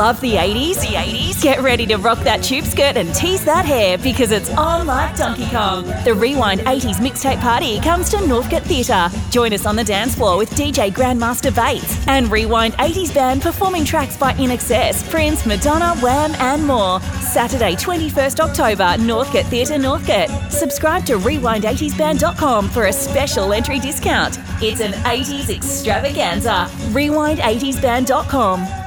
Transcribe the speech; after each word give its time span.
love 0.00 0.18
the 0.22 0.32
80s? 0.32 0.80
The 0.80 0.94
80s? 0.96 1.42
Get 1.42 1.60
ready 1.60 1.84
to 1.84 1.96
rock 1.96 2.20
that 2.20 2.42
tube 2.42 2.64
skirt 2.64 2.96
and 2.96 3.14
tease 3.14 3.44
that 3.44 3.66
hair 3.66 3.98
because 3.98 4.30
it's 4.30 4.48
on 4.56 4.86
like 4.86 5.14
Donkey 5.14 5.44
Kong. 5.50 5.84
The 6.04 6.14
Rewind 6.14 6.62
80s 6.62 6.96
mixtape 7.06 7.38
party 7.42 7.78
comes 7.80 8.08
to 8.08 8.26
Northcote 8.26 8.62
Theatre. 8.62 9.10
Join 9.28 9.52
us 9.52 9.66
on 9.66 9.76
the 9.76 9.84
dance 9.84 10.14
floor 10.14 10.38
with 10.38 10.48
DJ 10.52 10.90
Grandmaster 10.90 11.54
Bates 11.54 12.02
and 12.08 12.32
Rewind 12.32 12.72
80s 12.78 13.12
band 13.12 13.42
performing 13.42 13.84
tracks 13.84 14.16
by 14.16 14.32
INXS, 14.32 15.10
Prince, 15.10 15.44
Madonna, 15.44 15.94
Wham, 15.96 16.32
and 16.36 16.66
more. 16.66 16.98
Saturday, 17.20 17.74
21st 17.74 18.40
October, 18.40 18.96
Northcote 18.96 19.44
Theatre, 19.48 19.76
Northcote. 19.76 20.30
Subscribe 20.50 21.04
to 21.04 21.18
rewind80sband.com 21.18 22.70
for 22.70 22.86
a 22.86 22.92
special 22.92 23.52
entry 23.52 23.78
discount. 23.78 24.38
It's 24.62 24.80
an 24.80 24.92
80s 24.92 25.54
extravaganza. 25.54 26.70
Rewind80sband.com. 26.94 28.79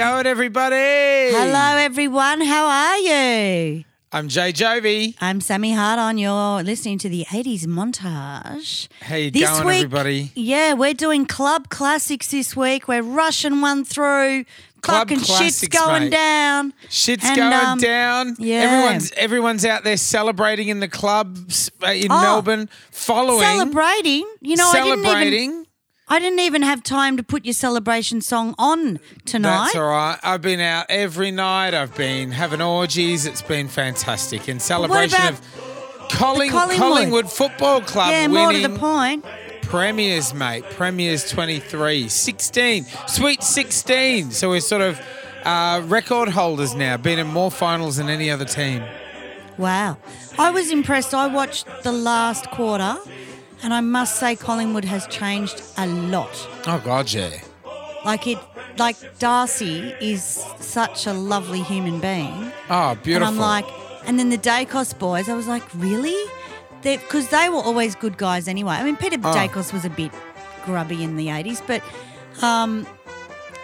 going, 0.00 0.26
everybody? 0.26 0.76
Hello, 0.76 1.76
everyone. 1.76 2.40
How 2.40 2.66
are 2.66 2.96
you? 2.98 3.84
I'm 4.12 4.28
Jay 4.28 4.50
Jovi. 4.50 5.14
I'm 5.20 5.42
Sammy 5.42 5.72
HardOn. 5.72 6.18
You're 6.18 6.62
listening 6.62 6.96
to 7.00 7.10
the 7.10 7.26
80s 7.26 7.66
montage. 7.66 8.88
How 9.02 9.16
you 9.16 9.30
This 9.30 9.50
going, 9.50 9.66
week, 9.66 9.76
everybody? 9.84 10.32
Yeah, 10.34 10.72
we're 10.72 10.94
doing 10.94 11.26
club 11.26 11.68
classics 11.68 12.30
this 12.30 12.56
week. 12.56 12.88
We're 12.88 13.02
rushing 13.02 13.60
one 13.60 13.84
through. 13.84 14.46
Club 14.80 15.10
Fucking 15.10 15.22
shit's 15.22 15.68
going 15.68 16.04
mate. 16.04 16.12
down. 16.12 16.72
Shit's 16.88 17.26
And, 17.26 17.36
going 17.36 17.52
um, 17.52 17.78
down. 17.78 18.36
yeah. 18.38 18.60
Everyone's 18.62 19.12
everyone's 19.12 19.64
out 19.66 19.84
there 19.84 19.98
celebrating 19.98 20.68
in 20.68 20.80
the 20.80 20.88
clubs 20.88 21.70
uh, 21.86 21.90
in 21.90 22.10
Oh. 22.10 22.20
Melbourne, 22.22 22.70
following, 22.90 23.42
Celebrating. 23.42 24.24
You 24.40 24.56
know, 24.56 24.70
I 24.70 24.72
didn't 24.80 24.86
even 24.86 25.04
celebrating. 25.04 25.66
I 26.12 26.18
didn't 26.18 26.40
even 26.40 26.62
have 26.62 26.82
time 26.82 27.16
to 27.18 27.22
put 27.22 27.44
your 27.44 27.54
celebration 27.54 28.20
song 28.20 28.56
on 28.58 28.98
tonight. 29.24 29.66
That's 29.66 29.76
all 29.76 29.88
right. 29.88 30.18
I've 30.24 30.42
been 30.42 30.58
out 30.58 30.86
every 30.88 31.30
night. 31.30 31.72
I've 31.72 31.94
been 31.94 32.32
having 32.32 32.60
orgies. 32.60 33.26
It's 33.26 33.42
been 33.42 33.68
fantastic 33.68 34.48
in 34.48 34.58
celebration 34.58 35.24
of 35.28 35.40
Colling, 36.10 36.50
Collingwood? 36.50 36.78
Collingwood 36.78 37.30
Football 37.30 37.82
Club 37.82 38.10
Yeah, 38.10 38.26
more 38.26 38.50
to 38.50 38.58
winning 38.58 38.72
the 38.72 38.76
point. 38.76 39.24
Premiers, 39.62 40.34
mate. 40.34 40.64
Premiers 40.70 41.30
23. 41.30 42.08
16. 42.08 42.86
Sweet 43.06 43.44
16. 43.44 44.32
So 44.32 44.48
we're 44.48 44.58
sort 44.60 44.82
of 44.82 45.00
uh, 45.44 45.80
record 45.84 46.28
holders 46.28 46.74
now. 46.74 46.96
Been 46.96 47.20
in 47.20 47.28
more 47.28 47.52
finals 47.52 47.98
than 47.98 48.08
any 48.08 48.32
other 48.32 48.44
team. 48.44 48.82
Wow. 49.58 49.98
I 50.40 50.50
was 50.50 50.72
impressed. 50.72 51.14
I 51.14 51.28
watched 51.28 51.66
the 51.84 51.92
last 51.92 52.50
quarter 52.50 52.96
and 53.62 53.74
I 53.74 53.80
must 53.80 54.16
say 54.16 54.36
Collingwood 54.36 54.84
has 54.84 55.06
changed 55.06 55.62
a 55.76 55.86
lot. 55.86 56.30
Oh, 56.66 56.80
God, 56.84 57.12
yeah. 57.12 57.40
Like 58.04 58.26
it 58.26 58.38
like 58.78 58.96
Darcy 59.18 59.92
is 60.00 60.22
such 60.58 61.06
a 61.06 61.12
lovely 61.12 61.60
human 61.62 62.00
being. 62.00 62.50
Oh, 62.70 62.94
beautiful. 62.94 63.16
And 63.16 63.24
I'm 63.24 63.36
like 63.36 63.66
and 64.06 64.18
then 64.18 64.30
the 64.30 64.38
Daicos 64.38 64.98
boys, 64.98 65.28
I 65.28 65.34
was 65.34 65.46
like, 65.46 65.62
really? 65.74 66.16
Because 66.82 67.28
they, 67.28 67.48
were 67.48 67.56
always 67.58 67.94
good 67.94 68.16
guys 68.16 68.48
anyway. 68.48 68.74
I 68.74 68.84
mean, 68.84 68.96
Peter 68.96 69.18
Oh. 69.22 69.34
Daicos 69.34 69.72
was 69.72 69.84
a 69.84 69.90
bit 69.90 70.10
grubby 70.64 71.04
in 71.04 71.16
the 71.16 71.26
80s, 71.26 71.62
but 71.66 71.82
um, 72.42 72.86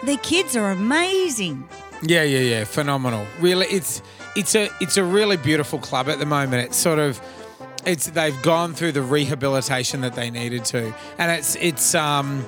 their 0.04 0.18
kids 0.18 0.54
are 0.54 0.70
amazing. 0.70 1.66
Yeah, 2.02 2.22
yeah, 2.24 2.40
yeah. 2.40 2.64
Phenomenal. 2.64 3.26
Really, 3.40 3.66
it's 3.66 4.02
it's 4.36 4.54
a 4.54 4.68
it's 4.82 4.98
a 4.98 5.04
really 5.04 5.38
beautiful 5.38 5.78
club 5.78 6.10
at 6.10 6.18
the 6.18 6.26
moment. 6.26 6.66
It's 6.66 6.76
sort 6.76 6.98
of 6.98 7.18
it's 7.86 8.06
they've 8.10 8.40
gone 8.42 8.74
through 8.74 8.92
the 8.92 9.02
rehabilitation 9.02 10.00
that 10.02 10.14
they 10.14 10.30
needed 10.30 10.64
to, 10.66 10.94
and 11.18 11.30
it's 11.32 11.56
it's 11.56 11.94
um 11.94 12.44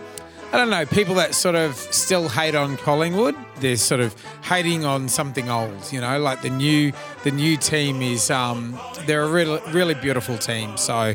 I 0.52 0.56
don't 0.56 0.70
know 0.70 0.86
people 0.86 1.14
that 1.16 1.34
sort 1.34 1.54
of 1.54 1.74
still 1.76 2.28
hate 2.28 2.54
on 2.54 2.76
Collingwood. 2.78 3.34
They're 3.60 3.76
sort 3.76 4.00
of 4.00 4.14
hating 4.42 4.84
on 4.84 5.08
something 5.08 5.50
old, 5.50 5.92
you 5.92 6.00
know, 6.00 6.18
like 6.20 6.42
the 6.42 6.50
new 6.50 6.92
the 7.24 7.30
new 7.30 7.56
team 7.56 8.00
is 8.02 8.30
um 8.30 8.78
they're 9.06 9.22
a 9.24 9.30
really 9.30 9.60
really 9.72 9.94
beautiful 9.94 10.36
team. 10.38 10.76
So. 10.76 11.14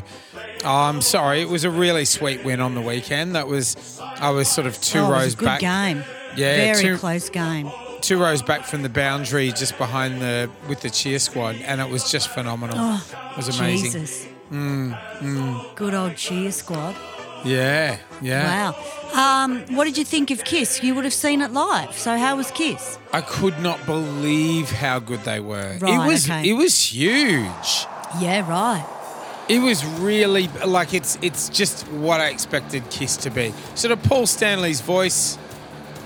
I'm 0.66 1.02
sorry, 1.02 1.42
it 1.42 1.48
was 1.50 1.64
a 1.64 1.70
really 1.70 2.06
sweet 2.06 2.42
win 2.42 2.58
on 2.58 2.74
the 2.74 2.80
weekend. 2.80 3.34
That 3.34 3.48
was, 3.48 4.00
I 4.00 4.30
was 4.30 4.48
sort 4.48 4.66
of 4.66 4.80
two 4.80 4.98
oh, 5.00 5.08
it 5.08 5.12
rows 5.12 5.24
was 5.24 5.34
a 5.34 5.36
good 5.36 5.44
back. 5.44 5.60
game. 5.60 5.98
Yeah, 6.38 6.72
Very 6.72 6.82
two- 6.82 6.96
close 6.96 7.28
game. 7.28 7.70
Two 8.06 8.20
rows 8.20 8.42
back 8.42 8.64
from 8.64 8.82
the 8.82 8.88
boundary, 8.88 9.48
just 9.52 9.76
behind 9.78 10.20
the 10.20 10.50
with 10.68 10.80
the 10.80 10.90
cheer 10.90 11.18
squad, 11.18 11.56
and 11.56 11.80
it 11.80 11.88
was 11.88 12.10
just 12.10 12.28
phenomenal. 12.28 12.76
Oh, 12.78 13.30
it 13.32 13.36
was 13.36 13.58
amazing. 13.58 14.00
Jesus. 14.02 14.28
Mm, 14.50 15.74
Good 15.74 15.94
old 15.94 16.16
cheer 16.16 16.52
squad. 16.52 16.94
Yeah, 17.44 17.98
yeah. 18.22 18.72
Wow. 18.72 19.44
Um, 19.44 19.76
what 19.76 19.84
did 19.84 19.98
you 19.98 20.04
think 20.04 20.30
of 20.30 20.44
Kiss? 20.44 20.82
You 20.82 20.94
would 20.94 21.04
have 21.04 21.14
seen 21.14 21.42
it 21.42 21.52
live. 21.52 21.92
So 21.96 22.16
how 22.16 22.36
was 22.36 22.50
Kiss? 22.50 22.98
I 23.12 23.20
could 23.20 23.60
not 23.60 23.84
believe 23.84 24.70
how 24.70 24.98
good 24.98 25.20
they 25.20 25.40
were. 25.40 25.76
Right, 25.80 25.94
it 25.94 26.08
was 26.08 26.28
okay. 26.28 26.48
it 26.48 26.54
was 26.54 26.92
huge. 26.92 27.86
Yeah, 28.20 28.48
right. 28.48 28.86
It 29.48 29.58
was 29.58 29.84
really 29.84 30.48
like 30.66 30.94
it's 30.94 31.18
it's 31.20 31.50
just 31.50 31.86
what 31.88 32.20
I 32.20 32.28
expected 32.28 32.88
Kiss 32.90 33.16
to 33.18 33.30
be. 33.30 33.52
Sort 33.74 33.92
of 33.92 34.02
Paul 34.02 34.26
Stanley's 34.26 34.80
voice, 34.80 35.36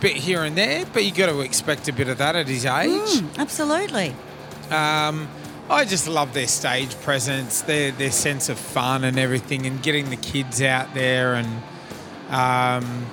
bit 0.01 0.17
here 0.17 0.43
and 0.43 0.57
there, 0.57 0.87
but 0.93 1.05
you 1.05 1.13
got 1.13 1.27
to 1.27 1.41
expect 1.41 1.89
a 1.89 1.93
bit 1.93 2.09
of 2.09 2.19
that 2.19 2.37
at 2.37 2.49
his 2.49 2.65
age. 2.65 2.89
Mm, 2.89 3.39
absolutely. 3.39 4.15
Um, 4.71 5.29
I 5.71 5.85
just 5.85 6.09
love 6.09 6.33
their 6.33 6.47
stage 6.47 6.99
presence, 7.01 7.63
their 7.63 7.91
their 7.93 8.11
sense 8.11 8.49
of 8.49 8.59
fun 8.59 9.05
and 9.05 9.19
everything, 9.19 9.67
and 9.67 9.83
getting 9.83 10.11
the 10.11 10.17
kids 10.17 10.63
out 10.63 10.95
there. 10.95 11.35
And 11.35 11.49
um, 12.31 13.07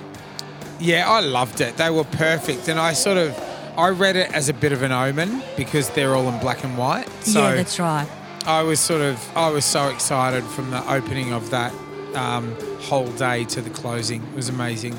yeah, 0.80 1.08
I 1.08 1.20
loved 1.20 1.60
it. 1.60 1.76
They 1.76 1.90
were 1.90 2.04
perfect, 2.04 2.68
and 2.68 2.78
I 2.78 2.92
sort 2.94 3.18
of 3.18 3.38
I 3.76 3.90
read 3.90 4.16
it 4.16 4.32
as 4.32 4.48
a 4.48 4.54
bit 4.54 4.72
of 4.72 4.82
an 4.82 4.92
omen 4.92 5.42
because 5.56 5.90
they're 5.90 6.14
all 6.14 6.28
in 6.28 6.38
black 6.40 6.64
and 6.64 6.78
white. 6.78 7.08
So 7.24 7.42
yeah, 7.42 7.54
that's 7.56 7.78
right. 7.78 8.08
I 8.46 8.62
was 8.62 8.80
sort 8.80 9.02
of 9.02 9.36
I 9.36 9.50
was 9.50 9.64
so 9.64 9.88
excited 9.88 10.44
from 10.44 10.70
the 10.70 10.90
opening 10.90 11.32
of 11.32 11.50
that 11.50 11.74
um, 12.14 12.56
whole 12.80 13.10
day 13.12 13.44
to 13.44 13.60
the 13.60 13.70
closing. 13.70 14.22
It 14.22 14.34
was 14.34 14.48
amazing. 14.48 14.94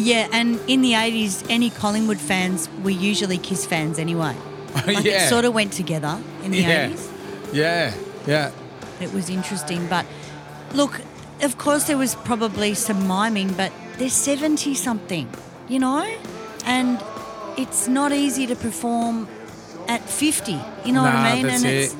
Yeah, 0.00 0.28
and 0.32 0.58
in 0.66 0.80
the 0.80 0.92
80s, 0.92 1.44
any 1.50 1.68
Collingwood 1.68 2.18
fans 2.18 2.70
were 2.82 2.90
usually 2.90 3.36
Kiss 3.38 3.66
fans 3.66 3.98
anyway. 3.98 4.34
Like 4.86 5.04
yeah. 5.04 5.26
It 5.26 5.28
sort 5.28 5.44
of 5.44 5.52
went 5.52 5.72
together 5.72 6.22
in 6.44 6.52
the 6.52 6.58
yeah. 6.58 6.88
80s. 6.88 7.10
Yeah. 7.52 7.94
Yeah. 8.26 8.52
It 9.00 9.12
was 9.12 9.28
interesting. 9.28 9.86
But 9.88 10.06
look, 10.74 11.00
of 11.42 11.58
course, 11.58 11.88
there 11.88 11.98
was 11.98 12.14
probably 12.14 12.74
some 12.74 13.08
miming, 13.08 13.52
but 13.54 13.72
they're 13.98 14.08
70 14.08 14.74
something, 14.74 15.28
you 15.68 15.80
know? 15.80 16.06
And 16.64 17.02
it's 17.58 17.88
not 17.88 18.12
easy 18.12 18.46
to 18.46 18.54
perform 18.54 19.28
at 19.88 20.02
50, 20.08 20.52
you 20.84 20.92
know 20.92 21.02
what 21.02 21.14
I 21.14 21.34
mean? 21.34 21.46
that's 21.46 21.64
and 21.64 21.72
it's, 21.72 21.92
it. 21.92 21.98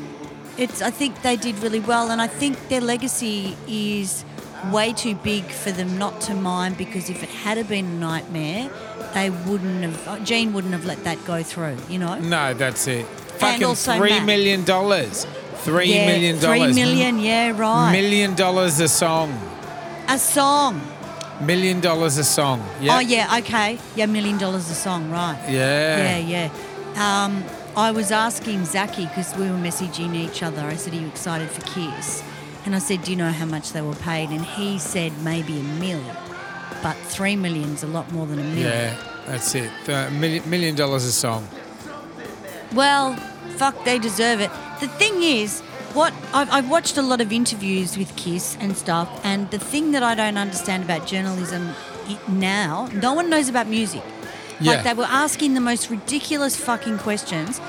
it's, 0.56 0.82
I 0.82 0.91
think 0.91 1.23
they 1.23 1.37
did 1.37 1.58
really 1.58 1.81
well, 1.81 2.11
and 2.11 2.23
I 2.23 2.29
think 2.29 2.69
their 2.69 2.81
legacy 2.81 3.56
is 3.67 4.25
way 4.73 4.93
too 4.93 5.15
big 5.15 5.45
for 5.45 5.71
them 5.71 5.99
not 5.99 6.21
to 6.23 6.35
mind 6.35 6.77
because 6.77 7.11
if 7.11 7.23
it 7.23 7.29
had 7.29 7.67
been 7.69 7.87
a 7.87 7.95
nightmare, 7.95 8.71
they 9.15 9.31
wouldn't 9.31 9.83
have, 9.83 10.25
Gene 10.25 10.53
wouldn't 10.53 10.73
have 10.73 10.85
let 10.85 11.05
that 11.05 11.25
go 11.25 11.43
through, 11.43 11.77
you 11.89 11.99
know? 11.99 12.19
No, 12.19 12.55
that's 12.55 12.87
it. 12.87 13.07
Fucking 13.07 13.75
three 13.75 14.21
million 14.21 14.65
dollars. 14.65 15.27
Three 15.57 15.93
yeah, 15.93 16.07
million 16.07 16.39
dollars. 16.39 16.75
Three 16.75 16.83
million, 16.83 17.19
yeah, 17.19 17.57
right. 17.57 17.93
Million 17.93 18.35
dollars 18.35 18.81
a 18.81 18.89
song. 18.89 19.31
a 20.09 20.19
song. 20.19 20.81
Million 21.41 21.81
dollars 21.81 22.19
a 22.19 22.25
song. 22.25 22.62
Yeah. 22.81 22.97
Oh, 22.97 23.01
yeah, 23.01 23.39
okay. 23.39 23.79
Yeah, 23.97 24.07
million 24.07 24.37
dollars 24.37 24.71
a 24.71 24.75
song, 24.75 25.11
right. 25.11 25.39
Yeah. 25.49 26.19
Yeah, 26.19 26.51
yeah. 26.99 27.25
Um, 27.25 27.45
I 27.77 27.93
was 27.93 28.11
asking 28.11 28.65
Zaki 28.65 29.07
because 29.07 29.35
we 29.37 29.51
were 29.51 29.57
messaging 29.57 30.15
each 30.15 30.43
other. 30.43 30.62
I 30.62 30.77
said, 30.77 30.93
Are 30.93 30.97
you 30.97 31.07
excited 31.07 31.49
for 31.49 31.62
Kiss? 31.62 32.23
And 32.65 32.75
I 32.75 32.79
said, 32.79 33.03
Do 33.05 33.11
you 33.11 33.17
know 33.17 33.31
how 33.33 33.47
much 33.47 33.73
they 33.73 33.81
were 33.81 33.95
paid? 33.95 34.31
And 34.31 34.45
he 34.45 34.79
said, 34.79 35.12
Maybe 35.23 35.61
a 35.61 35.62
mil. 35.62 36.03
But 36.83 36.97
three 36.97 37.37
million's 37.37 37.83
a 37.83 37.87
lot 37.87 38.11
more 38.12 38.27
than 38.27 38.39
a 38.39 38.45
mil. 38.45 38.65
Yeah, 38.65 38.97
that's 39.27 39.55
it. 39.55 39.71
The 39.85 40.11
million, 40.11 40.49
million 40.49 40.75
dollars 40.75 41.05
a 41.05 41.12
song. 41.12 41.47
Well, 42.73 43.17
fuck, 43.57 43.85
they 43.85 43.99
deserve 43.99 44.41
it. 44.41 44.51
The 44.81 44.89
thing 44.89 45.23
is, 45.23 45.61
what 45.93 46.15
I've, 46.33 46.51
I've 46.51 46.71
watched 46.71 46.97
a 46.97 47.03
lot 47.03 47.21
of 47.21 47.33
interviews 47.33 47.99
with 47.99 48.15
Kiss 48.17 48.57
and 48.61 48.77
stuff, 48.77 49.09
and 49.25 49.51
the 49.51 49.59
thing 49.59 49.93
that 49.93 50.03
I 50.03 50.15
don't 50.15 50.37
understand 50.37 50.85
about 50.85 51.07
journalism 51.07 51.71
now, 52.29 52.89
no 52.93 53.12
one 53.12 53.29
knows 53.29 53.49
about 53.49 53.67
music. 53.67 54.03
Yeah. 54.61 54.73
Like 54.73 54.85
they 54.85 54.95
were 54.95 55.05
asking 55.09 55.55
the 55.55 55.61
most 55.61 55.91
ridiculous 55.91 56.57
fucking 56.57 56.99
questions. 56.99 57.61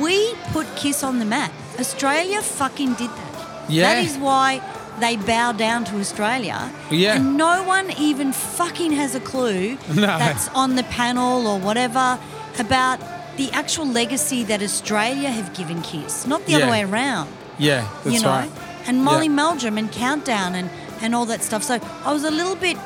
We 0.00 0.34
put 0.52 0.66
Kiss 0.76 1.02
on 1.02 1.18
the 1.18 1.24
map. 1.24 1.52
Australia 1.78 2.42
fucking 2.42 2.94
did 2.94 3.10
that. 3.10 3.31
Yeah. 3.72 3.94
That 3.94 4.04
is 4.04 4.16
why 4.18 4.60
they 5.00 5.16
bow 5.16 5.52
down 5.52 5.84
to 5.86 5.96
Australia. 5.98 6.70
Yeah. 6.90 7.16
And 7.16 7.36
no 7.36 7.62
one 7.64 7.90
even 7.98 8.32
fucking 8.32 8.92
has 8.92 9.14
a 9.14 9.20
clue 9.20 9.76
No. 9.88 10.06
that's 10.24 10.48
on 10.48 10.76
the 10.76 10.84
panel 10.84 11.46
or 11.46 11.58
whatever 11.58 12.18
about 12.58 12.98
the 13.36 13.50
actual 13.52 13.86
legacy 13.86 14.44
that 14.44 14.62
Australia 14.62 15.30
have 15.30 15.54
given 15.54 15.80
Kiss, 15.82 16.26
not 16.26 16.44
the 16.46 16.52
Yeah. 16.52 16.58
other 16.58 16.70
way 16.70 16.82
around. 16.84 17.28
Yeah, 17.58 17.88
that's 18.04 18.14
you 18.14 18.20
know? 18.20 18.28
right. 18.28 18.50
And 18.86 19.02
Molly 19.04 19.26
Yeah. 19.26 19.32
Meldrum 19.40 19.78
and 19.78 19.90
Countdown 19.90 20.54
and, 20.54 20.68
and 21.00 21.14
all 21.14 21.26
that 21.26 21.42
stuff. 21.42 21.62
So 21.62 21.78
I 22.04 22.12
was 22.12 22.24
a 22.24 22.30
little 22.30 22.56
bit 22.56 22.76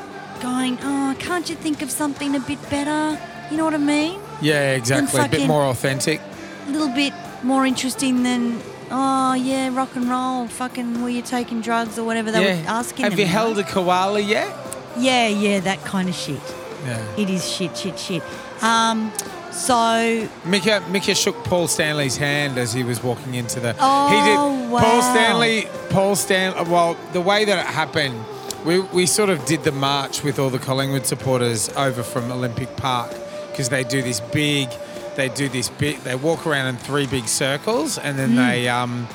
going, 0.41 0.77
oh, 0.83 1.15
can't 1.19 1.49
you 1.49 1.55
think 1.55 1.81
of 1.81 1.89
something 1.91 2.35
a 2.35 2.39
bit 2.39 2.61
better? 2.69 3.19
You 3.51 3.57
know 3.57 3.65
what 3.65 3.73
I 3.73 3.77
mean? 3.79 4.19
Yeah, 4.41 4.73
exactly. 4.75 5.19
A 5.19 5.27
bit 5.29 5.47
more 5.47 5.63
authentic. 5.65 6.21
A 6.67 6.71
little 6.71 6.89
bit 7.03 7.13
more 7.43 7.65
interesting 7.65 8.23
than, 8.23 8.61
oh, 8.91 9.33
yeah, 9.33 9.75
rock 9.75 9.95
and 9.95 10.09
roll, 10.09 10.47
fucking, 10.47 11.01
were 11.01 11.09
you 11.09 11.21
taking 11.21 11.61
drugs 11.61 11.97
or 11.97 12.03
whatever 12.05 12.31
they 12.31 12.43
yeah. 12.43 12.61
were 12.61 12.69
asking 12.69 13.03
Have 13.03 13.13
them, 13.13 13.19
you 13.19 13.25
know? 13.25 13.31
held 13.31 13.59
a 13.59 13.63
koala 13.63 14.19
yet? 14.19 14.53
Yeah, 14.97 15.27
yeah, 15.27 15.59
that 15.61 15.83
kind 15.83 16.09
of 16.09 16.15
shit. 16.15 16.41
Yeah. 16.85 17.15
It 17.17 17.29
is 17.29 17.49
shit, 17.49 17.77
shit, 17.77 17.99
shit. 17.99 18.23
Um, 18.63 19.11
so 19.51 20.29
Mika, 20.45 20.83
Mika 20.89 21.15
shook 21.15 21.35
Paul 21.43 21.67
Stanley's 21.67 22.17
hand 22.17 22.57
as 22.57 22.73
he 22.73 22.83
was 22.83 23.03
walking 23.03 23.33
into 23.33 23.59
the. 23.59 23.75
Oh, 23.79 24.07
he 24.07 24.15
did. 24.15 24.83
Paul. 24.83 25.01
Stanley. 25.01 25.67
Paul 25.89 26.15
Stan. 26.15 26.69
Well, 26.69 26.95
the 27.13 27.21
way 27.21 27.45
that 27.45 27.57
it 27.57 27.65
happened, 27.65 28.23
we 28.65 28.79
we 28.79 29.05
sort 29.05 29.29
of 29.29 29.43
did 29.45 29.63
the 29.63 29.71
march 29.71 30.23
with 30.23 30.37
all 30.37 30.49
the 30.49 30.59
Collingwood 30.59 31.05
supporters 31.05 31.69
over 31.69 32.03
from 32.03 32.31
Olympic 32.31 32.75
Park 32.77 33.11
because 33.49 33.69
they 33.69 33.83
do 33.83 34.01
this 34.01 34.19
big. 34.19 34.69
They 35.17 35.29
do 35.29 35.49
this 35.49 35.67
big. 35.67 35.97
They 36.01 36.15
walk 36.15 36.45
around 36.45 36.67
in 36.67 36.77
three 36.77 37.07
big 37.07 37.27
circles 37.27 37.97
and 37.97 38.17
then 38.17 38.35
they 38.35 38.69
um, 38.69 39.07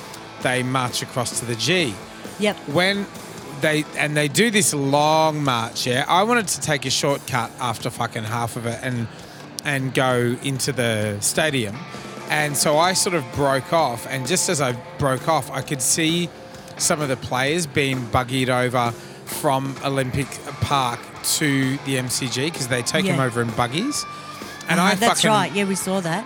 they 0.42 0.64
march 0.64 1.00
across 1.00 1.38
to 1.38 1.46
the 1.46 1.54
G. 1.54 1.94
Yep. 2.38 2.56
when 2.70 3.06
they 3.60 3.84
and 3.96 4.16
they 4.16 4.26
do 4.26 4.50
this 4.50 4.74
long 4.74 5.44
march 5.44 5.86
yeah? 5.86 6.04
I 6.08 6.24
wanted 6.24 6.48
to 6.48 6.60
take 6.60 6.84
a 6.86 6.90
shortcut 6.90 7.52
after 7.60 7.88
fucking 7.88 8.24
half 8.24 8.56
of 8.56 8.66
it 8.66 8.80
and 8.82 9.06
and 9.64 9.94
go 9.94 10.36
into 10.42 10.72
the 10.72 11.20
stadium. 11.20 11.76
And 12.28 12.56
so 12.56 12.78
i 12.78 12.94
sort 12.94 13.14
of 13.14 13.24
broke 13.34 13.72
off 13.72 14.06
and 14.08 14.26
just 14.26 14.48
as 14.48 14.60
i 14.60 14.72
broke 14.98 15.28
off 15.28 15.50
i 15.50 15.60
could 15.60 15.82
see 15.82 16.28
some 16.78 17.00
of 17.00 17.08
the 17.08 17.16
players 17.16 17.66
being 17.66 17.98
buggied 18.06 18.48
over 18.48 18.90
from 19.26 19.76
olympic 19.84 20.26
park 20.62 20.98
to 21.24 21.76
the 21.84 21.96
mcg 21.96 22.46
because 22.46 22.68
they 22.68 22.82
take 22.82 23.04
them 23.04 23.20
over 23.20 23.42
in 23.42 23.50
buggies 23.50 24.04
and 24.72 24.80
Uh-huh, 24.80 24.90
i 24.92 24.94
that's 24.94 25.20
fucking 25.22 25.30
right. 25.30 25.52
Yeah, 25.52 25.64
we 25.64 25.74
saw 25.76 26.00
that. 26.00 26.24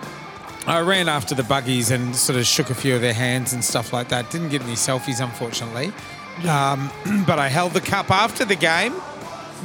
I 0.65 0.79
ran 0.81 1.07
after 1.07 1.33
the 1.35 1.43
buggies 1.43 1.91
and 1.91 2.15
sort 2.15 2.37
of 2.37 2.45
shook 2.45 2.69
a 2.69 2.75
few 2.75 2.93
of 2.95 3.01
their 3.01 3.13
hands 3.13 3.53
and 3.53 3.63
stuff 3.63 3.93
like 3.93 4.09
that. 4.09 4.29
Didn't 4.31 4.49
get 4.49 4.61
any 4.61 4.73
selfies, 4.73 5.21
unfortunately. 5.23 5.93
Um, 6.47 6.91
but 7.27 7.39
I 7.39 7.47
held 7.47 7.71
the 7.73 7.81
cup 7.81 8.11
after 8.11 8.43
the 8.45 8.55
game. 8.55 8.93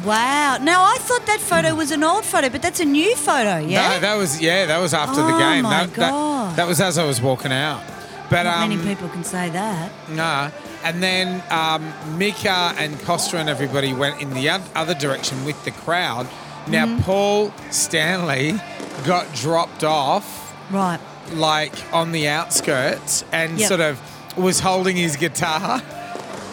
Wow. 0.05 0.59
Now 0.61 0.85
I 0.85 0.97
thought 1.01 1.27
that 1.27 1.41
photo 1.41 1.75
was 1.75 1.91
an 1.91 2.03
old 2.03 2.25
photo, 2.25 2.49
but 2.49 2.63
that's 2.63 2.81
a 2.81 2.85
new 2.85 3.15
photo. 3.17 3.59
Yeah. 3.59 3.95
No, 3.95 4.01
that 4.01 4.15
was 4.17 4.41
yeah, 4.41 4.67
that 4.67 4.79
was 4.79 4.95
after 4.95 5.17
the 5.17 5.35
Oh, 5.35 5.39
game. 5.39 5.63
my 5.65 5.71
that, 5.87 5.95
that- 5.95 6.11
God. 6.11 6.57
That, 6.57 6.67
was 6.67 6.81
as 6.81 6.99
I 6.99 7.05
was 7.05 7.21
walking 7.21 7.53
out. 7.53 7.83
But 8.31 8.45
Not 8.45 8.59
um, 8.63 8.69
many 8.71 8.83
people 8.95 9.09
can 9.11 9.25
say 9.25 9.51
that. 9.51 9.91
Nah. 10.09 10.51
And 10.85 11.03
then 11.03 11.43
um, 11.51 11.93
Mika 12.17 12.75
and 12.79 12.99
Costa 13.03 13.37
and 13.39 13.49
everybody 13.49 13.93
went 13.93 14.21
in 14.23 14.31
the 14.33 14.49
other 14.75 14.95
direction 14.95 15.45
with 15.45 15.63
the 15.65 15.71
crowd. 15.73 16.27
Now 16.69 16.87
Mm-hmm. 16.87 17.03
Paul 17.03 17.53
Stanley 17.71 18.53
got 19.05 19.33
dropped 19.35 19.85
off 19.85 20.53
Right. 20.71 20.99
like 21.35 21.73
on 21.93 22.13
the 22.13 22.29
outskirts 22.29 23.25
and 23.33 23.59
Yep. 23.59 23.69
sort 23.69 23.81
of 23.81 24.01
was 24.37 24.61
holding 24.61 24.97
his 24.97 25.17
guitar. 25.17 25.83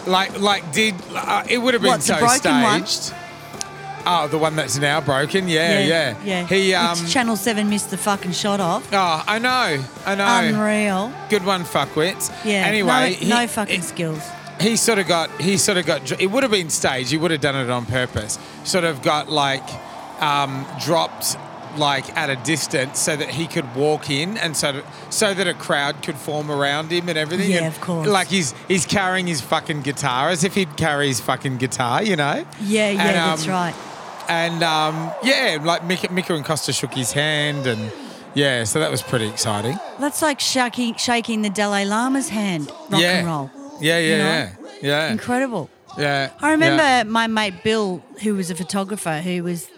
Like, 0.06 0.38
like 0.40 0.72
did 0.72 0.94
uh, 1.14 1.44
it 1.48 1.58
would 1.58 1.74
have 1.74 1.82
been 1.82 1.92
What, 1.92 2.02
so 2.02 2.18
broken 2.18 2.62
one? 2.62 2.86
staged? 2.86 3.14
Oh, 4.06 4.26
the 4.28 4.38
one 4.38 4.56
that's 4.56 4.78
now 4.78 5.00
broken. 5.02 5.46
Yeah, 5.46 5.80
yeah, 5.80 6.14
Yeah. 6.24 6.46
He 6.46 6.72
um. 6.74 6.98
Which 6.98 7.12
Channel 7.12 7.36
Seven 7.36 7.68
missed 7.68 7.90
the 7.90 7.98
fucking 7.98 8.32
shot 8.32 8.58
off. 8.58 8.88
oh, 8.92 9.24
I 9.26 9.38
know, 9.38 9.84
I 10.06 10.14
know. 10.14 10.24
Unreal. 10.58 11.12
Good 11.28 11.44
one, 11.44 11.64
fuckwits. 11.64 12.30
Yeah. 12.44 12.64
Anyway, 12.66 12.88
no, 12.88 13.06
he, 13.06 13.28
no 13.28 13.46
fucking 13.46 13.76
he- 13.82 13.86
skills. 13.86 14.22
he 14.58 14.76
sort 14.76 14.98
of 14.98 15.06
got 15.06 15.30
he 15.40 15.58
sort 15.58 15.76
of 15.76 15.84
got 15.86 16.18
it 16.20 16.30
would 16.30 16.42
have 16.42 16.52
been 16.52 16.70
staged 16.70 17.10
he 17.10 17.16
would 17.18 17.30
have 17.30 17.40
done 17.42 17.56
it 17.56 17.70
on 17.70 17.84
purpose 17.86 18.38
sort 18.64 18.84
of 18.84 19.00
got 19.02 19.30
like 19.30 19.62
um, 20.22 20.66
dropped 20.82 21.36
like 21.78 22.16
at 22.16 22.30
a 22.30 22.36
distance 22.36 22.98
so 22.98 23.16
that 23.16 23.28
he 23.28 23.46
could 23.46 23.74
walk 23.74 24.10
in 24.10 24.36
and 24.38 24.56
so 24.56 24.72
that, 24.72 24.84
so 25.12 25.32
that 25.34 25.46
a 25.46 25.54
crowd 25.54 26.02
could 26.02 26.16
form 26.16 26.50
around 26.50 26.90
him 26.90 27.08
and 27.08 27.16
everything 27.18 27.50
Yeah, 27.50 27.58
And, 27.58 27.66
of 27.66 27.80
course. 27.80 28.08
like 28.08 28.28
he's 28.28 28.52
he's 28.68 28.86
carrying 28.86 29.26
his 29.26 29.40
fucking 29.40 29.82
guitar 29.82 30.28
as 30.30 30.44
if 30.44 30.54
he'd 30.54 30.76
carry 30.76 31.08
his 31.08 31.20
fucking 31.20 31.58
guitar 31.58 32.02
you 32.02 32.16
know 32.16 32.44
Yeah, 32.60 32.90
yeah, 32.90 33.02
And, 33.06 33.16
that's 33.16 33.44
um, 33.46 33.50
right. 33.50 33.74
and 34.28 34.62
um, 34.62 35.12
yeah 35.22 35.58
like 35.62 35.84
Mika, 35.84 36.12
Mika 36.12 36.34
and 36.34 36.44
Costa 36.44 36.72
shook 36.72 36.94
his 36.94 37.12
hand 37.12 37.66
and 37.66 37.92
yeah 38.34 38.64
so 38.64 38.78
that 38.80 38.90
was 38.90 39.02
pretty 39.02 39.28
exciting 39.28 39.78
That's 39.98 40.22
like 40.22 40.40
shaking, 40.40 40.94
shaking 40.96 41.42
the 41.42 41.50
Dalai 41.50 41.84
Lama's 41.84 42.28
hand. 42.28 42.68
Rock 42.90 43.00
yeah 43.02 43.18
and 43.18 43.26
roll. 43.26 43.50
yeah 43.80 43.98
yeah 43.98 44.10
You 44.12 44.18
know? 44.18 44.24
yeah 44.24 44.52
yeah 44.82 45.12
Incredible. 45.12 45.68
yeah 45.98 46.30
I 46.40 46.52
remember 46.52 46.82
yeah. 46.82 47.02
my 47.04 47.26
mate 47.26 47.62
Bill, 47.62 48.02
who 48.22 48.34
was 48.34 48.50
a 48.50 48.54
photographer, 48.54 49.20
who 49.20 49.42
was 49.44 49.68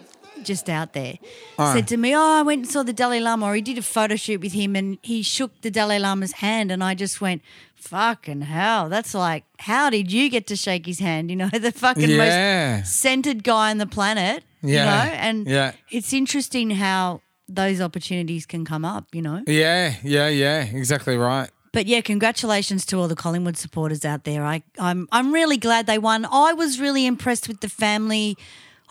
just 0.43 0.69
out 0.69 0.93
there, 0.93 1.15
Oh. 1.57 1.73
said 1.73 1.87
to 1.89 1.97
me, 1.97 2.15
"Oh, 2.15 2.39
I 2.39 2.41
went 2.41 2.63
and 2.63 2.71
saw 2.71 2.83
the 2.83 2.93
Dalai 2.93 3.19
Lama, 3.19 3.45
or 3.47 3.55
he 3.55 3.61
did 3.61 3.77
a 3.77 3.81
photo 3.81 4.15
shoot 4.15 4.41
with 4.41 4.53
him, 4.53 4.75
and 4.75 4.97
he 5.01 5.21
shook 5.23 5.61
the 5.61 5.71
Dalai 5.71 5.99
Lama's 5.99 6.33
hand." 6.33 6.71
And 6.71 6.83
I 6.83 6.93
just 6.95 7.19
went, 7.21 7.41
"Fucking 7.75 8.41
hell, 8.41 8.89
that's 8.89 9.13
like, 9.13 9.43
how 9.59 9.89
did 9.89 10.11
you 10.11 10.29
get 10.29 10.47
to 10.47 10.55
shake 10.55 10.85
his 10.85 10.99
hand? 10.99 11.29
You 11.29 11.35
know, 11.35 11.49
the 11.53 11.71
fucking 11.71 12.09
Yeah. 12.09 12.77
most 12.81 12.93
centered 12.95 13.43
guy 13.43 13.71
on 13.71 13.77
the 13.77 13.85
planet. 13.87 14.43
You 14.61 14.75
Yeah. 14.75 14.85
know, 14.85 15.11
and 15.13 15.47
Yeah. 15.47 15.71
it's 15.91 16.13
interesting 16.13 16.69
how 16.71 17.21
those 17.49 17.81
opportunities 17.81 18.45
can 18.45 18.63
come 18.65 18.85
up. 18.85 19.07
You 19.13 19.21
know." 19.21 19.43
Yeah, 19.47 19.95
yeah, 20.03 20.27
yeah, 20.29 20.61
exactly 20.63 21.17
right. 21.17 21.49
But 21.73 21.87
yeah, 21.87 22.01
congratulations 22.01 22.85
to 22.85 22.97
all 22.99 23.07
the 23.07 23.15
Collingwood 23.15 23.57
supporters 23.57 24.05
out 24.05 24.25
there. 24.25 24.45
I, 24.45 24.61
I'm 24.79 25.07
I'm 25.11 25.33
really 25.33 25.57
glad 25.57 25.87
they 25.87 25.97
won. 25.97 26.23
I 26.25 26.53
was 26.53 26.79
really 26.79 27.05
impressed 27.07 27.47
with 27.47 27.61
the 27.61 27.67
family 27.69 28.37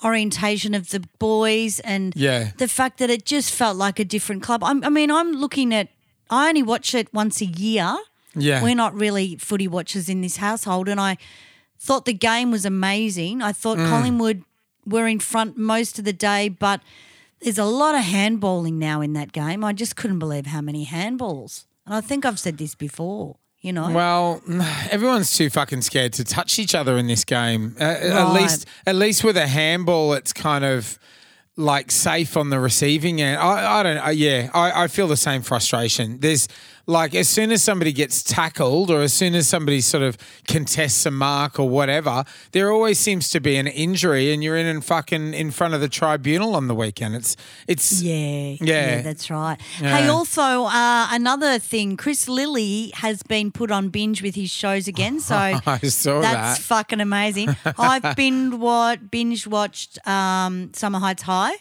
orientation 0.05 0.75
of 0.75 0.91
the 0.91 1.01
boys 1.19 1.81
and 1.81 2.13
Yeah. 2.17 2.51
the 2.59 2.69
fact 2.69 2.99
that 2.99 3.11
it 3.11 3.25
just 3.25 3.51
felt 3.53 3.77
like 3.77 3.99
a 3.99 4.05
different 4.05 4.43
club. 4.43 4.63
I'm, 4.65 4.83
I 4.85 4.89
mean, 4.89 5.11
I'm 5.11 5.33
looking 5.33 5.73
at. 5.75 5.89
I 6.31 6.49
only 6.49 6.63
watch 6.63 6.95
it 6.95 7.13
once 7.13 7.41
a 7.41 7.47
year. 7.47 7.95
Yeah. 8.35 8.63
We're 8.63 8.75
not 8.75 8.95
really 8.95 9.37
footy 9.37 9.69
watchers 9.69 10.09
in 10.09 10.23
this 10.23 10.39
household, 10.39 10.89
and 10.89 10.99
I 11.01 11.19
thought 11.79 12.05
the 12.07 12.15
game 12.15 12.51
was 12.51 12.65
amazing. 12.65 13.43
I 13.43 13.53
Mm. 13.53 13.57
thought 13.57 13.77
Collingwood 13.79 14.43
were 14.87 15.07
in 15.07 15.19
front 15.21 15.59
most 15.59 15.99
of 15.99 16.05
the 16.05 16.13
day, 16.15 16.49
but 16.49 16.81
there's 17.41 17.59
a 17.59 17.65
lot 17.65 17.95
of 17.95 18.03
handballing 18.03 18.75
now 18.75 19.01
in 19.03 19.13
that 19.13 19.33
game. 19.33 19.63
I 19.65 19.73
just 19.73 19.95
couldn't 19.97 20.19
believe 20.21 20.47
how 20.47 20.61
many 20.63 20.87
handballs. 20.87 21.65
And 21.85 21.95
I 21.95 22.01
think 22.01 22.25
I've 22.25 22.39
said 22.39 22.57
this 22.59 22.75
before. 22.75 23.37
You 23.63 23.73
know. 23.73 23.91
Well, 23.93 24.43
everyone's 24.91 25.37
too 25.37 25.49
fucking 25.49 25.83
scared 25.83 26.13
to 26.15 26.25
touch 26.25 26.59
each 26.59 26.75
other 26.75 26.99
in 26.99 27.07
this 27.07 27.25
game. 27.25 27.77
Uh, 27.81 27.85
At 27.85 28.33
least, 28.33 28.67
at 28.87 28.97
least 28.97 29.25
with 29.25 29.37
a 29.37 29.47
handball, 29.47 30.13
it's 30.15 30.33
kind 30.33 30.65
of 30.65 30.99
like 31.57 31.91
safe 31.91 32.37
on 32.37 32.51
the 32.51 32.59
receiving 32.59 33.21
end. 33.21 33.39
I, 33.39 33.81
I 33.81 33.83
don't. 33.83 33.99
Uh, 33.99 34.09
yeah, 34.11 34.51
I, 34.53 34.85
I 34.85 34.89
feel 34.89 35.07
the 35.07 35.17
same 35.17 35.43
frustration. 35.43 36.19
There's 36.21 36.49
like 36.87 37.15
as 37.15 37.29
soon 37.29 37.53
as 37.53 37.63
somebody 37.63 37.93
gets 37.93 38.23
tackled, 38.23 38.91
or 38.91 39.03
as 39.03 39.13
soon 39.13 39.35
as 39.35 39.47
somebody 39.49 39.81
sort 39.81 40.03
of 40.03 40.19
contests 40.49 41.07
a 41.07 41.11
mark 41.11 41.59
or 41.61 41.69
whatever, 41.69 42.25
there 42.53 42.73
always 42.73 42.99
seems 42.99 43.29
to 43.31 43.41
be 43.41 43.57
an 43.57 43.67
injury, 43.69 44.33
and 44.33 44.43
you're 44.43 44.57
in 44.57 44.67
and 44.67 44.85
fucking 44.85 45.33
in 45.35 45.51
front 45.51 45.75
of 45.75 45.81
the 45.81 45.89
tribunal 45.89 46.57
on 46.57 46.67
the 46.69 46.75
weekend. 46.75 47.15
It's 47.15 47.37
it's 47.69 48.03
Yeah, 48.03 48.57
Yeah. 48.61 49.03
that's 49.03 49.31
right. 49.31 49.59
Yeah. 49.81 49.99
Hey, 49.99 50.09
also 50.09 50.65
uh, 50.65 51.07
another 51.13 51.59
thing, 51.59 51.97
Chris 51.97 52.29
Lilley 52.29 52.91
has 52.95 53.23
been 53.23 53.53
put 53.53 53.71
on 53.71 53.89
binge 53.89 54.21
with 54.23 54.35
his 54.35 54.51
shows 54.51 54.89
again, 54.89 55.21
so 55.21 55.37
I 55.67 55.79
saw 55.89 56.21
that's 56.21 56.59
that. 56.59 56.65
fucking 56.65 57.01
amazing. 57.01 57.55
I've 57.79 58.17
been 58.17 58.59
what 58.59 59.11
binge 59.11 59.47
watched 59.47 60.05
um, 60.09 60.73
Summer 60.75 60.99
Heights 60.99 61.23
High. 61.23 61.55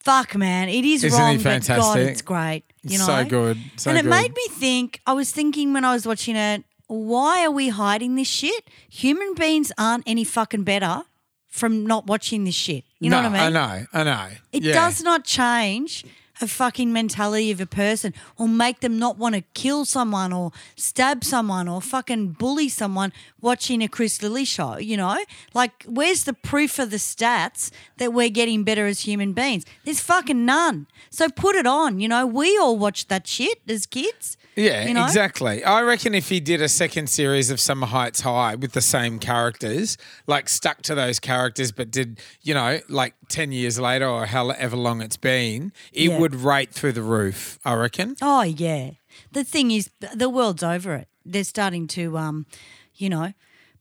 Fuck 0.00 0.36
man, 0.36 0.68
it 0.68 0.84
is 0.84 1.02
Isn't 1.02 1.18
wrong, 1.18 1.36
but 1.38 1.42
God, 1.44 1.64
fantastic? 1.64 2.08
it's 2.10 2.22
great. 2.22 2.62
You 2.84 2.98
know, 2.98 3.06
so 3.06 3.24
good, 3.24 3.58
so 3.76 3.90
and 3.90 3.98
it 3.98 4.02
good. 4.02 4.10
made 4.10 4.34
me 4.34 4.46
think. 4.50 5.00
I 5.06 5.12
was 5.14 5.30
thinking 5.32 5.72
when 5.72 5.84
I 5.84 5.92
was 5.94 6.06
watching 6.06 6.36
it, 6.36 6.64
why 6.86 7.44
are 7.44 7.50
we 7.50 7.68
hiding 7.70 8.14
this 8.14 8.28
shit? 8.28 8.68
Human 8.90 9.34
beings 9.34 9.72
aren't 9.78 10.04
any 10.06 10.24
fucking 10.24 10.64
better 10.64 11.02
from 11.48 11.86
not 11.86 12.06
watching 12.06 12.44
this 12.44 12.54
shit. 12.54 12.84
You 13.00 13.10
know 13.10 13.22
no, 13.22 13.30
what 13.30 13.38
I 13.40 13.48
mean? 13.50 13.56
I 13.56 13.78
know, 13.78 13.86
I 13.92 14.02
know. 14.04 14.28
It 14.52 14.62
Yeah. 14.64 14.74
does 14.74 15.02
not 15.02 15.24
change 15.24 16.04
a 16.40 16.48
fucking 16.48 16.92
mentality 16.92 17.50
of 17.50 17.60
a 17.60 17.66
person 17.66 18.12
or 18.36 18.48
make 18.48 18.80
them 18.80 18.98
not 18.98 19.16
want 19.16 19.34
to 19.34 19.42
kill 19.54 19.84
someone 19.84 20.32
or 20.32 20.52
stab 20.76 21.24
someone 21.24 21.68
or 21.68 21.80
fucking 21.80 22.32
bully 22.32 22.68
someone 22.68 23.12
watching 23.40 23.82
a 23.82 23.88
Chris 23.88 24.22
Lilley 24.22 24.44
show, 24.44 24.76
you 24.78 24.96
know? 24.96 25.18
Like, 25.52 25.84
where's 25.84 26.24
the 26.24 26.32
proof 26.32 26.78
of 26.78 26.90
the 26.90 26.96
stats 26.96 27.70
that 27.98 28.12
we're 28.12 28.30
getting 28.30 28.64
better 28.64 28.86
as 28.86 29.00
human 29.00 29.32
beings? 29.32 29.64
There's 29.84 30.00
fucking 30.00 30.44
none. 30.44 30.86
So 31.10 31.28
put 31.28 31.56
it 31.56 31.66
on, 31.66 32.00
you 32.00 32.08
know? 32.08 32.26
We 32.26 32.58
all 32.58 32.76
watched 32.76 33.08
that 33.08 33.26
shit 33.26 33.60
as 33.68 33.86
kids. 33.86 34.36
Yeah, 34.56 34.86
you 34.86 34.94
know? 34.94 35.04
exactly. 35.04 35.64
I 35.64 35.82
reckon 35.82 36.14
if 36.14 36.28
he 36.28 36.38
did 36.40 36.62
a 36.62 36.68
second 36.68 37.08
series 37.08 37.50
of 37.50 37.58
Summer 37.60 37.86
Heights 37.86 38.20
High 38.20 38.54
with 38.54 38.72
the 38.72 38.80
same 38.80 39.18
characters, 39.18 39.96
like 40.26 40.48
stuck 40.48 40.82
to 40.82 40.94
those 40.94 41.18
characters, 41.18 41.72
but 41.72 41.90
did, 41.90 42.20
you 42.42 42.54
know, 42.54 42.78
like 42.88 43.14
10 43.28 43.50
years 43.52 43.78
later 43.80 44.06
or 44.08 44.26
however 44.26 44.76
long 44.76 45.00
it's 45.00 45.16
been, 45.16 45.72
it 45.92 46.10
Yeah. 46.10 46.18
would 46.18 46.34
rate 46.36 46.72
through 46.72 46.92
the 46.92 47.02
roof, 47.02 47.58
I 47.64 47.74
reckon. 47.74 48.16
Oh 48.22 48.42
yeah. 48.42 48.90
The 49.32 49.44
thing 49.44 49.70
is, 49.70 49.90
the 50.14 50.28
world's 50.28 50.62
over 50.62 50.94
it. 50.94 51.08
They're 51.24 51.44
starting 51.44 51.86
to, 51.88 52.16
um, 52.18 52.46
you 52.94 53.08
know, 53.08 53.32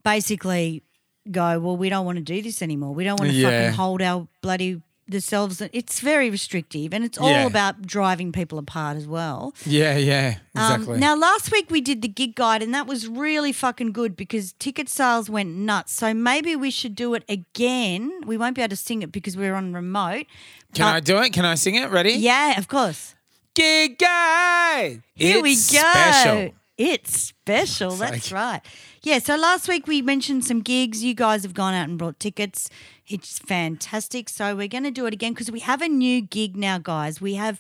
basically 0.03 0.84
go. 1.32 1.60
Well, 1.60 1.77
we 1.77 1.89
don't 1.89 2.06
want 2.06 2.18
to 2.18 2.24
do 2.24 2.42
this 2.42 2.62
anymore. 2.62 2.94
We 2.94 3.03
don't 3.03 3.20
want 3.20 3.32
to 3.32 3.38
Yeah. 3.38 3.62
fucking 3.65 3.75
hold 3.77 4.01
our 4.01 4.27
bloody 4.42 4.82
themselves. 5.07 5.62
It's 5.74 6.00
very 6.00 6.29
restrictive, 6.29 6.93
and 6.93 7.03
it's 7.03 7.17
all 7.17 7.29
Yeah. 7.29 7.45
about 7.45 7.81
driving 7.83 8.31
people 8.31 8.57
apart 8.57 8.98
as 8.98 9.05
well. 9.07 9.53
Yeah, 9.65 9.98
yeah, 9.98 10.36
Um, 10.55 10.74
exactly. 10.74 11.00
now, 11.00 11.15
last 11.15 11.51
week 11.51 11.69
we 11.69 11.81
did 11.81 12.01
the 12.01 12.07
gig 12.07 12.36
guide, 12.36 12.62
and 12.63 12.74
that 12.74 12.88
was 12.88 13.07
really 13.07 13.51
fucking 13.51 13.91
good 13.91 14.15
because 14.15 14.53
ticket 14.60 14.89
sales 14.89 15.29
went 15.29 15.50
nuts. 15.55 15.93
So 15.93 16.13
maybe 16.13 16.55
we 16.55 16.72
should 16.72 16.95
do 16.95 17.13
it 17.13 17.24
again. 17.29 18.12
We 18.25 18.38
won't 18.38 18.55
be 18.55 18.62
able 18.62 18.69
to 18.69 18.75
sing 18.75 19.01
it 19.01 19.12
because 19.12 19.36
we're 19.38 19.55
on 19.55 19.74
remote. 19.74 20.25
Can 20.74 20.88
I 20.88 21.00
do 21.00 21.17
it? 21.19 21.33
Can 21.33 21.45
I 21.45 21.55
sing 21.55 21.75
it? 21.75 21.89
Ready? 21.91 22.13
Yeah, 22.13 22.57
of 22.57 22.67
course. 22.67 23.15
Gig 23.55 24.00
guide. 24.00 25.03
Here 25.13 25.41
we 25.41 25.51
go. 25.53 25.60
It's 25.60 25.62
Special. 25.65 26.50
It's 26.75 27.15
special. 27.15 27.91
That's 27.98 28.31
like- 28.31 28.41
right. 28.41 28.62
Yeah. 29.03 29.19
So 29.19 29.36
last 29.36 29.67
week 29.67 29.86
we 29.86 30.01
mentioned 30.01 30.43
some 30.43 30.62
gigs. 30.62 31.03
You 31.03 31.13
guys 31.13 31.43
have 31.43 31.53
gone 31.53 31.75
out 31.75 31.88
and 31.88 32.00
brought 32.00 32.19
tickets. 32.19 32.67
It's 33.07 33.39
fantastic. 33.39 34.29
So 34.29 34.55
we're 34.55 34.67
going 34.67 34.83
to 34.86 34.91
do 34.91 35.05
it 35.05 35.13
again 35.13 35.33
because 35.33 35.51
we 35.51 35.60
have 35.60 35.81
a 35.81 35.89
new 35.89 36.22
gig 36.22 36.55
now, 36.55 36.77
guys. 36.77 37.19
We 37.19 37.36
have 37.36 37.60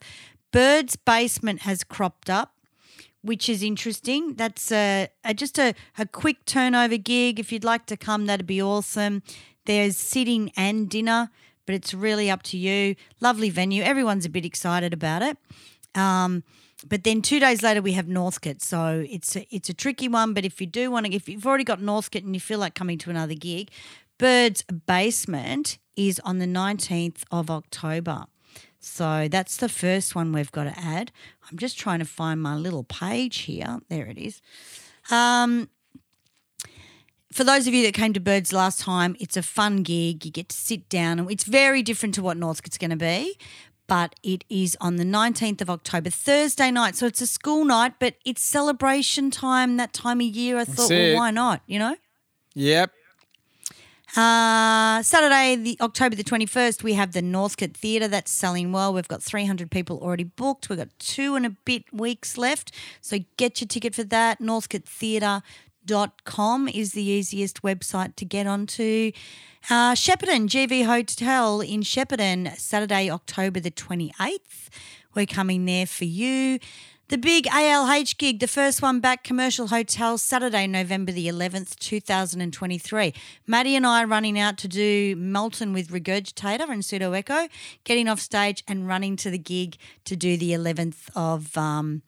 Bird's 0.51 0.95
Basement 0.95 1.61
has 1.61 1.83
cropped 1.83 2.29
up. 2.29 2.53
Which 3.25 3.47
is 3.47 3.63
interesting. 3.63 4.33
That's 4.33 4.69
a, 4.69 5.07
a 5.23 5.33
just 5.33 5.57
a, 5.57 5.73
a 5.97 6.05
quick 6.05 6.43
turnover 6.43 6.97
gig. 6.97 7.39
If 7.39 7.53
you'd 7.53 7.63
like 7.63 7.85
to 7.85 7.95
come, 7.95 8.25
that'd 8.25 8.45
be 8.45 8.61
awesome. 8.61 9.23
There's 9.63 9.95
sitting 9.95 10.51
and 10.57 10.89
dinner, 10.89 11.29
but 11.65 11.73
it's 11.73 11.93
really 11.93 12.29
up 12.29 12.43
to 12.43 12.57
you. 12.57 12.95
Lovely 13.21 13.49
venue. 13.49 13.81
Everyone's 13.81 14.25
a 14.25 14.29
bit 14.29 14.43
excited 14.43 14.91
about 14.91 15.21
it. 15.21 15.37
Um, 15.95 16.43
but 16.85 17.05
then 17.05 17.21
two 17.21 17.39
days 17.39 17.63
later 17.63 17.81
we 17.81 17.93
have 17.93 18.09
Northcote, 18.09 18.61
so 18.61 19.05
it's 19.09 19.37
a, 19.37 19.47
it's 19.55 19.69
a 19.69 19.73
tricky 19.73 20.09
one. 20.09 20.33
But 20.33 20.43
if 20.43 20.59
you 20.59 20.67
do 20.67 20.91
want 20.91 21.05
to, 21.05 21.13
if 21.13 21.29
you've 21.29 21.47
already 21.47 21.63
got 21.63 21.81
Northcote 21.81 22.23
and 22.23 22.35
you 22.35 22.41
feel 22.41 22.59
like 22.59 22.75
coming 22.75 22.97
to 22.97 23.09
another 23.09 23.35
gig, 23.35 23.71
Bird's 24.23 24.63
Basement 24.87 25.79
is 25.97 26.21
on 26.23 26.39
the 26.39 26.47
nineteenth 26.47 27.25
of 27.29 27.51
October. 27.51 28.23
So 28.79 29.27
that's 29.29 29.57
the 29.57 29.67
first 29.67 30.15
one 30.15 30.31
we've 30.31 30.49
got 30.49 30.63
to 30.63 30.79
add. 30.79 31.11
I'm 31.51 31.57
just 31.57 31.77
trying 31.77 31.99
to 31.99 32.05
find 32.05 32.41
my 32.41 32.55
little 32.55 32.85
page 32.85 33.39
here. 33.39 33.81
There 33.89 34.05
it 34.05 34.17
is. 34.17 34.41
Um, 35.11 35.67
for 37.33 37.43
those 37.43 37.67
of 37.67 37.73
you 37.73 37.83
that 37.83 37.93
came 37.93 38.13
to 38.13 38.21
Birds 38.21 38.53
last 38.53 38.79
time, 38.79 39.17
it's 39.19 39.35
a 39.35 39.43
fun 39.43 39.83
gig. 39.83 40.23
You 40.23 40.31
get 40.31 40.47
to 40.47 40.55
sit 40.55 40.87
down, 40.87 41.19
and 41.19 41.29
it's 41.29 41.43
very 41.43 41.83
different 41.83 42.15
to 42.15 42.23
what 42.23 42.37
Northcote's 42.37 42.77
going 42.77 42.91
to 42.91 42.95
be. 42.95 43.37
But 43.87 44.15
it 44.23 44.45
is 44.47 44.77
on 44.79 44.95
the 44.95 45.03
19th 45.03 45.59
of 45.59 45.69
October, 45.69 46.09
Thursday 46.09 46.71
night. 46.71 46.95
So 46.95 47.07
it's 47.07 47.19
a 47.19 47.27
school 47.27 47.65
night, 47.65 47.95
but 47.99 48.15
it's 48.23 48.41
celebration 48.41 49.31
time 49.31 49.75
that 49.75 49.91
time 49.91 50.21
of 50.21 50.27
year. 50.27 50.59
I 50.59 50.63
thought, 50.63 50.89
well, 50.89 51.11
it. 51.11 51.13
why 51.13 51.31
not? 51.31 51.61
You 51.67 51.79
know? 51.79 51.97
Yep. 52.53 52.93
Uh, 54.15 55.01
Saturday, 55.01 55.55
the 55.55 55.75
October 55.81 56.15
the 56.15 56.23
21st, 56.23 56.83
we 56.83 56.93
have 56.93 57.13
the 57.13 57.21
Northcote 57.21 57.75
Theatre. 57.75 58.07
That's 58.07 58.31
selling 58.31 58.71
well. 58.71 58.93
We've 58.93 59.07
got 59.07 59.23
300 59.23 59.71
people 59.71 59.97
already 59.99 60.25
booked. 60.25 60.69
We've 60.69 60.77
got 60.77 60.89
two 60.99 61.33
and 61.35 61.47
a 61.47 61.49
bit 61.49 61.91
weeks 61.91 62.37
left. 62.37 62.71
So 63.01 63.17
get 63.37 63.59
your 63.59 63.67
ticket 63.67 63.95
for 63.95 64.03
that. 64.03 64.39
NorthcoteTheatre.com 64.39 66.67
is 66.67 66.91
the 66.91 67.03
easiest 67.03 67.63
website 67.63 68.15
to 68.17 68.25
get 68.25 68.45
onto. 68.45 69.11
Uh, 69.69 69.93
Shepparton, 69.93 70.47
GV 70.47 70.85
Hotel 70.85 71.61
in 71.61 71.81
Shepparton, 71.81 72.55
Saturday, 72.57 73.09
October 73.09 73.59
the 73.59 73.71
28th. 73.71 74.69
We're 75.15 75.25
coming 75.25 75.65
there 75.65 75.87
for 75.87 76.05
you. 76.05 76.59
The 77.13 77.19
big 77.19 77.45
ALH 77.45 78.17
gig, 78.17 78.39
the 78.39 78.47
first 78.47 78.81
one 78.81 78.99
back, 78.99 79.23
Commercial 79.23 79.67
Hotel, 79.67 80.17
Saturday, 80.17 80.65
November 80.65 81.11
the 81.11 81.27
11th, 81.27 81.75
2023. 81.77 83.13
Maddie 83.45 83.75
and 83.75 83.85
I 83.85 84.03
running 84.03 84.39
out 84.39 84.57
to 84.57 84.67
do 84.67 85.15
Melton 85.15 85.73
with 85.73 85.89
Regurgitator 85.89 86.67
and 86.67 86.83
Pseudo 86.83 87.11
Echo, 87.11 87.49
getting 87.83 88.07
off 88.07 88.19
stage 88.19 88.63
and 88.67 88.87
running 88.87 89.15
to 89.17 89.29
the 89.29 89.37
gig 89.37 89.77
to 90.05 90.15
do 90.15 90.37
the 90.37 90.53
11th 90.53 91.11
of. 91.15 91.55
Um, 91.55 92.01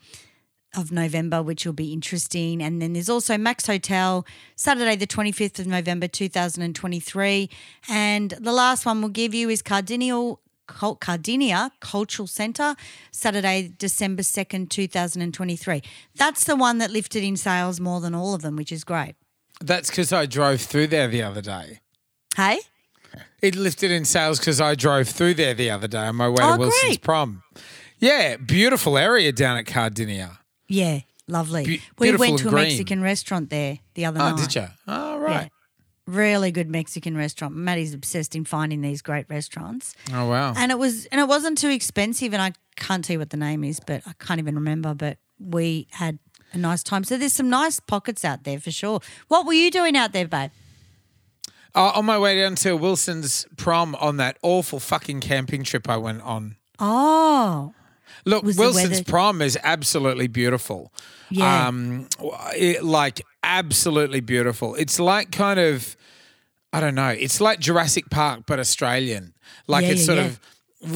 of 0.76 0.92
November, 0.92 1.42
which 1.42 1.66
will 1.66 1.72
be 1.72 1.94
interesting. 1.94 2.62
And 2.62 2.82
then 2.82 2.92
there's 2.92 3.08
also 3.08 3.38
Macs 3.38 3.66
Hotel, 3.66 4.26
Saturday, 4.58 4.98
the 4.98 5.08
25th 5.08 5.60
of 5.60 5.68
November, 5.68 6.06
2023. 6.06 7.50
And 7.88 8.32
the 8.32 8.52
last 8.52 8.86
one 8.86 9.00
we'll 9.00 9.10
give 9.10 9.34
you 9.34 9.48
is 9.48 9.62
Cardinal. 9.62 10.42
Cardinia 10.67 11.72
Cultural 11.79 12.27
Centre, 12.27 12.75
Saturday, 13.12 13.72
December 13.77 14.24
2nd, 14.24 14.69
2023. 14.69 15.81
That's 16.15 16.43
the 16.43 16.55
one 16.55 16.77
that 16.79 16.91
lifted 16.91 17.24
in 17.24 17.38
sales 17.38 17.79
more 17.79 18.01
than 18.01 18.13
all 18.15 18.34
of 18.34 18.41
them, 18.41 18.55
which 18.55 18.72
is 18.72 18.84
great. 18.84 19.15
That's 19.62 19.89
because 19.89 20.12
I 20.12 20.25
drove 20.25 20.62
through 20.62 20.88
there 20.88 21.07
the 21.07 21.22
other 21.24 21.41
day. 21.41 21.79
Hey? 22.36 22.60
It 23.41 23.55
lifted 23.55 23.91
in 23.91 24.03
sales 24.05 24.39
because 24.39 24.60
I 24.60 24.75
drove 24.75 25.07
through 25.07 25.36
there 25.36 25.53
the 25.53 25.69
other 25.69 25.88
day 25.88 26.05
on 26.07 26.15
my 26.15 26.27
way 26.27 26.38
Oh, 26.41 26.53
to 26.53 26.60
Wilson's 26.60 26.84
great. 26.84 27.01
prom. 27.01 27.43
Yeah, 28.00 28.36
beautiful 28.38 28.98
area 28.98 29.31
down 29.31 29.57
at 29.57 29.65
Cardinia. 29.65 30.39
Yeah, 30.67 31.01
lovely. 31.27 31.63
Be- 31.65 31.81
we 31.98 32.15
went 32.17 32.39
to 32.39 32.48
a 32.48 32.51
green. 32.51 32.63
Mexican 32.69 33.01
restaurant 33.01 33.50
there 33.50 33.79
the 33.93 34.05
other 34.05 34.19
Oh, 34.22 34.31
night. 34.36 34.39
did 34.43 34.55
you? 34.55 34.67
Oh, 34.88 35.17
right. 35.19 35.43
Yeah. 35.43 35.48
Really 36.08 36.52
good 36.52 36.70
Mexican 36.70 37.18
restaurant. 37.18 37.56
Maddie's 37.56 37.94
obsessed 37.94 38.36
in 38.36 38.46
finding 38.46 38.82
these 38.82 39.02
great 39.02 39.26
restaurants. 39.30 39.96
Oh, 40.14 40.30
wow. 40.30 40.54
and 40.56 40.72
it 40.72 40.78
was 40.78 41.06
and 41.08 41.20
it 41.20 41.28
wasn't 41.28 41.58
too 41.58 41.70
expensive 41.70 42.32
and 42.34 42.42
i 42.42 42.54
can't 42.76 43.04
tell 43.04 43.14
you 43.16 43.20
what 43.20 43.30
the 43.32 43.38
name 43.38 43.64
is 43.64 43.80
but 43.80 44.02
i 44.06 44.12
can't 44.20 44.40
even 44.40 44.54
remember 44.56 44.94
but 44.94 45.18
we 45.40 45.88
had 45.92 46.20
a 46.54 46.58
nice 46.58 46.84
time 46.84 47.04
so 47.06 47.18
there's 47.18 47.32
some 47.34 47.50
nice 47.50 47.80
pockets 47.80 48.24
out 48.26 48.44
there 48.44 48.60
for 48.60 48.70
sure 48.72 49.00
what 49.30 49.46
were 49.46 49.54
you 49.54 49.72
doing 49.72 49.96
out 49.96 50.12
there 50.12 50.28
babe 50.28 50.52
Uh, 51.74 51.92
on 51.96 52.06
my 52.06 52.18
way 52.20 52.40
down 52.40 52.56
to 52.56 52.76
Wilson's 52.76 53.46
prom 53.58 53.96
on 53.96 54.18
that 54.18 54.38
awful 54.42 54.80
fucking 54.80 55.22
camping 55.22 55.64
trip 55.64 55.90
I 55.90 55.98
went 55.98 56.22
on. 56.22 56.58
oh 56.80 57.74
Look, 58.25 58.44
Wilson's 58.44 59.01
prom 59.03 59.41
is 59.41 59.58
absolutely 59.63 60.27
beautiful. 60.27 60.91
Yeah. 61.29 61.67
Um, 61.67 62.08
it, 62.55 62.84
like 62.84 63.22
absolutely 63.44 64.20
beautiful. 64.20 64.75
It's 64.75 65.00
like 65.00 65.32
kind 65.32 65.60
of, 65.60 65.96
I 66.74 66.79
don't 66.79 66.96
know. 66.96 67.10
It's 67.10 67.39
like 67.39 67.60
Jurassic 67.60 68.10
Park, 68.10 68.44
but 68.48 68.60
Australian. 68.60 69.34
Like 69.67 69.84
Yeah, 69.84 69.91
it's 69.91 70.01
yeah, 70.01 70.05
sort 70.05 70.17
yeah. 70.17 70.25
of 70.25 70.39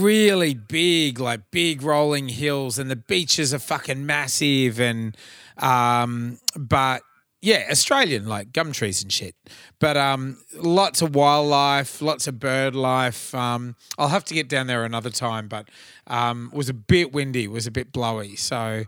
really 0.02 0.54
big, 0.54 1.20
like 1.20 1.52
big 1.52 1.82
rolling 1.82 2.30
hills, 2.30 2.78
and 2.80 2.90
the 2.92 2.96
beaches 2.96 3.54
are 3.54 3.60
fucking 3.60 4.06
massive, 4.06 4.80
and 4.80 5.16
Um, 5.58 6.40
but 6.56 7.02
yeah, 7.42 7.68
Australian 7.72 8.28
like 8.28 8.52
gum 8.52 8.72
trees 8.72 9.02
and 9.02 9.12
shit. 9.12 9.36
But 9.80 9.98
um, 9.98 10.38
lots 10.56 11.02
of 11.02 11.16
wildlife, 11.16 12.02
lots 12.02 12.28
of 12.28 12.40
bird 12.40 12.76
life. 12.76 13.34
Um, 13.34 13.76
I'll 13.98 14.10
have 14.10 14.26
to 14.26 14.34
get 14.34 14.50
down 14.50 14.68
there 14.68 14.84
another 14.84 15.10
time, 15.10 15.48
but 15.48 15.70
um, 16.08 16.50
it 16.54 16.58
was 16.58 16.70
a 16.70 16.74
bit 16.74 17.14
windy, 17.14 17.46
it 17.46 17.52
was 17.52 17.68
a 17.68 17.72
bit 17.72 17.92
blowy, 17.92 18.36
so. 18.36 18.84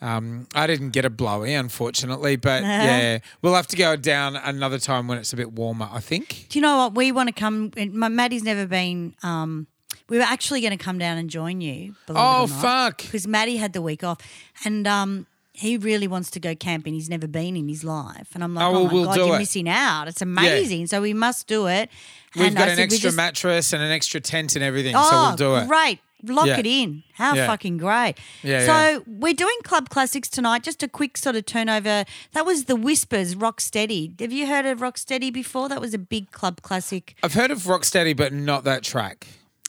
Um, 0.00 0.48
I 0.52 0.66
didn't 0.66 0.90
get 0.90 1.04
a 1.04 1.10
blowy, 1.10 1.54
unfortunately, 1.54 2.34
but 2.34 2.62
yeah, 2.64 3.20
we'll 3.40 3.54
have 3.54 3.68
to 3.68 3.76
go 3.76 3.94
down 3.94 4.34
another 4.34 4.80
time 4.80 5.06
when 5.06 5.16
it's 5.16 5.32
a 5.32 5.36
bit 5.36 5.52
warmer. 5.52 5.88
I 5.92 6.00
think. 6.00 6.46
Do 6.48 6.58
you 6.58 6.60
know 6.60 6.76
what? 6.76 6.96
We 6.96 7.12
want 7.12 7.28
to 7.28 7.32
come. 7.32 7.70
My, 7.92 8.08
Maddie's 8.08 8.42
never 8.42 8.66
been. 8.66 9.14
Um, 9.22 9.68
we 10.08 10.18
were 10.18 10.24
actually 10.24 10.60
going 10.60 10.76
to 10.76 10.84
come 10.84 10.98
down 10.98 11.18
and 11.18 11.30
join 11.30 11.60
you. 11.60 11.94
Oh, 12.08 12.48
fuck. 12.48 12.98
Because 12.98 13.28
Maddie 13.28 13.58
had 13.58 13.74
the 13.74 13.80
week 13.80 14.02
off, 14.02 14.18
and 14.64 14.88
um, 14.88 15.28
he 15.52 15.76
really 15.76 16.06
wants 16.08 16.30
to 16.32 16.40
go 16.40 16.54
camping. 16.54 16.94
He's 16.94 17.10
never 17.10 17.26
been 17.26 17.56
in 17.56 17.68
his 17.68 17.84
life, 17.84 18.28
and 18.34 18.42
I'm 18.42 18.54
like, 18.54 18.64
Oh, 18.64 18.76
oh, 18.76 18.86
my 18.86 18.92
we'll 18.92 19.04
god, 19.04 19.16
you're 19.16 19.36
it. 19.36 19.38
missing 19.38 19.68
out. 19.68 20.08
It's 20.08 20.22
amazing. 20.22 20.86
So 20.86 21.02
we 21.02 21.12
must 21.14 21.46
do 21.46 21.66
it. 21.66 21.90
We've 22.34 22.46
And 22.46 22.56
got 22.56 22.68
I 22.68 22.72
an 22.72 22.78
extra 22.78 23.00
just- 23.00 23.16
mattress 23.16 23.72
and 23.72 23.82
an 23.82 23.90
extra 23.90 24.20
tent 24.20 24.56
and 24.56 24.64
everything, 24.64 24.94
Oh, 24.96 25.02
so 25.10 25.16
we'll 25.16 25.32
oh, 25.32 25.36
do 25.36 25.62
it. 25.64 25.68
great. 25.68 25.98
Lock 26.24 26.46
Yeah. 26.46 26.58
it 26.60 26.66
in. 26.66 27.02
How 27.14 27.34
Yeah. 27.34 27.48
fucking 27.48 27.78
great. 27.78 28.14
Yeah, 28.44 28.60
so 28.64 28.72
yeah. 28.72 28.98
we're 29.08 29.34
doing 29.34 29.56
club 29.64 29.88
classics 29.90 30.28
tonight. 30.28 30.62
Just 30.62 30.80
a 30.84 30.88
quick 30.88 31.16
sort 31.18 31.34
of 31.34 31.44
turnover. 31.46 32.04
That 32.32 32.46
was 32.46 32.66
the 32.66 32.76
Whispers, 32.76 33.34
Rocksteady. 33.34 34.18
Have 34.20 34.32
you 34.32 34.46
heard 34.46 34.64
of 34.64 34.78
Rocksteady 34.78 35.32
before? 35.32 35.68
That 35.68 35.80
was 35.80 35.94
a 35.94 35.98
big 35.98 36.30
club 36.30 36.62
classic. 36.62 37.16
I've 37.24 37.34
heard 37.34 37.50
of 37.50 37.62
Rocksteady, 37.64 38.16
but 38.16 38.32
not 38.32 38.62
that 38.64 38.84
track. 38.84 39.26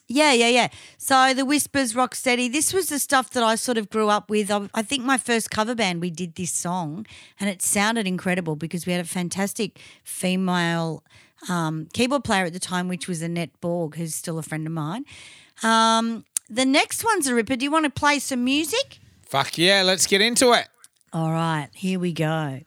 Yeah, 0.08 0.34
yeah, 0.34 0.50
yeah. 0.50 0.68
So 0.98 1.34
the 1.34 1.46
Whispers, 1.46 1.94
Rocksteady. 1.94 2.52
This 2.52 2.74
was 2.74 2.90
the 2.90 3.00
stuff 3.00 3.30
that 3.32 3.44
I 3.44 3.56
sort 3.56 3.78
of 3.78 3.90
grew 3.90 4.10
up 4.10 4.30
with. 4.30 4.52
I, 4.52 4.70
I 4.74 4.82
think 4.82 5.04
my 5.04 5.18
first 5.18 5.50
cover 5.50 5.76
band, 5.76 6.02
we 6.02 6.10
did 6.10 6.36
this 6.36 6.52
song, 6.52 7.06
and 7.40 7.50
it 7.50 7.62
sounded 7.62 8.06
incredible 8.06 8.56
because 8.56 8.86
we 8.86 8.92
had 8.92 9.02
a 9.02 9.08
fantastic 9.08 9.80
female 10.04 11.04
um, 11.50 11.88
keyboard 11.94 12.24
player 12.24 12.46
at 12.46 12.54
the 12.54 12.60
time, 12.60 12.88
which 12.88 13.08
was 13.08 13.22
Annette 13.22 13.60
Borg, 13.62 13.96
who's 13.96 14.14
still 14.14 14.38
a 14.38 14.44
friend 14.44 14.68
of 14.68 14.74
mine. 14.74 15.06
Um, 15.62 16.26
the 16.50 16.66
next 16.66 17.04
one's 17.04 17.28
a 17.28 17.36
ripper. 17.36 17.56
Do 17.56 17.64
you 17.66 17.72
want 17.72 17.86
to 17.86 17.92
play 17.92 18.20
some 18.20 18.44
music? 18.44 19.00
Fuck 19.24 19.58
yeah, 19.58 19.82
let's 19.84 20.06
get 20.06 20.22
into 20.22 20.52
it. 20.54 20.68
All 21.12 21.32
right, 21.32 21.70
here 21.74 22.00
we 22.00 22.12
go. 22.12 22.62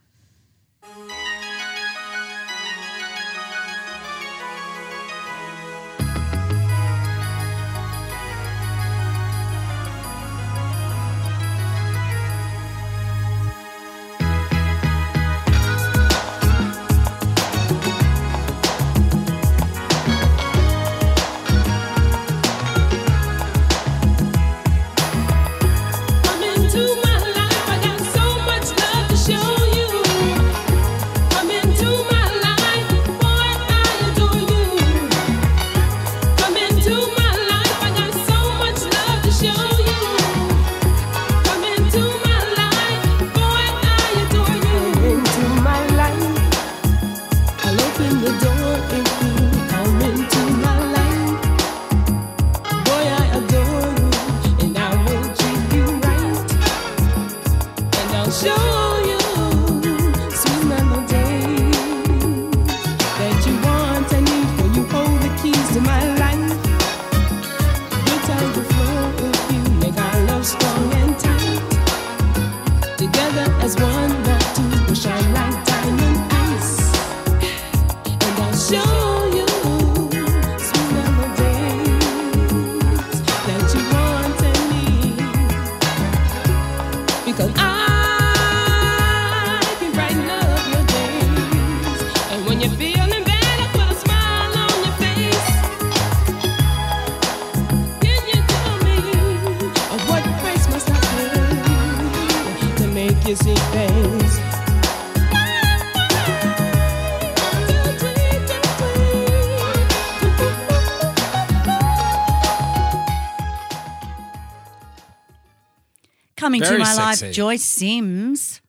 Coming 116.60 116.78
Very 116.84 116.94
to 116.94 117.00
my 117.00 117.12
sexy. 117.14 117.26
life, 117.26 117.34
Joyce 117.34 117.64
Sims. 117.64 118.60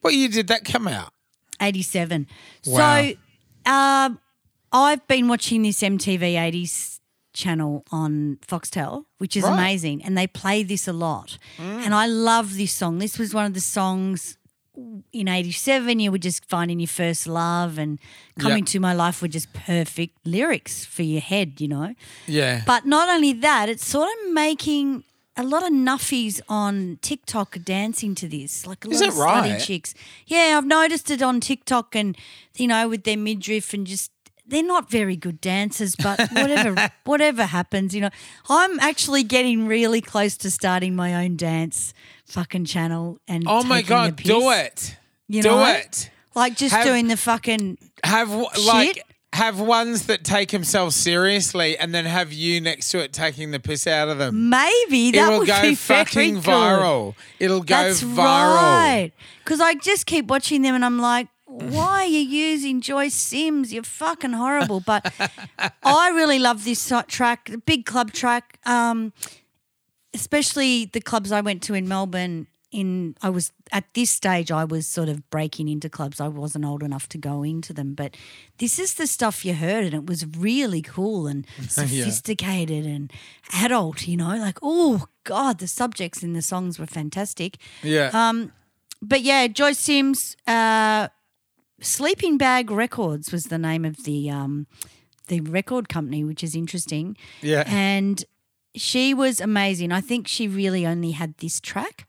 What 0.00 0.14
year 0.14 0.28
did 0.28 0.48
that 0.48 0.64
come 0.64 0.86
out? 0.88 1.10
87. 1.60 2.26
Wow. 2.66 2.76
So 3.64 3.70
um, 3.70 4.18
I've 4.72 5.06
been 5.08 5.28
watching 5.28 5.62
this 5.62 5.80
MTV 5.82 6.34
80s 6.34 7.00
channel 7.32 7.84
on 7.90 8.38
Foxtel, 8.46 9.04
which 9.18 9.36
is 9.36 9.44
Right. 9.44 9.52
amazing. 9.54 10.04
And 10.04 10.16
they 10.16 10.26
play 10.26 10.62
this 10.62 10.86
a 10.86 10.92
lot. 10.92 11.38
And 11.58 11.94
I 11.94 12.06
love 12.06 12.56
this 12.56 12.72
song. 12.72 12.98
This 12.98 13.18
was 13.18 13.32
one 13.34 13.44
of 13.46 13.54
the 13.54 13.60
songs 13.60 14.36
in 15.12 15.28
87. 15.28 16.00
You 16.00 16.10
were 16.12 16.18
just 16.18 16.44
finding 16.44 16.80
your 16.80 16.88
first 16.88 17.26
love 17.26 17.78
and 17.78 17.98
coming 18.38 18.64
to 18.66 18.80
my 18.80 18.92
life 18.92 19.22
were 19.22 19.28
just 19.28 19.52
perfect 19.52 20.18
lyrics 20.26 20.84
for 20.84 21.02
your 21.02 21.20
head, 21.20 21.60
you 21.60 21.68
know. 21.68 21.94
Yeah. 22.26 22.62
But 22.66 22.84
not 22.84 23.08
only 23.08 23.32
that, 23.34 23.68
it's 23.68 23.86
sort 23.86 24.08
of 24.08 24.32
making 24.32 25.04
a 25.36 25.42
lot 25.42 25.62
of 25.64 25.70
nuffies 25.72 26.40
on 26.48 26.98
TikTok 27.02 27.56
are 27.56 27.60
dancing 27.60 28.14
to 28.16 28.28
this. 28.28 28.66
Like 28.66 28.84
a 28.84 28.88
Is 28.90 29.00
lot 29.00 29.08
of 29.08 29.14
slutty 29.14 29.52
right? 29.52 29.60
chicks. 29.60 29.94
Yeah, 30.26 30.54
I've 30.56 30.66
noticed 30.66 31.10
it 31.10 31.22
on 31.22 31.40
TikTok 31.40 31.94
and 31.96 32.16
you 32.56 32.68
know, 32.68 32.88
with 32.88 33.04
their 33.04 33.16
midriff 33.16 33.74
and 33.74 33.86
just 33.86 34.10
they're 34.46 34.62
not 34.62 34.90
very 34.90 35.16
good 35.16 35.40
dancers, 35.40 35.96
but 35.96 36.20
whatever 36.32 36.90
whatever 37.04 37.44
happens, 37.46 37.94
you 37.94 38.00
know. 38.00 38.10
I'm 38.48 38.78
actually 38.80 39.22
getting 39.24 39.66
really 39.66 40.00
close 40.00 40.36
to 40.38 40.50
starting 40.50 40.94
my 40.94 41.24
own 41.24 41.36
dance 41.36 41.94
fucking 42.26 42.64
channel 42.66 43.18
and 43.26 43.44
oh 43.46 43.62
my 43.64 43.82
god, 43.82 44.16
do 44.16 44.50
it. 44.50 44.96
You 45.28 45.42
do 45.42 45.48
know? 45.48 45.66
it. 45.66 46.10
Like 46.34 46.56
just 46.56 46.74
Have- 46.74 46.84
doing 46.84 47.08
the 47.08 47.16
fucking 47.16 47.78
Have 48.04 48.28
Shit. 48.54 48.64
like 48.66 49.02
have 49.34 49.58
ones 49.58 50.06
that 50.06 50.22
take 50.22 50.50
themselves 50.52 50.94
seriously 50.94 51.76
and 51.76 51.92
then 51.92 52.04
have 52.04 52.32
you 52.32 52.60
next 52.60 52.90
to 52.90 52.98
it 53.00 53.12
taking 53.12 53.50
the 53.50 53.58
piss 53.58 53.84
out 53.86 54.08
of 54.08 54.16
them. 54.18 54.48
maybe 54.48 55.10
that 55.10 55.28
will 55.28 55.40
would 55.40 55.48
go 55.48 55.60
be 55.60 55.74
fucking 55.74 56.34
good. 56.34 56.44
viral. 56.44 57.14
It'll 57.40 57.58
go 57.60 57.74
That's 57.74 58.00
viral. 58.02 58.54
right. 58.54 59.12
Because 59.42 59.60
I 59.60 59.74
just 59.74 60.06
keep 60.06 60.26
watching 60.28 60.62
them 60.62 60.76
and 60.76 60.84
I'm 60.84 61.00
like, 61.00 61.26
why 61.46 62.02
are 62.02 62.06
you 62.06 62.20
using 62.20 62.80
Joyce 62.80 63.14
Sims? 63.14 63.72
You're 63.72 63.82
fucking 63.82 64.32
horrible. 64.32 64.78
But 64.80 65.12
I 65.82 66.10
really 66.10 66.38
love 66.38 66.64
this 66.64 66.92
track, 67.08 67.50
the 67.50 67.58
big 67.58 67.86
club 67.86 68.12
track, 68.12 68.58
um, 68.66 69.12
especially 70.14 70.86
the 70.86 71.00
clubs 71.00 71.32
I 71.32 71.40
went 71.40 71.62
to 71.64 71.74
in 71.74 71.88
Melbourne. 71.88 72.46
In 72.74 73.14
I 73.22 73.30
was 73.30 73.52
at 73.70 73.84
this 73.94 74.10
stage, 74.10 74.50
I 74.50 74.64
was 74.64 74.86
sort 74.86 75.08
of 75.08 75.30
breaking 75.30 75.68
into 75.68 75.88
clubs. 75.88 76.20
I 76.20 76.28
wasn't 76.28 76.64
old 76.64 76.82
enough 76.82 77.08
to 77.10 77.18
go 77.18 77.44
into 77.44 77.72
them, 77.72 77.94
but 77.94 78.16
this 78.58 78.78
is 78.78 78.94
the 78.94 79.06
stuff 79.06 79.44
you 79.44 79.54
heard, 79.54 79.84
and 79.84 79.94
it 79.94 80.06
was 80.06 80.26
really 80.36 80.82
cool 80.82 81.28
and 81.28 81.46
sophisticated 81.68 82.84
and 82.84 83.12
adult. 83.52 84.08
You 84.08 84.16
know, 84.16 84.36
like 84.36 84.58
oh 84.62 85.06
god, 85.22 85.58
the 85.58 85.68
subjects 85.68 86.22
in 86.22 86.32
the 86.32 86.42
songs 86.42 86.78
were 86.78 86.86
fantastic 86.86 87.58
Yeah. 87.82 88.10
Um, 88.12 88.52
but 89.00 89.20
yeah, 89.22 89.46
Joyce 89.46 89.78
Sims, 89.78 90.36
uh, 90.46 91.08
Sleeping 91.80 92.38
Bag 92.38 92.70
Records 92.70 93.30
was 93.30 93.44
the 93.44 93.58
name 93.58 93.84
of 93.84 94.04
the 94.04 94.30
um, 94.30 94.66
the 95.28 95.40
record 95.40 95.88
company, 95.88 96.24
which 96.24 96.42
is 96.42 96.54
interesting. 96.54 97.16
Yeah. 97.40 97.64
and 97.66 98.24
she 98.76 99.14
was 99.14 99.40
amazing. 99.40 99.92
I 99.92 100.00
think 100.00 100.26
she 100.26 100.48
really 100.48 100.86
only 100.86 101.12
had 101.12 101.36
this 101.38 101.60
track, 101.60 102.06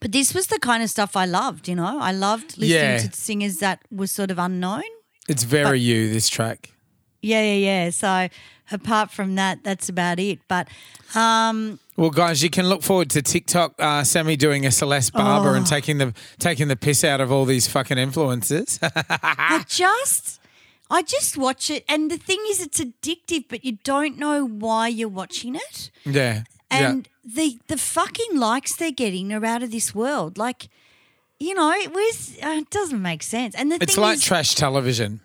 But 0.00 0.12
this 0.12 0.34
was 0.34 0.48
the 0.48 0.58
kind 0.58 0.82
of 0.82 0.90
stuff 0.90 1.16
I 1.16 1.24
loved, 1.24 1.68
you 1.68 1.74
know. 1.74 1.98
I 1.98 2.12
loved 2.12 2.58
listening 2.58 2.70
Yeah. 2.70 2.98
to 2.98 3.12
singers 3.16 3.56
that 3.58 3.80
was 3.90 4.10
sort 4.10 4.30
of 4.30 4.38
unknown. 4.38 4.82
It's 5.28 5.42
very 5.44 5.80
you, 5.80 6.12
this 6.12 6.28
track. 6.28 6.70
Yeah, 7.22 7.42
yeah, 7.42 7.54
yeah. 7.84 7.90
So 7.90 8.28
apart 8.70 9.10
from 9.10 9.34
that, 9.36 9.64
that's 9.64 9.88
about 9.88 10.20
it. 10.20 10.38
But 10.48 10.68
um, 11.16 11.80
Well, 11.96 12.10
guys, 12.10 12.42
you 12.42 12.50
can 12.50 12.68
look 12.68 12.82
forward 12.82 13.10
to 13.10 13.22
TikTok. 13.22 13.74
Uh, 13.80 14.04
Sammy 14.04 14.36
doing 14.36 14.66
a 14.66 14.70
Celeste 14.70 15.12
Barber 15.14 15.50
Oh. 15.50 15.54
and 15.54 15.66
taking 15.66 15.98
the 15.98 16.12
taking 16.38 16.68
the 16.68 16.76
piss 16.76 17.02
out 17.02 17.20
of 17.20 17.32
all 17.32 17.44
these 17.46 17.66
fucking 17.66 17.98
influences. 17.98 18.78
I 18.82 19.64
just, 19.66 20.38
I 20.90 21.02
just 21.02 21.36
watch 21.36 21.70
it, 21.70 21.84
and 21.88 22.10
the 22.10 22.18
thing 22.18 22.38
is, 22.50 22.60
it's 22.60 22.78
addictive, 22.80 23.46
but 23.48 23.64
you 23.64 23.78
don't 23.82 24.18
know 24.18 24.44
why 24.46 24.86
you're 24.88 25.08
watching 25.08 25.56
it, 25.56 25.90
yeah, 26.04 26.42
and 26.70 27.08
the 27.24 27.58
the 27.68 27.76
fucking 27.76 28.36
likes 28.38 28.76
they're 28.76 28.90
getting 28.90 29.32
are 29.32 29.44
out 29.44 29.62
of 29.62 29.70
this 29.70 29.94
world. 29.94 30.38
Like, 30.38 30.68
you 31.38 31.54
know, 31.54 31.72
it 31.72 31.92
was 31.92 32.36
uh, 32.42 32.48
it 32.60 32.70
doesn't 32.70 33.00
make 33.02 33.22
sense. 33.22 33.54
And 33.54 33.70
the 33.72 33.78
it's 33.80 33.96
like 33.96 34.16
is, 34.18 34.24
trash 34.24 34.54
television. 34.54 35.20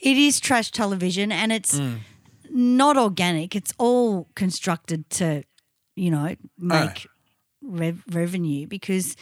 it 0.00 0.16
is 0.16 0.40
trash 0.40 0.70
television, 0.70 1.32
and 1.32 1.52
it's 1.52 1.78
Mm. 1.78 1.98
not 2.50 2.96
organic. 2.96 3.56
It's 3.56 3.72
all 3.78 4.28
constructed 4.34 5.08
to, 5.10 5.42
you 5.96 6.10
know, 6.10 6.36
make 6.58 7.06
rev- 7.62 8.04
revenue 8.10 8.66
because. 8.66 9.16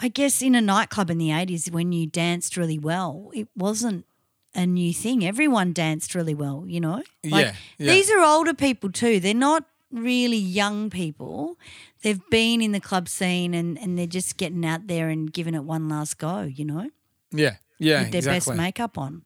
I 0.00 0.08
guess 0.08 0.42
in 0.42 0.56
a 0.56 0.60
nightclub 0.60 1.08
in 1.08 1.18
the 1.18 1.28
80s, 1.30 1.70
when 1.70 1.92
you 1.92 2.04
danced 2.06 2.56
really 2.56 2.78
well, 2.80 3.30
it 3.32 3.46
wasn't 3.56 4.04
a 4.52 4.66
new 4.66 4.92
thing. 4.92 5.24
Everyone 5.24 5.72
danced 5.72 6.16
really 6.16 6.34
well, 6.34 6.64
you 6.66 6.80
know? 6.80 7.02
Like, 7.22 7.46
Yeah, 7.46 7.54
yeah. 7.78 7.92
These 7.92 8.10
are 8.10 8.18
older 8.20 8.54
people 8.54 8.90
too. 8.90 9.20
They're 9.20 9.34
not 9.34 9.64
really 9.94 10.36
young 10.36 10.90
people. 10.90 11.56
They've 12.02 12.20
been 12.30 12.60
in 12.60 12.72
the 12.72 12.80
club 12.80 13.08
scene 13.08 13.54
and, 13.54 13.78
and 13.78 13.98
they're 13.98 14.06
just 14.06 14.36
getting 14.36 14.64
out 14.66 14.86
there 14.88 15.08
and 15.08 15.32
giving 15.32 15.54
it 15.54 15.64
one 15.64 15.88
last 15.88 16.18
go, 16.18 16.42
you 16.42 16.64
know? 16.64 16.90
Yeah, 17.30 17.56
yeah, 17.78 18.02
with 18.02 18.10
their 18.12 18.18
exactly. 18.18 18.54
Mm. 18.54 18.56
best 18.56 18.56
makeup 18.56 18.98
on. 18.98 19.22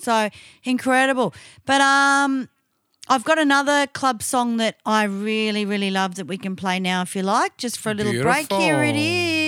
So 0.00 0.28
incredible. 0.64 1.34
But 1.64 1.80
um 1.80 2.48
I've 3.10 3.24
got 3.24 3.38
another 3.38 3.86
club 3.86 4.22
song 4.22 4.58
that 4.58 4.76
I 4.84 5.04
really, 5.04 5.64
really 5.64 5.90
love 5.90 6.16
that 6.16 6.26
we 6.26 6.36
can 6.36 6.56
play 6.56 6.78
now 6.78 7.00
if 7.02 7.16
you 7.16 7.22
like, 7.22 7.56
just 7.56 7.78
for 7.78 7.90
a 7.90 7.94
little 7.94 8.12
break. 8.22 8.52
Here 8.52 8.84
it 8.84 8.92
Beautiful. 8.92 9.02
is. 9.02 9.47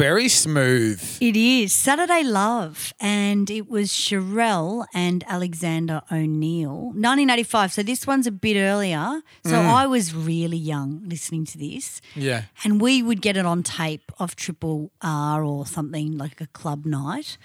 Very 0.00 0.28
smooth. 0.28 0.98
It 1.20 1.36
is 1.36 1.74
Saturday 1.74 2.22
Love, 2.22 2.94
and 2.98 3.50
it 3.50 3.68
was 3.68 3.90
Cherrelle 3.90 4.86
and 4.94 5.22
Alexander 5.28 6.00
O'Neal, 6.10 6.86
1985. 6.96 7.70
So 7.74 7.82
this 7.82 8.06
one's 8.06 8.26
a 8.26 8.30
bit 8.30 8.56
earlier. 8.56 9.20
So 9.44 9.56
Mm. 9.56 9.66
I 9.66 9.86
was 9.86 10.14
really 10.14 10.56
young 10.56 11.02
listening 11.06 11.44
to 11.52 11.58
this. 11.58 12.00
Yeah. 12.16 12.44
And 12.64 12.80
we 12.80 13.02
would 13.02 13.20
get 13.20 13.36
it 13.36 13.44
on 13.44 13.62
tape 13.62 14.10
off 14.18 14.36
Triple 14.36 14.90
R 15.02 15.44
or 15.44 15.66
something 15.66 16.16
like 16.16 16.40
a 16.40 16.46
club 16.46 16.86
night, 16.86 17.36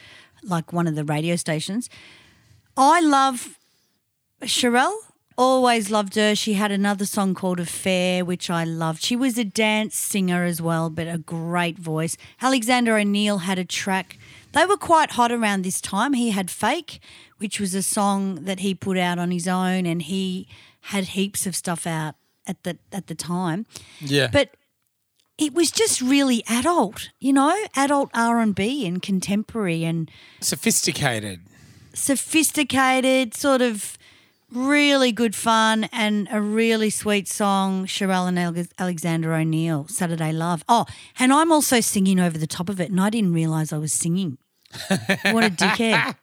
like 0.42 0.72
one 0.72 0.88
of 0.88 0.96
the 0.96 1.04
radio 1.04 1.36
stations. 1.36 1.90
I 2.78 3.02
love 3.02 3.60
Cherrelle. 4.44 4.96
Always 5.38 5.92
loved 5.92 6.16
her. 6.16 6.34
She 6.34 6.54
had 6.54 6.72
another 6.72 7.06
song 7.06 7.34
called 7.34 7.60
Affair, 7.60 8.24
which 8.24 8.50
I 8.50 8.64
loved. 8.64 9.04
She 9.04 9.18
was 9.18 9.38
a 9.38 9.44
dance 9.44 9.98
singer 9.98 10.46
as 10.46 10.62
well, 10.62 10.90
but 10.90 11.08
a 11.08 11.18
great 11.18 11.78
voice. 11.78 12.16
Alexander 12.42 12.98
O'Neal 12.98 13.40
had 13.40 13.60
a 13.60 13.66
track. 13.66 14.18
They 14.54 14.66
were 14.66 14.78
quite 14.78 15.12
hot 15.12 15.34
around 15.34 15.64
this 15.64 15.82
time. 15.82 16.14
He 16.14 16.32
had 16.32 16.50
Fake, 16.50 17.00
which 17.38 17.60
was 17.60 17.76
a 17.76 17.84
song 17.84 18.46
that 18.46 18.62
he 18.62 18.74
put 18.74 18.98
out 18.98 19.20
on 19.20 19.32
his 19.32 19.46
own, 19.48 19.86
and 19.86 20.02
he 20.04 20.48
had 20.80 21.04
heaps 21.10 21.46
of 21.46 21.56
stuff 21.56 21.86
out 21.86 22.16
at 22.48 22.64
the 22.64 22.78
at 22.94 23.08
the 23.08 23.16
time. 23.16 23.66
Yeah. 24.00 24.30
But 24.32 24.52
it 25.38 25.54
was 25.54 25.70
just 25.70 26.00
really 26.00 26.44
adult, 26.48 27.10
you 27.20 27.34
know, 27.34 27.54
adult 27.76 28.10
R 28.14 28.40
and 28.40 28.56
B 28.56 28.88
and 28.88 29.02
contemporary 29.02 29.84
and 29.84 30.10
sophisticated. 30.40 31.42
sophisticated, 31.94 33.34
sort 33.34 33.62
of 33.62 33.98
really 34.52 35.12
good 35.12 35.36
fun 35.36 35.86
and 35.92 36.28
a 36.32 36.40
really 36.42 36.90
sweet 36.90 37.28
song. 37.28 37.86
Cherrelle 37.86 38.28
and 38.28 38.38
Ale- 38.40 38.68
Alexander 38.80 39.34
O'Neal, 39.34 39.88
Saturday 39.88 40.32
Love. 40.32 40.64
Oh, 40.70 40.86
and 41.20 41.34
I'm 41.34 41.52
also 41.52 41.80
singing 41.82 42.20
over 42.20 42.38
the 42.38 42.48
top 42.48 42.70
of 42.70 42.80
it, 42.80 42.90
and 42.92 43.00
I 43.02 43.10
didn't 43.10 43.34
realize 43.34 43.74
I 43.74 43.78
was 43.78 43.94
singing. 43.94 44.38
What 44.90 45.44
a 45.44 45.50
dickhead! 45.50 46.16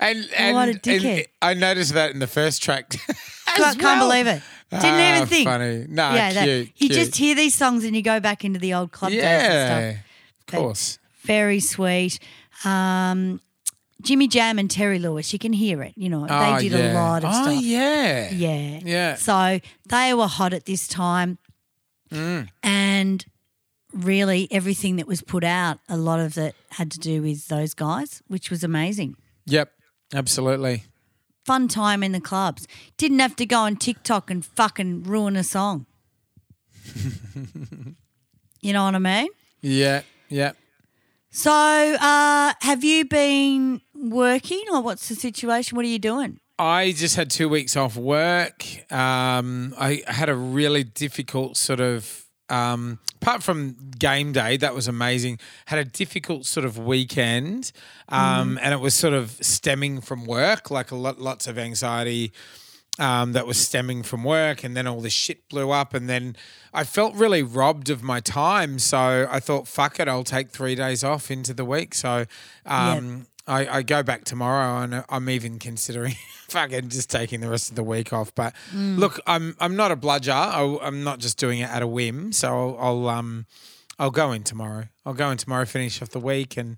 And, 0.00 0.28
and, 0.36 0.54
What 0.56 0.68
a 0.68 0.72
dickhead. 0.72 1.26
I 1.42 1.54
noticed 1.54 1.92
that 1.94 2.10
in 2.12 2.20
the 2.20 2.26
first 2.26 2.62
track. 2.62 2.90
Can't, 3.56 3.78
can't 3.80 3.98
believe 4.00 4.26
it. 4.28 4.40
Didn't 4.70 4.84
Ah, 4.84 5.16
even 5.16 5.28
think. 5.28 5.48
funny. 5.48 5.86
No, 5.88 6.14
yeah, 6.14 6.32
that- 6.34 6.44
cute, 6.44 6.66
you 6.76 6.88
cute. 6.88 6.92
just 6.92 7.16
hear 7.16 7.34
these 7.34 7.54
songs 7.54 7.82
and 7.84 7.96
you 7.96 8.02
go 8.02 8.20
back 8.20 8.44
into 8.44 8.58
the 8.60 8.74
old 8.74 8.92
club 8.92 9.10
days 9.10 9.22
and 9.22 9.42
Yeah, 9.42 9.90
stuff. 9.92 10.04
of 10.40 10.46
course. 10.46 10.98
very 11.22 11.58
sweet. 11.58 12.18
Um, 12.64 13.40
Jimmy 14.02 14.28
Jam 14.28 14.58
and 14.58 14.70
Terry 14.70 14.98
Lewis, 14.98 15.32
you 15.32 15.38
can 15.38 15.52
hear 15.52 15.82
it. 15.82 15.92
You 15.96 16.08
know, 16.08 16.26
Oh, 16.28 16.56
they 16.56 16.68
did 16.68 16.78
yeah. 16.78 16.92
a 16.92 16.94
lot 16.94 17.24
of 17.24 17.32
stuff. 17.34 17.46
oh, 17.48 17.50
stuff. 17.52 17.62
yeah. 17.64 18.30
Yeah. 18.30 18.80
Yeah. 18.84 19.14
So 19.16 19.60
they 19.88 20.14
were 20.14 20.26
hot 20.28 20.52
at 20.52 20.66
this 20.66 20.86
time. 20.86 21.38
Mm. 22.12 22.48
And 22.62 23.26
really, 23.92 24.46
everything 24.50 24.96
that 24.96 25.06
was 25.06 25.20
put 25.22 25.42
out, 25.44 25.78
a 25.88 25.96
lot 25.96 26.20
of 26.20 26.38
it 26.38 26.54
had 26.70 26.90
to 26.92 26.98
do 26.98 27.22
with 27.22 27.48
those 27.48 27.74
guys, 27.74 28.22
which 28.28 28.50
was 28.50 28.62
amazing. 28.62 29.16
Yep. 29.46 29.72
Absolutely. 30.14 30.84
Fun 31.44 31.66
time 31.68 32.02
in 32.02 32.12
the 32.12 32.20
clubs. 32.20 32.68
Didn't 32.98 33.18
have 33.18 33.34
to 33.36 33.46
go 33.46 33.58
on 33.60 33.76
TikTok 33.76 34.30
and 34.30 34.44
fucking 34.44 35.02
ruin 35.04 35.34
a 35.36 35.42
song. 35.44 35.86
you 38.60 38.72
know 38.72 38.84
what 38.84 38.94
I 38.94 38.98
mean? 38.98 39.28
Yeah. 39.60 40.02
Yeah. 40.28 40.52
So, 41.30 41.50
uh, 41.52 42.54
have 42.60 42.84
you 42.84 43.04
been 43.04 43.80
working 44.10 44.62
or 44.72 44.82
what's 44.82 45.08
the 45.08 45.14
situation? 45.14 45.76
What 45.76 45.84
are 45.84 45.88
you 45.88 45.98
doing? 45.98 46.40
I 46.58 46.90
just 46.90 47.14
had 47.14 47.30
two 47.30 47.48
weeks 47.48 47.76
off 47.76 47.96
work. 47.96 48.64
Um, 48.92 49.74
I 49.78 50.02
had 50.08 50.28
a 50.28 50.34
really 50.34 50.82
difficult 50.82 51.56
sort 51.56 51.78
of, 51.78 52.24
um, 52.48 52.98
apart 53.22 53.44
from 53.44 53.76
game 53.96 54.32
day, 54.32 54.56
that 54.56 54.74
was 54.74 54.88
amazing. 54.88 55.38
Had 55.66 55.78
a 55.78 55.84
difficult 55.84 56.46
sort 56.46 56.66
of 56.66 56.76
weekend, 56.76 57.70
um, 58.08 58.58
and 58.60 58.74
it 58.74 58.80
was 58.80 58.94
sort 58.94 59.14
of 59.14 59.38
stemming 59.40 60.00
from 60.00 60.24
work, 60.24 60.70
like 60.70 60.90
a 60.90 60.96
lot, 60.96 61.20
lots 61.20 61.46
of 61.46 61.58
anxiety. 61.58 62.32
Um, 63.00 63.30
that 63.34 63.46
was 63.46 63.56
stemming 63.56 64.02
from 64.02 64.24
work, 64.24 64.64
and 64.64 64.76
then 64.76 64.88
all 64.88 65.00
this 65.00 65.12
shit 65.12 65.48
blew 65.48 65.70
up, 65.70 65.94
and 65.94 66.08
then 66.08 66.34
I 66.74 66.82
felt 66.82 67.14
really 67.14 67.44
robbed 67.44 67.90
of 67.90 68.02
my 68.02 68.18
time. 68.18 68.80
So 68.80 69.28
I 69.30 69.38
thought, 69.38 69.68
fuck 69.68 70.00
it, 70.00 70.08
I'll 70.08 70.24
take 70.24 70.50
three 70.50 70.74
days 70.74 71.04
off 71.04 71.30
into 71.30 71.54
the 71.54 71.64
week. 71.64 71.94
So 71.94 72.24
um, 72.66 73.28
I, 73.48 73.78
I 73.78 73.82
go 73.82 74.02
back 74.02 74.24
tomorrow, 74.24 74.82
and 74.82 75.04
I'm 75.08 75.28
even 75.30 75.58
considering 75.58 76.14
fucking 76.48 76.90
just 76.90 77.10
taking 77.10 77.40
the 77.40 77.48
rest 77.48 77.70
of 77.70 77.76
the 77.76 77.82
week 77.82 78.12
off. 78.12 78.34
But 78.34 78.54
look, 78.74 79.18
I'm 79.26 79.56
I'm 79.58 79.74
not 79.74 79.90
a 79.90 79.96
bludger. 79.96 80.32
I, 80.32 80.78
I'm 80.82 81.02
not 81.02 81.18
just 81.18 81.38
doing 81.38 81.60
it 81.60 81.70
at 81.70 81.82
a 81.82 81.86
whim. 81.86 82.32
So 82.32 82.76
I'll, 82.76 83.08
I'll 83.08 83.08
um 83.08 83.46
I'll 83.98 84.10
go 84.10 84.32
in 84.32 84.44
tomorrow. 84.44 84.84
I'll 85.04 85.14
go 85.14 85.30
in 85.30 85.38
tomorrow, 85.38 85.64
finish 85.64 86.00
off 86.02 86.10
the 86.10 86.20
week, 86.20 86.56
and 86.56 86.76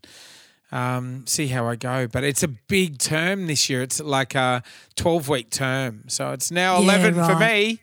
um, 0.72 1.24
see 1.26 1.48
how 1.48 1.66
I 1.66 1.74
go. 1.76 2.06
But 2.06 2.22
it's 2.24 2.42
a 2.44 2.48
big 2.48 2.98
term 2.98 3.46
this 3.48 3.68
year. 3.68 3.82
It's 3.82 4.00
like 4.00 4.36
a 4.36 4.62
12 4.94 5.28
week 5.28 5.50
term. 5.50 6.04
So 6.06 6.30
it's 6.30 6.50
now 6.52 6.78
Yeah, 6.78 6.96
11 7.08 7.14
for 7.14 7.36
me. 7.38 7.80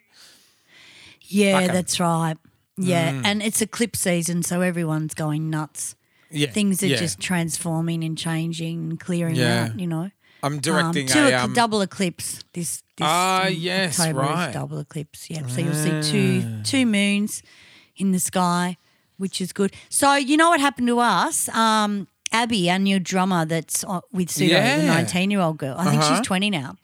Yeah, 1.29 1.59
'em. 1.59 1.67
that's 1.73 1.99
right. 1.99 2.37
Yeah, 2.77 3.11
Mm. 3.11 3.25
and 3.25 3.43
it's 3.43 3.61
eclipse 3.61 3.99
season, 3.99 4.41
so 4.43 4.61
everyone's 4.61 5.13
going 5.13 5.49
nuts. 5.49 5.95
Yeah. 6.31 6.51
Things 6.51 6.81
are 6.83 6.87
yeah. 6.87 6.97
just 6.97 7.19
transforming 7.19 8.03
and 8.03 8.17
changing 8.17 8.89
and 8.89 8.99
clearing 8.99 9.35
Yeah. 9.35 9.65
out. 9.71 9.79
You 9.79 9.87
know, 9.87 10.09
I'm 10.43 10.59
directing 10.59 11.07
um, 11.07 11.13
two 11.13 11.19
a. 11.19 11.33
Um, 11.43 11.53
double 11.53 11.81
eclipse 11.81 12.43
this. 12.53 12.81
this 12.97 13.01
Ah, 13.07 13.47
um, 13.47 13.53
yes, 13.53 13.99
October 13.99 14.19
right. 14.21 14.49
Ah. 14.49 14.51
double 14.51 14.79
eclipse. 14.79 15.29
Yeah, 15.29 15.45
so 15.47 15.61
you'll 15.61 15.73
see 15.73 16.01
two 16.11 16.61
two 16.63 16.85
moons 16.85 17.41
in 17.95 18.11
the 18.11 18.19
sky, 18.19 18.77
which 19.17 19.39
is 19.41 19.53
good. 19.53 19.73
So 19.89 20.15
you 20.15 20.37
know 20.37 20.49
what 20.49 20.59
happened 20.59 20.87
to 20.87 20.99
us? 20.99 21.49
Um, 21.49 22.07
Abby, 22.31 22.69
our 22.69 22.77
new 22.79 22.99
drummer, 22.99 23.45
that's 23.45 23.83
uh, 23.85 24.01
with 24.11 24.29
Pseudo, 24.29 24.59
the 24.61 24.85
nineteen-year-old 24.85 25.57
girl. 25.57 25.75
I 25.77 25.85
think 25.85 26.01
Uh-huh. 26.01 26.17
she's 26.17 26.27
twenty 26.27 26.49
now. 26.49 26.75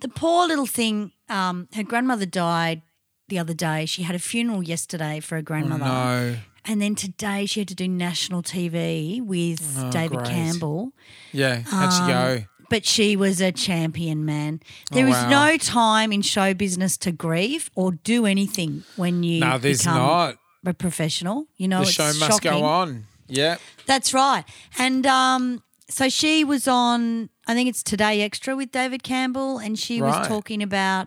The 0.00 0.08
poor 0.08 0.46
little 0.46 0.66
thing. 0.66 1.12
Um, 1.28 1.68
her 1.74 1.82
grandmother 1.82 2.24
died 2.26 2.82
the 3.28 3.38
other 3.40 3.52
day. 3.54 3.84
She 3.86 4.04
had 4.04 4.14
a 4.14 4.20
funeral 4.20 4.62
yesterday 4.62 5.18
for 5.20 5.34
her 5.36 5.42
grandmother. 5.42 5.84
Oh, 5.84 6.30
no. 6.32 6.36
And 6.68 6.82
then 6.82 6.94
today 6.96 7.46
she 7.46 7.60
had 7.60 7.68
to 7.68 7.74
do 7.74 7.86
national 7.88 8.42
TV 8.42 9.22
with 9.22 9.60
David 9.92 10.18
Oh, 10.18 10.22
great. 10.22 10.30
Campbell. 10.30 10.92
Yeah. 11.32 11.60
How'd 11.64 11.92
she 11.92 12.00
go? 12.12 12.44
But 12.68 12.84
she 12.84 13.14
was 13.16 13.40
a 13.40 13.52
champion, 13.52 14.24
man. 14.24 14.60
There 14.90 15.06
Oh, 15.06 15.10
is 15.10 15.30
no 15.30 15.56
time 15.56 16.10
in 16.12 16.22
show 16.22 16.52
business 16.54 16.96
to 16.98 17.12
grieve 17.12 17.70
or 17.76 17.92
do 17.92 18.26
anything 18.26 18.82
when 18.96 19.22
you 19.22 19.38
No, 19.40 19.56
there's 19.58 19.82
become 19.82 19.96
not. 19.98 20.38
a 20.64 20.74
professional. 20.74 21.46
You 21.56 21.68
know, 21.68 21.78
The 21.82 21.82
it's 21.84 21.92
show 21.92 22.06
must 22.06 22.18
shocking. 22.42 22.50
go 22.50 22.64
on. 22.64 23.06
Yeah. 23.28 23.58
That's 23.86 24.12
right. 24.12 24.44
And 24.78 25.06
um, 25.06 25.62
so 25.88 26.08
she 26.08 26.42
was 26.42 26.66
on, 26.66 27.28
I 27.46 27.54
think 27.54 27.68
it's 27.68 27.84
Today 27.84 28.22
Extra 28.22 28.56
with 28.56 28.72
David 28.72 29.04
Campbell, 29.04 29.58
and 29.58 29.78
she 29.78 30.00
Right. 30.02 30.18
was 30.18 30.26
talking 30.26 30.60
about 30.64 31.06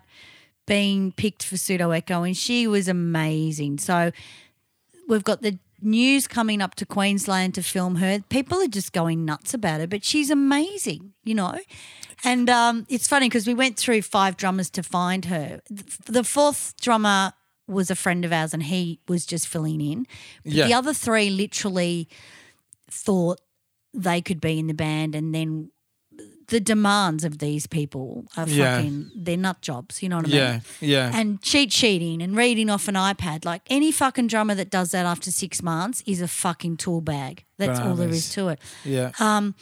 being 0.66 1.12
picked 1.12 1.42
for 1.42 1.58
Pseudo 1.58 1.90
Echo, 1.90 2.22
and 2.22 2.34
she 2.36 2.66
was 2.66 2.88
amazing. 2.88 3.78
So 3.78 4.12
we've 5.10 5.24
got 5.24 5.42
the 5.42 5.58
news 5.82 6.26
coming 6.26 6.62
up 6.62 6.74
to 6.76 6.86
Queensland 6.86 7.54
to 7.56 7.62
film 7.62 7.96
her. 7.96 8.20
People 8.28 8.62
are 8.62 8.68
just 8.68 8.92
going 8.92 9.24
nuts 9.24 9.52
about 9.52 9.80
her, 9.80 9.86
but 9.86 10.04
she's 10.04 10.30
amazing, 10.30 11.12
you 11.24 11.34
know. 11.34 11.58
And 12.24 12.48
um, 12.48 12.86
it's 12.88 13.08
funny 13.08 13.28
because 13.28 13.46
we 13.46 13.54
went 13.54 13.76
through 13.76 14.02
five 14.02 14.36
drummers 14.36 14.70
to 14.70 14.82
find 14.82 15.24
her. 15.26 15.60
The 16.06 16.24
fourth 16.24 16.74
drummer 16.80 17.32
was 17.66 17.90
a 17.90 17.96
friend 17.96 18.24
of 18.24 18.32
ours, 18.32 18.54
and 18.54 18.62
he 18.62 19.00
was 19.08 19.26
just 19.26 19.48
filling 19.48 19.80
in. 19.80 20.06
But 20.44 20.52
Yeah. 20.52 20.66
The 20.66 20.74
other 20.74 20.94
three 20.94 21.30
literally 21.30 22.08
thought 22.90 23.40
they 23.92 24.20
could 24.20 24.40
be 24.40 24.58
in 24.58 24.66
the 24.66 24.74
band, 24.74 25.14
and 25.14 25.34
then 25.34 25.70
the 26.50 26.60
demands 26.60 27.24
of 27.24 27.38
these 27.38 27.66
people 27.66 28.24
are 28.36 28.46
Yeah. 28.48 28.76
fucking 28.76 29.10
they're 29.16 29.36
nut 29.36 29.60
jobs. 29.62 30.02
You 30.02 30.08
know 30.10 30.16
what 30.18 30.26
I 30.26 30.28
mean? 30.28 30.36
Yeah. 30.38 30.60
Yeah. 30.80 31.10
and 31.18 31.40
cheat 31.42 31.72
sheeting 31.72 32.20
and 32.22 32.36
reading 32.36 32.68
off 32.70 32.86
an 32.88 32.94
iPad. 32.96 33.44
Like 33.44 33.62
any 33.70 33.90
fucking 33.90 34.26
drummer 34.28 34.54
that 34.54 34.68
does 34.70 34.90
that 34.90 35.06
after 35.06 35.30
six 35.30 35.62
months 35.62 36.02
is 36.06 36.20
a 36.20 36.28
fucking 36.28 36.76
tool 36.76 37.00
bag. 37.00 37.44
That's 37.56 37.80
all 37.80 37.94
there 37.94 38.08
is 38.08 38.30
to 38.34 38.48
it. 38.48 38.58
yeah. 38.84 39.12
Um, 39.18 39.54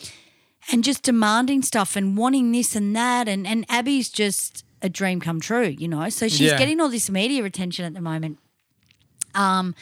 and 0.70 0.85
just 0.85 1.03
demanding 1.03 1.62
stuff 1.62 1.96
and 1.96 2.16
wanting 2.16 2.53
this 2.53 2.77
and 2.77 2.94
that. 2.96 3.27
And, 3.29 3.46
and 3.46 3.64
Abby's 3.70 4.11
just 4.11 4.64
a 4.83 4.88
dream 4.88 5.18
come 5.20 5.40
true, 5.40 5.68
you 5.79 5.88
know? 5.88 6.09
So 6.11 6.29
she's 6.29 6.40
Yeah. 6.53 6.59
getting 6.59 6.81
all 6.81 6.88
this 6.90 7.09
media 7.11 7.42
attention 7.44 7.85
at 7.87 7.94
the 7.94 8.01
moment 8.03 8.38
um, 9.35 9.74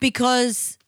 because 0.00 0.78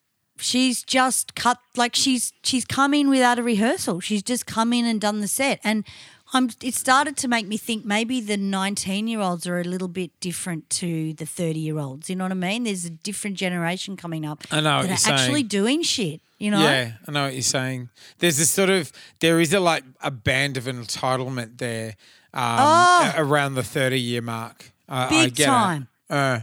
she's 0.41 0.83
just 0.83 1.35
cut 1.35 1.59
like 1.77 1.95
she's 1.95 2.33
she's 2.43 2.65
come 2.65 2.95
in 2.95 3.09
without 3.11 3.39
a 3.39 3.43
rehearsal. 3.43 4.01
She's 4.01 4.23
just 4.23 4.47
come 4.47 4.73
in 4.73 4.85
and 4.85 5.01
done 5.01 5.21
the 5.21 5.29
set, 5.29 5.61
and 5.65 5.85
I'm. 6.33 6.51
It 6.63 6.75
started 6.75 7.17
to 7.19 7.29
make 7.29 7.47
me 7.47 7.57
think 7.57 7.85
maybe 7.85 8.21
the 8.21 8.37
19 8.37 9.09
year 9.09 9.21
olds 9.21 9.47
are 9.47 9.59
a 9.61 9.65
little 9.65 9.89
bit 9.89 10.11
different 10.21 10.69
to 10.71 11.13
the 11.15 11.25
30 11.27 11.59
year 11.59 11.79
olds. 11.79 12.11
You 12.11 12.17
know 12.17 12.25
what 12.25 12.33
I 12.33 12.37
mean? 12.37 12.65
There's 12.65 12.85
a 12.85 12.91
different 12.91 13.37
generation 13.37 13.97
coming 13.97 14.25
up. 14.27 14.45
I 14.51 14.61
know 14.61 14.79
what 14.79 14.89
that 14.89 15.07
are 15.09 15.13
actually 15.15 15.43
doing 15.45 15.83
shit. 15.83 16.21
You 16.39 16.53
know? 16.53 16.61
Yeah, 16.61 16.93
I 17.07 17.11
know 17.11 17.25
what 17.25 17.33
you're 17.33 17.43
saying. 17.43 17.89
There's 18.21 18.37
this 18.37 18.51
sort 18.51 18.71
of 18.71 18.93
there 19.21 19.41
is 19.41 19.53
a 19.53 19.61
like 19.61 19.83
a 20.03 20.11
band 20.11 20.57
of 20.57 20.65
entitlement 20.65 21.59
there 21.59 21.97
um, 22.33 22.57
Oh. 22.61 23.13
around 23.17 23.55
the 23.55 23.63
30 23.65 23.99
year 23.99 24.23
mark. 24.23 24.71
I 24.89 25.07
I 25.07 25.09
Big 25.09 25.35
get 25.35 25.47
time. 25.47 25.89
Uh, 26.09 26.41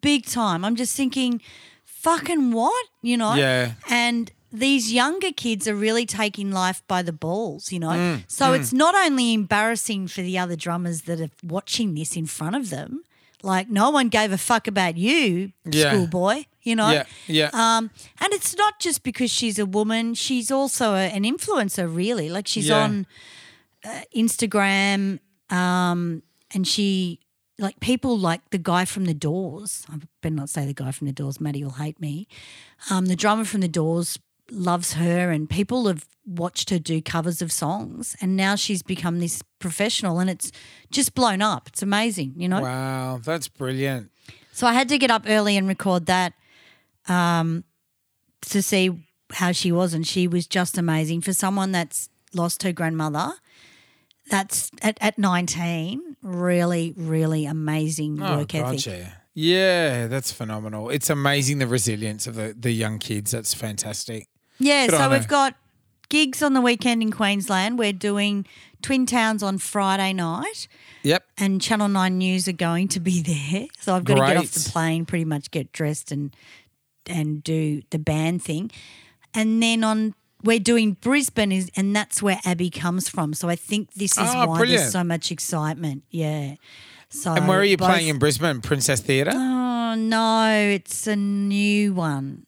big 0.00 0.26
time. 0.26 0.64
I'm 0.64 0.76
just 0.76 0.96
thinking, 0.96 1.40
fucking 2.04 2.52
what? 2.52 2.84
You 3.02 3.16
know? 3.16 3.34
Yeah. 3.34 3.72
And 3.88 4.30
these 4.52 4.92
younger 4.92 5.32
kids 5.32 5.66
are 5.66 5.74
really 5.86 6.06
taking 6.06 6.52
life 6.52 6.80
by 6.86 7.02
the 7.02 7.12
balls, 7.12 7.72
you 7.72 7.80
know? 7.80 7.88
Mm, 7.90 8.22
so 8.28 8.52
it's 8.52 8.72
not 8.72 8.94
only 8.94 9.34
embarrassing 9.34 10.06
for 10.08 10.22
the 10.22 10.38
other 10.38 10.54
drummers 10.56 11.02
that 11.02 11.20
are 11.20 11.30
watching 11.42 11.94
this 11.94 12.14
in 12.16 12.26
front 12.26 12.54
of 12.54 12.70
them, 12.70 13.02
like 13.42 13.68
no 13.68 13.90
one 13.90 14.08
gave 14.08 14.30
a 14.32 14.38
fuck 14.38 14.68
about 14.68 14.96
you, 14.96 15.50
Yeah. 15.64 15.90
schoolboy, 15.90 16.44
you 16.62 16.76
know? 16.76 16.90
yeah, 16.92 17.04
yeah, 17.26 17.50
Um, 17.52 17.90
and 18.20 18.32
it's 18.32 18.54
not 18.56 18.78
just 18.78 19.02
because 19.02 19.30
she's 19.38 19.58
a 19.58 19.66
woman; 19.66 20.14
she's 20.14 20.50
also 20.52 20.94
a, 20.94 21.08
an 21.16 21.24
influencer. 21.24 21.84
Really, 21.92 22.28
like 22.30 22.46
she's 22.46 22.68
Yeah. 22.68 22.84
on 22.84 23.06
uh, 23.84 24.00
Instagram, 24.16 25.18
um, 25.50 26.22
and 26.54 26.66
she 26.66 27.18
like 27.58 27.80
people 27.80 28.18
like 28.18 28.50
the 28.50 28.58
guy 28.58 28.84
from 28.84 29.04
the 29.04 29.14
Doors. 29.14 29.86
I 29.90 29.98
better 30.22 30.34
not 30.34 30.50
say 30.50 30.66
the 30.66 30.74
guy 30.74 30.90
from 30.90 31.06
the 31.06 31.12
Doors. 31.12 31.40
Maddie 31.40 31.62
will 31.62 31.72
hate 31.72 32.00
me. 32.00 32.26
Um, 32.90 33.06
the 33.06 33.16
drummer 33.16 33.44
from 33.44 33.60
the 33.60 33.68
Doors 33.68 34.18
loves 34.50 34.94
her, 34.94 35.30
and 35.30 35.48
people 35.48 35.86
have 35.86 36.06
watched 36.26 36.70
her 36.70 36.78
do 36.78 37.00
covers 37.00 37.40
of 37.42 37.52
songs, 37.52 38.16
and 38.20 38.36
now 38.36 38.56
she's 38.56 38.82
become 38.82 39.20
this 39.20 39.42
professional, 39.58 40.18
and 40.18 40.28
it's 40.28 40.50
just 40.90 41.14
blown 41.14 41.42
up. 41.42 41.68
It's 41.68 41.82
amazing, 41.82 42.34
you 42.36 42.48
know. 42.48 42.60
wow, 42.60 43.20
that's 43.22 43.48
brilliant. 43.48 44.10
So 44.52 44.66
I 44.66 44.72
had 44.72 44.88
to 44.90 44.98
get 44.98 45.10
up 45.10 45.24
early 45.26 45.56
and 45.56 45.66
record 45.66 46.06
that 46.06 46.34
um, 47.08 47.64
to 48.42 48.62
see 48.62 49.06
how 49.32 49.52
she 49.52 49.72
was, 49.72 49.94
and 49.94 50.06
she 50.06 50.28
was 50.28 50.46
just 50.46 50.78
amazing 50.78 51.20
for 51.20 51.32
someone 51.32 51.72
that's 51.72 52.08
lost 52.34 52.62
her 52.62 52.72
grandmother. 52.72 53.32
That's 54.30 54.70
at, 54.80 54.96
at 55.00 55.18
19, 55.18 56.13
really, 56.24 56.92
really 56.96 57.46
amazing 57.46 58.20
Oh, 58.20 58.38
work 58.38 58.54
ethic. 58.54 58.78
gotcha. 58.78 59.12
Yeah, 59.34 60.06
that's 60.08 60.32
phenomenal. 60.32 60.90
It's 60.90 61.10
amazing 61.10 61.58
the 61.58 61.66
resilience 61.66 62.26
of 62.26 62.34
the, 62.34 62.54
the 62.58 62.70
young 62.72 62.98
kids. 62.98 63.30
That's 63.32 63.52
fantastic. 63.54 64.28
Yeah, 64.58 64.86
Good 64.86 64.96
so 64.96 65.10
we've 65.10 65.22
her. 65.22 65.28
got 65.28 65.54
gigs 66.08 66.42
on 66.42 66.54
the 66.54 66.60
weekend 66.60 67.02
in 67.02 67.10
Queensland. 67.10 67.78
We're 67.78 67.92
doing 67.92 68.46
Twin 68.82 69.06
Towns 69.06 69.42
on 69.42 69.58
Friday 69.58 70.12
night, 70.12 70.68
Yep. 71.02 71.24
and 71.38 71.60
Channel 71.60 71.88
9 71.88 72.16
News 72.18 72.46
are 72.48 72.52
going 72.52 72.86
to 72.88 73.00
be 73.00 73.22
there. 73.52 73.66
So 73.80 73.94
I've 73.96 74.04
got 74.04 74.14
to 74.14 74.26
get 74.26 74.36
off 74.36 74.50
the 74.52 74.70
plane, 74.70 75.04
pretty 75.06 75.24
much 75.24 75.50
get 75.50 75.72
dressed 75.72 76.10
and 76.12 76.34
and 77.06 77.42
do 77.44 77.82
the 77.90 77.98
band 77.98 78.42
thing. 78.42 78.70
And 79.34 79.62
then 79.62 79.84
on 79.84 80.14
we're 80.44 80.60
doing 80.60 80.92
Brisbane 81.00 81.50
is 81.52 81.70
and 81.76 81.96
that's 81.96 82.22
where 82.22 82.38
Abby 82.44 82.70
comes 82.70 83.08
from. 83.08 83.34
So 83.34 83.48
I 83.48 83.56
think 83.56 83.92
this 83.94 84.12
is 84.12 84.18
Oh, 84.18 84.46
why 84.46 84.58
brilliant. 84.58 84.80
there's 84.82 84.92
so 84.92 85.02
much 85.04 85.32
excitement. 85.32 86.04
Yeah. 86.10 86.54
So 87.08 87.32
And 87.34 87.48
where 87.48 87.58
are 87.60 87.64
you 87.64 87.76
both- 87.76 87.88
playing 87.88 88.08
in 88.08 88.18
Brisbane? 88.18 88.60
Princess 88.60 89.00
Theatre? 89.00 89.32
Oh 89.34 89.94
no, 89.96 90.70
it's 90.74 91.06
a 91.06 91.16
new 91.16 91.94
one. 91.94 92.46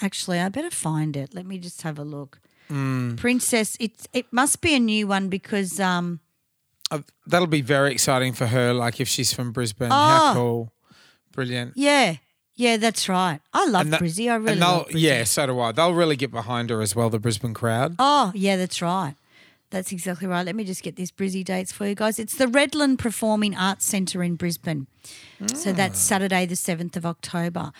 Actually, 0.00 0.38
I 0.40 0.48
better 0.48 0.70
find 0.70 1.16
it. 1.16 1.34
Let 1.34 1.44
me 1.46 1.58
just 1.58 1.82
have 1.82 1.98
a 1.98 2.04
look. 2.04 2.40
Hmm. 2.68 3.16
Princess, 3.16 3.76
it's 3.80 4.06
it 4.12 4.26
must 4.32 4.60
be 4.60 4.74
a 4.74 4.78
new 4.80 5.06
one 5.08 5.28
because 5.28 5.80
um 5.80 6.20
Uh, 6.90 7.00
that'll 7.26 7.46
be 7.46 7.62
very 7.62 7.92
exciting 7.92 8.32
for 8.32 8.46
her. 8.46 8.72
Like 8.72 9.00
if 9.00 9.08
she's 9.08 9.32
from 9.32 9.52
Brisbane, 9.52 9.90
Oh. 9.90 9.94
how 9.94 10.34
cool! 10.34 10.72
Brilliant. 11.32 11.72
yeah, 11.76 12.16
yeah, 12.58 12.76
that's 12.76 13.08
right. 13.08 13.40
I 13.54 13.66
love 13.68 13.88
that- 13.90 14.02
Brizzy. 14.02 14.28
I 14.30 14.34
really 14.34 14.56
love 14.58 14.88
Brizzy. 14.88 15.00
yeah, 15.00 15.24
so 15.24 15.46
do 15.46 15.60
I. 15.60 15.70
They'll 15.72 15.94
really 15.94 16.16
get 16.16 16.32
behind 16.32 16.70
her 16.70 16.82
as 16.82 16.94
well. 16.96 17.08
The 17.08 17.20
Brisbane 17.20 17.54
crowd. 17.54 17.94
Oh, 18.00 18.32
yeah, 18.34 18.56
that's 18.56 18.82
right. 18.82 19.14
That's 19.70 19.92
exactly 19.92 20.26
right. 20.26 20.44
Let 20.44 20.56
me 20.56 20.64
just 20.64 20.82
get 20.82 20.96
these 20.96 21.12
Brizzy 21.12 21.44
dates 21.44 21.70
for 21.70 21.86
you 21.86 21.94
guys. 21.94 22.18
It's 22.18 22.34
the 22.36 22.46
Redland 22.46 22.98
Performing 22.98 23.54
Arts 23.54 23.84
Centre 23.84 24.22
in 24.24 24.34
Brisbane. 24.34 24.88
So 25.54 25.72
that's 25.72 25.98
ah. 25.98 26.08
Saturday, 26.08 26.46
the 26.46 26.56
7th 26.56 26.96
of 26.96 27.06
October. 27.06 27.70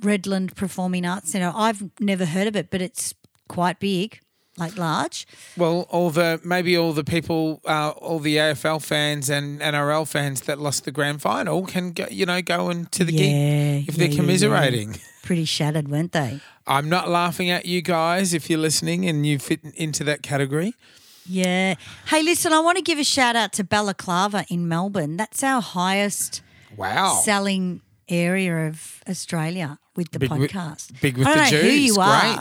Redland 0.00 0.54
Performing 0.54 1.04
Arts 1.04 1.32
Centre. 1.32 1.52
I've 1.54 1.90
never 2.00 2.24
heard 2.24 2.46
of 2.46 2.56
it, 2.56 2.70
but 2.70 2.80
it's 2.80 3.14
quite 3.48 3.78
big, 3.78 4.20
like 4.56 4.76
large. 4.78 5.26
Well, 5.56 5.86
all 5.90 6.10
the 6.10 6.40
maybe 6.44 6.76
all 6.76 6.92
the 6.92 7.04
people, 7.04 7.60
uh, 7.64 7.90
all 7.90 8.18
the 8.20 8.36
AFL 8.36 8.82
fans 8.82 9.28
and 9.30 9.60
NRL 9.60 10.06
fans 10.08 10.42
that 10.42 10.58
lost 10.58 10.84
the 10.84 10.92
grand 10.92 11.22
final 11.22 11.66
can 11.66 11.92
go, 11.92 12.06
you 12.10 12.26
know 12.26 12.40
go 12.42 12.70
into 12.70 13.04
the 13.04 13.12
Yeah, 13.12 13.18
gig 13.18 13.88
if 13.88 13.94
yeah, 13.94 13.98
they're 13.98 14.08
yeah, 14.12 14.16
commiserating. 14.20 14.96
Pretty 15.22 15.44
shattered, 15.44 15.88
weren't 15.88 16.12
they? 16.12 16.40
I'm 16.66 16.88
not 16.88 17.08
laughing 17.08 17.50
at 17.50 17.64
you 17.66 17.80
guys 17.82 18.34
if 18.34 18.48
you're 18.50 18.58
listening 18.58 19.08
and 19.08 19.26
you 19.26 19.38
fit 19.38 19.60
into 19.74 20.04
that 20.04 20.22
category. 20.22 20.74
Yeah. 21.26 21.74
Hey, 22.08 22.22
listen, 22.22 22.52
I 22.52 22.60
want 22.60 22.76
to 22.76 22.82
give 22.82 22.98
a 22.98 23.04
shout 23.04 23.34
out 23.34 23.52
to 23.54 23.64
Balaclava 23.64 24.44
in 24.50 24.68
Melbourne. 24.68 25.16
That's 25.16 25.42
our 25.42 25.62
highest 25.62 26.42
Wow. 26.76 27.20
selling 27.24 27.80
area 28.08 28.66
of 28.68 29.02
Australia 29.08 29.78
with 29.96 30.10
the 30.10 30.18
Big 30.18 30.30
with- 30.30 30.50
podcast. 30.50 31.00
big 31.00 31.16
with 31.16 31.26
I 31.26 31.34
don't 31.34 31.44
the 31.46 31.50
know 31.52 31.62
who 31.62 31.70
Jews. 31.70 31.86
you 31.86 32.00
are. 32.02 32.36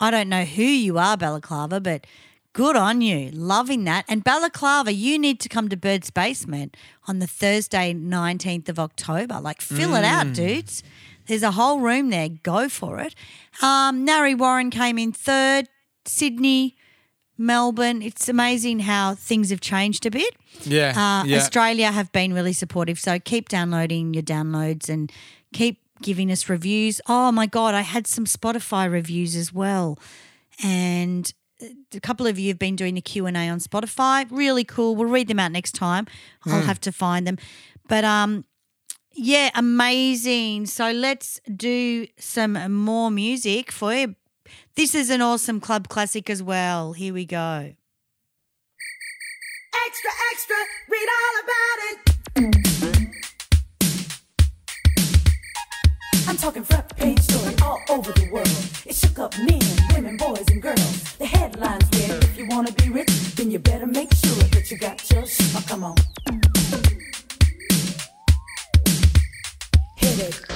I 0.00 0.10
don't 0.10 0.28
know 0.28 0.44
who 0.44 0.62
you 0.62 0.98
are, 0.98 1.16
Balaclava, 1.16 1.80
but 1.80 2.06
good 2.52 2.76
on 2.76 3.00
you. 3.00 3.30
Loving 3.32 3.84
that. 3.84 4.04
And 4.08 4.22
Balaclava, 4.24 4.92
you 4.92 5.18
need 5.18 5.40
to 5.40 5.48
come 5.48 5.68
to 5.68 5.76
Bird's 5.76 6.10
Basement 6.10 6.76
on 7.06 7.18
the 7.18 7.26
Thursday, 7.26 7.92
19th 7.94 8.68
of 8.68 8.78
October. 8.78 9.40
Like, 9.40 9.60
fill 9.60 9.94
it 9.94 10.02
Mm. 10.02 10.04
out, 10.04 10.32
dudes. 10.32 10.82
There's 11.26 11.42
a 11.42 11.50
whole 11.52 11.80
room 11.80 12.10
there. 12.10 12.28
Go 12.28 12.68
for 12.68 13.00
it. 13.00 13.14
Um, 13.60 14.04
Narre 14.04 14.34
Warren 14.36 14.70
came 14.70 14.98
in 14.98 15.12
third. 15.12 15.68
Sydney, 16.06 16.74
Melbourne. 17.36 18.02
It's 18.02 18.28
amazing 18.28 18.80
how 18.80 19.14
things 19.14 19.50
have 19.50 19.60
changed 19.60 20.06
a 20.06 20.10
bit. 20.10 20.34
Yeah. 20.64 20.94
Uh, 20.96 21.24
yeah. 21.26 21.36
Australia 21.36 21.92
have 21.92 22.10
been 22.12 22.32
really 22.32 22.52
supportive. 22.54 22.98
So 22.98 23.18
keep 23.18 23.48
downloading 23.48 24.14
your 24.14 24.22
downloads 24.22 24.88
and 24.88 25.12
keep 25.52 25.80
giving 26.02 26.30
us 26.30 26.48
reviews. 26.48 27.00
Oh 27.06 27.32
my 27.32 27.46
God, 27.46 27.74
I 27.74 27.82
had 27.82 28.06
some 28.06 28.24
Spotify 28.24 28.90
reviews 28.90 29.36
as 29.36 29.52
well. 29.52 29.98
And 30.62 31.32
a 31.94 32.00
couple 32.00 32.26
of 32.26 32.38
you 32.38 32.48
have 32.48 32.58
been 32.58 32.76
doing 32.76 32.94
the 32.94 33.00
Q&A 33.00 33.30
on 33.30 33.58
Spotify. 33.58 34.26
Really 34.30 34.64
cool. 34.64 34.96
We'll 34.96 35.08
read 35.08 35.28
them 35.28 35.40
out 35.40 35.52
next 35.52 35.72
time. 35.72 36.06
I'll 36.46 36.62
have 36.62 36.80
to 36.82 36.92
find 36.92 37.26
them. 37.26 37.38
But 37.88 38.04
um 38.04 38.44
yeah, 39.14 39.50
amazing. 39.54 40.66
So 40.66 40.92
let's 40.92 41.40
do 41.54 42.06
some 42.18 42.72
more 42.72 43.10
music 43.10 43.72
for 43.72 43.92
you. 43.92 44.14
This 44.76 44.94
is 44.94 45.10
an 45.10 45.20
awesome 45.20 45.60
club 45.60 45.88
classic 45.88 46.30
as 46.30 46.40
well. 46.42 46.92
Here 46.92 47.12
we 47.12 47.24
go. 47.24 47.74
Extra, 49.86 50.10
extra, 50.32 50.56
read 50.88 51.08
all 51.18 51.34
about 51.42 51.78
it. 53.10 53.24
I'm 56.28 56.36
talking 56.36 56.62
front 56.62 56.94
page 56.94 57.20
story 57.20 57.54
all 57.62 57.80
over 57.88 58.12
the 58.12 58.28
world. 58.30 58.46
It 58.84 58.94
shook 58.94 59.18
up 59.18 59.34
men, 59.38 59.62
women, 59.94 60.18
boys, 60.18 60.44
and 60.50 60.60
girls. 60.60 61.16
The 61.16 61.24
headlines 61.24 61.88
read, 61.94 62.22
if 62.22 62.36
you 62.36 62.46
wanna 62.48 62.70
be 62.72 62.90
rich, 62.90 63.08
then 63.34 63.50
you 63.50 63.58
better 63.58 63.86
make 63.86 64.12
sure 64.14 64.42
that 64.52 64.70
you 64.70 64.76
got 64.76 65.10
your 65.10 65.24
sh- 65.24 65.54
oh, 65.56 65.64
come 65.66 65.84
on. 65.84 65.94
Hit 69.96 70.47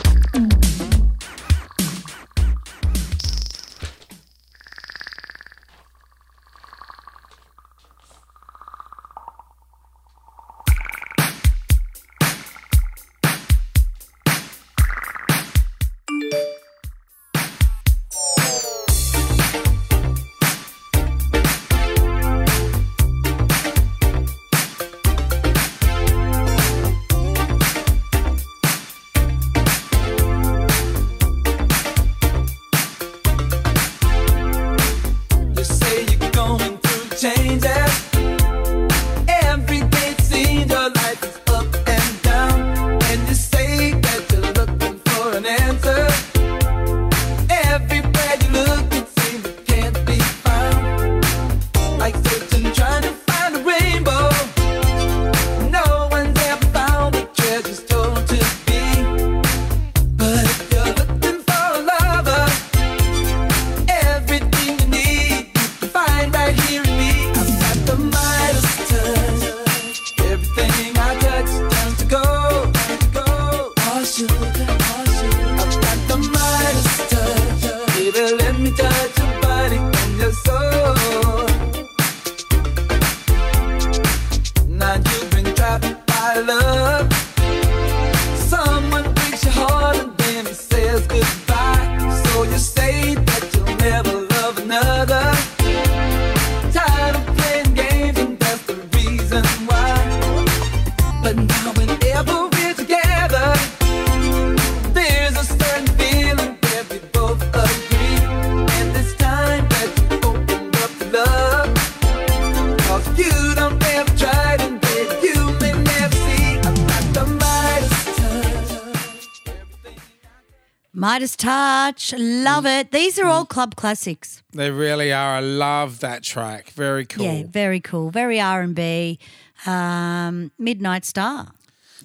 These 122.93 123.19
are 123.19 123.27
all 123.27 123.45
club 123.47 123.75
classics. 123.75 124.43
They 124.53 124.71
really 124.71 125.13
are. 125.13 125.37
I 125.37 125.41
love 125.41 126.01
that 126.01 126.23
track. 126.23 126.71
Very 126.71 127.05
cool. 127.07 127.25
Yeah, 127.25 127.43
very 127.49 127.81
cool. 127.81 128.11
Very 128.11 128.39
R 128.41 128.61
and 128.63 128.75
B. 128.75 129.19
Um, 129.67 130.53
Midnight 130.59 131.05
Star. 131.05 131.53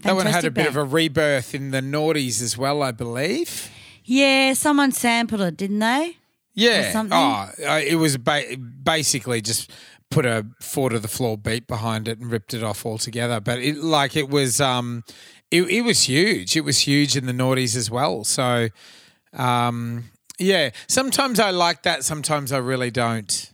that 0.04 0.16
one 0.16 0.26
had 0.26 0.46
a 0.46 0.52
Fantastic 0.52 0.54
bit 0.54 0.68
of 0.68 0.76
a 0.78 0.84
rebirth 0.84 1.54
in 1.54 1.72
the 1.72 1.82
noughties 1.82 2.42
as 2.42 2.58
well, 2.58 2.82
I 2.82 2.92
believe. 2.92 3.70
yeah. 4.06 4.54
Someone 4.54 4.92
sampled 4.92 5.42
it, 5.42 5.58
didn't 5.58 5.80
they? 5.80 6.18
Yeah. 6.54 6.90
Or 6.90 6.92
something? 6.92 7.18
Oh, 7.18 7.50
it 7.78 7.96
was 7.96 8.18
ba- 8.18 8.58
basically 8.58 9.42
just 9.42 9.70
put 10.10 10.26
a 10.26 10.46
four 10.62 10.90
to 10.90 11.00
the 11.00 11.08
floor 11.10 11.38
beat 11.38 11.68
behind 11.68 12.08
it 12.08 12.18
and 12.20 12.32
ripped 12.32 12.54
it 12.54 12.64
off 12.64 12.86
altogether. 12.86 13.40
But 13.42 13.60
it 13.60 13.76
like 13.78 14.16
it 14.16 14.30
was 14.30 14.62
um 14.62 15.04
it, 15.52 15.64
it 15.64 15.82
was 15.82 16.04
huge. 16.04 16.56
It 16.56 16.62
was 16.62 16.80
huge 16.80 17.16
in 17.18 17.26
the 17.26 17.34
noughties 17.34 17.76
as 17.76 17.92
well. 17.92 18.24
So 18.24 18.70
um 19.34 20.06
yeah, 20.40 20.72
sometimes 20.88 21.40
I 21.40 21.52
like 21.52 21.84
that, 21.84 22.04
sometimes 22.04 22.52
I 22.52 22.58
really 22.58 22.92
don't. 22.92 23.52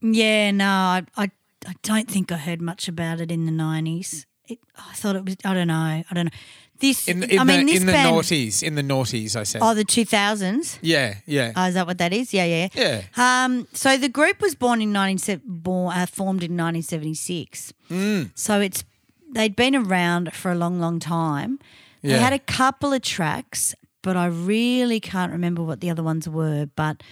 Yeah. 0.00 0.50
No, 0.50 0.66
I, 0.66 1.02
I, 1.16 1.30
I 1.66 1.74
don't 1.82 2.10
think 2.10 2.30
I 2.32 2.36
heard 2.36 2.62
much 2.62 2.88
about 2.88 3.20
it 3.20 3.30
in 3.30 3.46
the 3.46 3.52
nineties. 3.52 4.26
It, 4.46 4.58
I 4.76 4.94
thought 4.94 5.16
it 5.16 5.24
was. 5.24 5.36
I 5.44 5.54
don't 5.54 5.68
know. 5.68 5.74
I 5.74 6.04
don't 6.14 6.26
know. 6.26 6.38
This. 6.80 7.08
In, 7.08 7.24
in 7.24 7.38
I 7.38 7.44
mean, 7.44 7.66
the 7.66 7.72
this 7.72 7.80
in 7.80 7.86
the 7.86 7.92
noughties, 7.92 8.62
in 8.62 8.74
the 8.76 8.82
noughties, 8.82 9.36
I 9.36 9.42
said. 9.42 9.60
Oh, 9.62 9.74
the 9.74 9.84
two 9.84 10.04
thousands. 10.04 10.78
yeah, 10.80 11.16
yeah. 11.26 11.52
Oh, 11.56 11.66
is 11.66 11.74
that 11.74 11.86
what 11.86 11.98
that 11.98 12.12
is? 12.12 12.32
Yeah, 12.32 12.44
yeah. 12.44 12.68
Yeah. 12.74 13.02
Um, 13.16 13.66
so 13.72 13.96
the 13.96 14.08
group 14.08 14.40
was 14.40 14.54
born 14.54 14.80
in 14.80 14.92
19, 14.92 15.42
born, 15.44 15.96
uh, 15.96 16.06
formed 16.06 16.42
in 16.42 16.52
1976. 16.52 17.72
Mm. 17.90 18.30
So 18.34 18.60
it's 18.60 18.84
they'd 19.32 19.56
been 19.56 19.74
around 19.74 20.32
for 20.32 20.50
a 20.50 20.54
long, 20.54 20.80
long 20.80 20.98
time. 20.98 21.58
They 22.02 22.18
had 22.18 22.32
a 22.32 22.38
couple 22.38 22.92
of 22.92 23.02
tracks, 23.02 23.74
but 24.08 24.16
I 24.16 24.24
really 24.26 25.00
can't 25.00 25.30
remember 25.32 25.62
what 25.62 25.80
the 25.80 25.90
other 25.90 26.02
ones 26.02 26.26
were. 26.26 26.64
But 26.74 27.02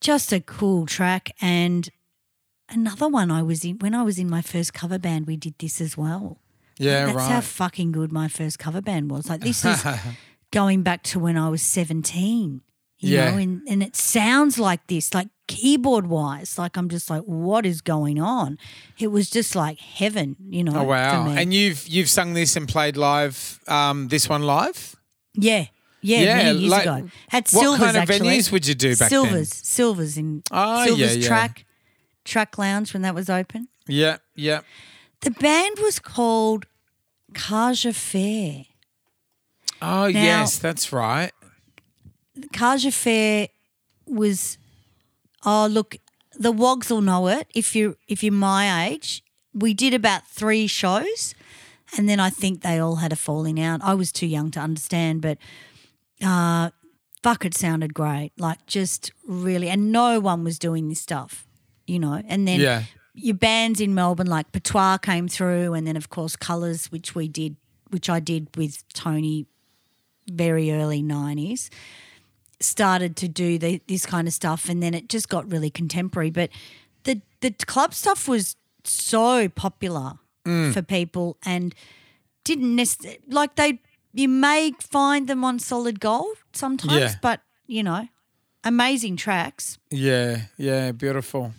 just 0.00 0.32
a 0.32 0.38
cool 0.40 0.86
track, 0.86 1.32
and 1.40 1.88
another 2.68 3.08
one 3.08 3.32
I 3.32 3.42
was 3.42 3.64
in 3.64 3.78
when 3.80 3.92
I 3.92 4.04
was 4.04 4.18
in 4.20 4.30
my 4.30 4.40
first 4.42 4.72
cover 4.72 4.98
band. 5.00 5.26
We 5.26 5.36
did 5.36 5.54
this 5.58 5.80
as 5.80 5.96
well. 5.96 6.38
Yeah, 6.78 7.06
That's 7.06 7.16
right. 7.16 7.30
how 7.32 7.40
fucking 7.40 7.90
good 7.90 8.12
my 8.12 8.28
first 8.28 8.58
cover 8.60 8.80
band 8.80 9.10
was. 9.10 9.28
Like 9.28 9.40
this 9.40 9.64
is 9.64 9.84
going 10.52 10.82
back 10.82 11.02
to 11.10 11.18
when 11.18 11.36
I 11.36 11.48
was 11.48 11.60
seventeen. 11.62 12.60
You 12.98 13.14
Yeah. 13.16 13.30
know, 13.32 13.36
and, 13.38 13.62
and 13.68 13.82
it 13.82 13.94
sounds 13.96 14.58
like 14.58 14.86
this, 14.86 15.12
like 15.12 15.28
keyboard 15.48 16.06
wise. 16.06 16.56
Like 16.56 16.76
I'm 16.78 16.88
just 16.88 17.10
like, 17.10 17.22
what 17.24 17.66
is 17.66 17.80
going 17.82 18.18
on? 18.20 18.58
It 18.98 19.08
was 19.08 19.28
just 19.28 19.54
like 19.56 19.78
heaven, 19.80 20.36
you 20.48 20.62
know. 20.64 20.80
oh 20.80 20.84
wow! 20.84 21.28
And 21.28 21.52
you've 21.52 21.86
you've 21.88 22.08
sung 22.08 22.32
this 22.34 22.54
and 22.56 22.68
played 22.68 22.96
live. 22.96 23.58
Um, 23.66 24.08
this 24.08 24.28
one 24.28 24.42
live. 24.44 24.94
yeah, 25.34 25.66
yeah, 26.06 26.20
Yeah, 26.20 26.36
many 26.36 26.58
years 26.60 26.70
like, 26.70 26.82
ago. 26.82 27.10
Had 27.28 27.48
Silvers. 27.48 27.80
what 27.80 27.84
kind 27.86 27.96
of 27.96 28.02
actually. 28.10 28.28
venues 28.38 28.52
would 28.52 28.66
you 28.66 28.74
do 28.74 28.90
back 28.90 28.98
then? 28.98 29.08
Silvers, 29.10 29.54
Silvers 29.54 30.16
in 30.16 30.42
Oh, 30.50 30.78
yeah, 30.80 30.86
Silvers 30.86 31.16
yeah. 31.16 31.26
Track, 31.28 31.64
Track 32.24 32.58
Lounge 32.58 32.92
when 32.92 33.02
that 33.02 33.14
was 33.14 33.28
open. 33.28 33.68
Yeah, 33.88 34.18
yeah. 34.34 34.60
The 35.22 35.30
band 35.32 35.78
was 35.80 35.98
called 35.98 36.66
Kaja 37.32 37.94
Fair. 37.94 38.64
Oh 39.82 40.08
Now- 40.08 40.22
yes, 40.22 40.58
that's 40.58 40.92
right. 40.92 41.32
Kaja 42.52 42.92
Fair 42.92 43.48
was 44.06 44.58
oh 45.44 45.66
look, 45.66 45.96
the 46.38 46.52
wogs 46.52 46.90
will 46.90 47.00
know 47.00 47.26
it. 47.28 47.48
If 47.54 47.74
you 47.74 47.96
if 48.08 48.22
you're 48.22 48.32
my 48.32 48.86
age, 48.88 49.22
we 49.54 49.74
did 49.74 49.94
about 49.94 50.26
three 50.28 50.66
shows 50.66 51.34
and 51.96 52.08
then 52.08 52.20
I 52.20 52.30
think 52.30 52.62
they 52.62 52.78
all 52.78 52.96
had 52.96 53.12
a 53.12 53.16
falling 53.16 53.60
out. 53.60 53.80
I 53.82 53.94
was 53.94 54.12
too 54.12 54.26
young 54.26 54.50
to 54.52 54.60
understand, 54.60 55.22
but 55.22 55.38
uh 56.22 56.70
fuck 57.22 57.44
it 57.44 57.54
sounded 57.54 57.92
great. 57.94 58.32
Like 58.38 58.64
just 58.66 59.12
really 59.26 59.68
and 59.68 59.90
no 59.92 60.20
one 60.20 60.44
was 60.44 60.58
doing 60.58 60.88
this 60.88 61.00
stuff, 61.00 61.46
you 61.86 61.98
know. 61.98 62.22
And 62.28 62.46
then 62.46 62.60
Yeah. 62.60 62.84
your 63.14 63.34
bands 63.36 63.80
in 63.80 63.94
Melbourne 63.94 64.26
like 64.28 64.52
Patois 64.52 64.98
came 64.98 65.26
through 65.28 65.74
and 65.74 65.86
then 65.86 65.96
of 65.96 66.08
course 66.10 66.36
Colours, 66.36 66.86
which 66.92 67.14
we 67.14 67.28
did 67.28 67.56
which 67.90 68.08
I 68.10 68.20
did 68.20 68.48
with 68.56 68.86
Tony 68.92 69.46
very 70.28 70.72
early 70.72 71.02
nineties 71.02 71.70
started 72.60 73.16
to 73.16 73.28
do 73.28 73.58
the, 73.58 73.82
this 73.86 74.06
kind 74.06 74.26
of 74.26 74.32
stuff, 74.32 74.68
and 74.70 74.82
then 74.82 74.94
it 74.94 75.08
just 75.10 75.28
got 75.28 75.50
really 75.52 75.68
contemporary. 75.70 76.30
But 76.30 76.48
the 77.04 77.20
the 77.40 77.50
club 77.50 77.92
stuff 77.94 78.26
was 78.28 78.56
so 78.84 79.48
popular 79.48 80.14
Mm. 80.46 80.72
for 80.72 80.80
people, 80.80 81.36
and 81.44 81.74
didn't 82.44 82.74
necessarily 82.76 83.18
like 83.28 83.56
they. 83.56 83.80
You 84.16 84.28
may 84.28 84.72
find 84.80 85.28
them 85.28 85.44
on 85.44 85.58
Solid 85.58 86.00
Gold 86.00 86.36
sometimes, 86.52 86.98
Yeah. 87.00 87.14
but 87.20 87.40
you 87.66 87.82
know, 87.82 88.08
amazing 88.64 89.16
tracks, 89.16 89.78
Yeah, 89.90 90.46
yeah. 90.56 90.92
Beautiful. 90.92 91.52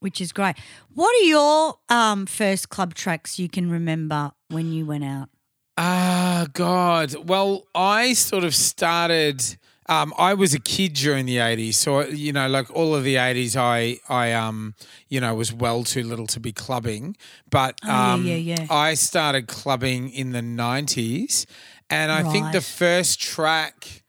which 0.00 0.20
is 0.20 0.32
great. 0.32 0.56
What 0.94 1.14
are 1.20 1.26
your 1.26 1.74
um, 1.90 2.24
first 2.26 2.70
club 2.70 2.94
tracks 2.94 3.38
you 3.38 3.48
can 3.48 3.70
remember 3.70 4.32
when 4.48 4.72
you 4.72 4.86
went 4.86 5.04
out? 5.04 5.28
Ah, 5.76 6.46
God. 6.54 7.14
Well, 7.28 7.66
I 7.74 8.14
sort 8.14 8.44
of 8.44 8.54
started. 8.54 9.56
Um, 9.90 10.14
I 10.16 10.34
was 10.34 10.54
a 10.54 10.60
kid 10.60 10.92
during 10.94 11.26
the 11.26 11.38
'80s, 11.38 11.74
so 11.74 12.02
you 12.02 12.32
know, 12.32 12.48
like 12.48 12.70
all 12.70 12.94
of 12.94 13.02
the 13.02 13.16
'80s, 13.16 13.56
I, 13.56 13.98
I, 14.08 14.32
um, 14.32 14.74
you 15.08 15.20
know, 15.20 15.34
was 15.34 15.52
well 15.52 15.82
too 15.82 16.04
little 16.04 16.28
to 16.28 16.38
be 16.38 16.52
clubbing. 16.52 17.16
But 17.50 17.80
Oh, 17.82 17.88
yeah, 17.88 18.12
um, 18.12 18.24
yeah, 18.24 18.36
yeah. 18.36 18.66
I 18.70 18.94
started 18.94 19.48
clubbing 19.48 20.10
in 20.10 20.30
the 20.30 20.42
'90s, 20.42 21.44
and 21.90 22.12
I 22.12 22.22
think 22.30 22.52
the 22.52 22.60
first 22.60 23.20
track, 23.20 24.04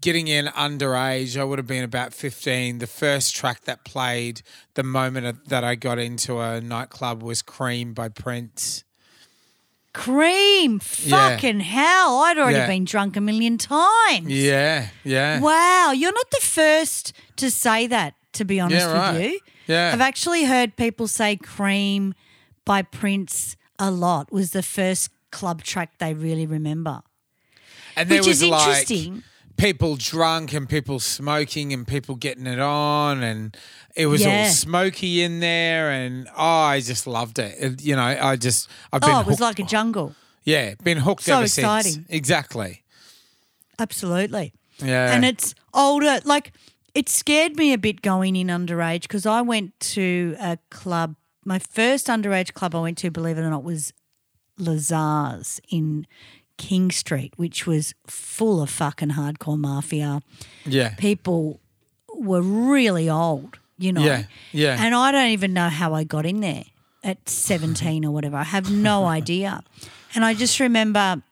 getting 0.00 0.26
in 0.28 0.46
underage, 0.46 1.38
I 1.38 1.44
would 1.44 1.58
have 1.58 1.66
been 1.66 1.84
about 1.84 2.14
15. 2.14 2.78
The 2.78 2.86
first 2.86 3.36
track 3.36 3.64
that 3.64 3.84
played 3.84 4.40
the 4.72 4.82
moment 4.84 5.48
that 5.50 5.64
I 5.64 5.74
got 5.74 5.98
into 5.98 6.38
a 6.40 6.62
nightclub 6.62 7.22
was 7.22 7.42
"Cream" 7.42 7.92
by 7.92 8.08
Prince. 8.08 8.83
Cream, 9.94 10.80
Yeah. 10.98 11.30
fucking 11.30 11.60
hell! 11.60 12.18
I'd 12.24 12.36
already 12.36 12.58
Yeah. 12.58 12.66
been 12.66 12.84
drunk 12.84 13.16
a 13.16 13.20
million 13.20 13.56
times. 13.58 14.28
Yeah, 14.28 14.88
yeah. 15.04 15.40
Wow, 15.40 15.92
you're 15.92 16.12
not 16.12 16.30
the 16.30 16.40
first 16.44 17.12
to 17.36 17.50
say 17.50 17.86
that, 17.86 18.14
to 18.34 18.44
be 18.44 18.58
honest 18.60 18.84
Yeah, 18.86 18.92
right. 18.92 19.12
with 19.14 19.22
you. 19.22 19.40
Yeah. 19.68 19.92
I've 19.94 20.00
actually 20.00 20.44
heard 20.44 20.76
people 20.76 21.06
say 21.08 21.36
Cream 21.36 22.12
by 22.66 22.82
Prince 22.82 23.56
a 23.78 23.90
lot 23.90 24.30
was 24.32 24.50
the 24.50 24.62
first 24.62 25.10
club 25.30 25.62
track 25.62 25.98
they 25.98 26.12
really 26.12 26.46
remember. 26.46 27.00
And 27.96 28.08
there 28.08 28.18
Which 28.18 28.26
was 28.28 28.42
is 28.42 28.48
like 28.48 28.66
interesting. 28.68 29.22
People 29.56 29.96
drunk 29.96 30.52
and 30.52 30.68
people 30.68 30.98
smoking 31.00 31.72
and 31.72 31.86
people 31.86 32.14
getting 32.16 32.46
it 32.46 32.58
on 32.58 33.22
and 33.22 33.56
it 33.94 34.06
was 34.06 34.26
all 34.26 34.46
smoky 34.46 35.22
in 35.22 35.40
there 35.40 35.90
and 35.90 36.28
oh 36.36 36.42
I 36.42 36.80
just 36.80 37.06
loved 37.06 37.38
it. 37.38 37.54
It- 37.58 37.82
you 37.82 37.94
know, 37.96 38.02
I 38.02 38.36
just 38.36 38.68
I've 38.92 39.00
been 39.00 39.10
Oh, 39.10 39.20
it 39.20 39.26
was 39.26 39.38
hooked- 39.38 39.40
like 39.40 39.58
a 39.60 39.62
jungle. 39.64 40.14
yeah, 40.44 40.74
been 40.82 40.98
hooked 40.98 41.22
So 41.24 41.34
ever 41.36 41.44
exciting. 41.44 41.92
since. 41.92 42.06
Exactly. 42.08 42.82
Absolutely. 43.78 44.52
Yeah. 44.82 45.12
And 45.14 45.24
it's 45.24 45.54
older. 45.72 46.20
Like, 46.24 46.52
it 46.94 47.08
scared 47.08 47.56
me 47.56 47.72
a 47.72 47.78
bit 47.78 48.02
going 48.02 48.36
in 48.36 48.48
underage 48.48 49.02
because 49.02 49.26
I 49.26 49.40
went 49.40 49.78
to 49.94 50.36
a 50.40 50.58
club. 50.70 51.16
My 51.44 51.58
first 51.58 52.06
underage 52.08 52.54
club 52.54 52.74
I 52.74 52.80
went 52.80 52.98
to, 52.98 53.10
believe 53.10 53.36
it 53.38 53.42
or 53.42 53.50
not, 53.50 53.64
was 53.64 53.92
Lazar's 54.58 55.60
in 55.70 56.06
King 56.56 56.90
Street, 56.90 57.32
which 57.36 57.66
was 57.66 57.94
full 58.06 58.62
of 58.62 58.70
fucking 58.70 59.10
hardcore 59.10 59.58
mafia. 59.58 60.22
yeah. 60.64 60.94
People 60.96 61.60
were 62.16 62.42
really 62.42 63.10
old, 63.10 63.58
you 63.78 63.92
know. 63.92 64.04
Yeah, 64.04 64.24
yeah. 64.52 64.76
And 64.78 64.94
I 64.94 65.10
don't 65.12 65.30
even 65.30 65.52
know 65.52 65.68
how 65.68 65.94
I 65.94 66.04
got 66.04 66.24
in 66.26 66.40
there 66.40 66.64
at 67.02 67.28
17 67.28 68.04
or 68.04 68.10
whatever. 68.12 68.36
I 68.36 68.44
have 68.44 68.70
no 68.70 69.04
idea. 69.18 69.62
And 70.14 70.24
I 70.24 70.34
just 70.34 70.60
remember 70.60 71.22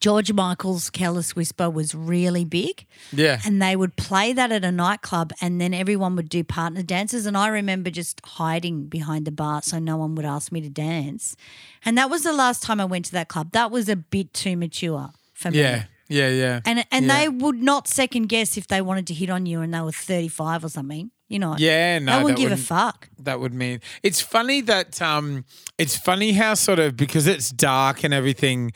George 0.00 0.32
Michael's 0.32 0.90
Careless 0.90 1.34
Whisper 1.36 1.68
was 1.70 1.94
really 1.94 2.44
big. 2.44 2.86
Yeah. 3.12 3.40
And 3.44 3.60
they 3.62 3.76
would 3.76 3.96
play 3.96 4.32
that 4.32 4.50
at 4.52 4.64
a 4.64 4.72
nightclub 4.72 5.32
and 5.40 5.60
then 5.60 5.72
everyone 5.74 6.16
would 6.16 6.28
do 6.28 6.42
partner 6.44 6.82
dances. 6.82 7.26
And 7.26 7.36
I 7.36 7.48
remember 7.48 7.90
just 7.90 8.20
hiding 8.24 8.84
behind 8.86 9.26
the 9.26 9.32
bar 9.32 9.62
so 9.62 9.78
no 9.78 9.96
one 9.96 10.14
would 10.14 10.24
ask 10.24 10.50
me 10.52 10.60
to 10.62 10.68
dance. 10.68 11.36
And 11.84 11.96
that 11.98 12.10
was 12.10 12.22
the 12.22 12.32
last 12.32 12.62
time 12.62 12.80
I 12.80 12.84
went 12.84 13.04
to 13.06 13.12
that 13.12 13.28
club. 13.28 13.52
That 13.52 13.70
was 13.70 13.88
a 13.88 13.96
bit 13.96 14.32
too 14.34 14.56
mature 14.56 15.10
for 15.34 15.50
me. 15.50 15.58
Yeah. 15.58 15.84
Yeah, 16.08 16.28
yeah. 16.28 16.60
And 16.66 16.84
and 16.90 17.06
Yeah. 17.06 17.20
they 17.20 17.28
would 17.28 17.62
not 17.62 17.88
second 17.88 18.26
guess 18.28 18.58
if 18.58 18.66
they 18.66 18.82
wanted 18.82 19.06
to 19.06 19.14
hit 19.14 19.30
on 19.30 19.46
you 19.46 19.62
and 19.62 19.72
they 19.72 19.80
were 19.80 19.92
35 19.92 20.64
or 20.64 20.68
something. 20.68 21.10
You 21.28 21.38
know, 21.38 21.56
Yeah, 21.56 21.98
no, 22.00 22.18
they 22.18 22.22
wouldn't 22.24 22.38
give 22.40 22.52
a 22.52 22.58
fuck. 22.58 23.08
that 23.20 23.40
would 23.40 23.54
mean 23.54 23.80
it's 24.02 24.20
funny 24.20 24.60
that 24.62 25.00
um 25.00 25.46
it's 25.78 25.96
funny 25.96 26.32
how 26.32 26.52
sort 26.52 26.78
of 26.78 26.94
because 26.98 27.26
it's 27.26 27.48
dark 27.48 28.04
and 28.04 28.12
everything 28.12 28.72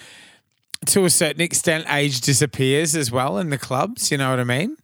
to 0.87 1.05
a 1.05 1.11
certain 1.11 1.41
extent 1.41 1.85
age 1.89 2.21
disappears 2.21 2.95
as 2.97 3.11
well 3.11 3.39
in 3.39 3.51
the 3.51 3.59
clubs 3.59 4.11
you 4.11 4.19
know 4.19 4.31
what 4.31 4.41
i 4.41 4.45
mean 4.45 4.77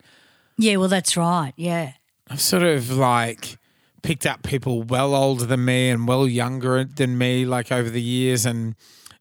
Yeah, 0.59 0.77
well, 0.77 0.89
that's 0.89 1.17
right. 1.17 1.53
Yeah. 1.57 1.93
i've 2.29 2.41
sort 2.41 2.63
of 2.63 2.91
like 2.91 3.57
picked 4.03 4.27
up 4.27 4.43
people 4.43 4.83
well 4.83 5.15
older 5.15 5.45
than 5.47 5.65
me 5.65 5.89
and 5.91 6.09
well 6.09 6.27
younger 6.27 6.85
than 6.85 7.17
me 7.17 7.45
like 7.47 7.71
over 7.71 7.89
the 7.89 8.03
years 8.03 8.45
and 8.45 8.75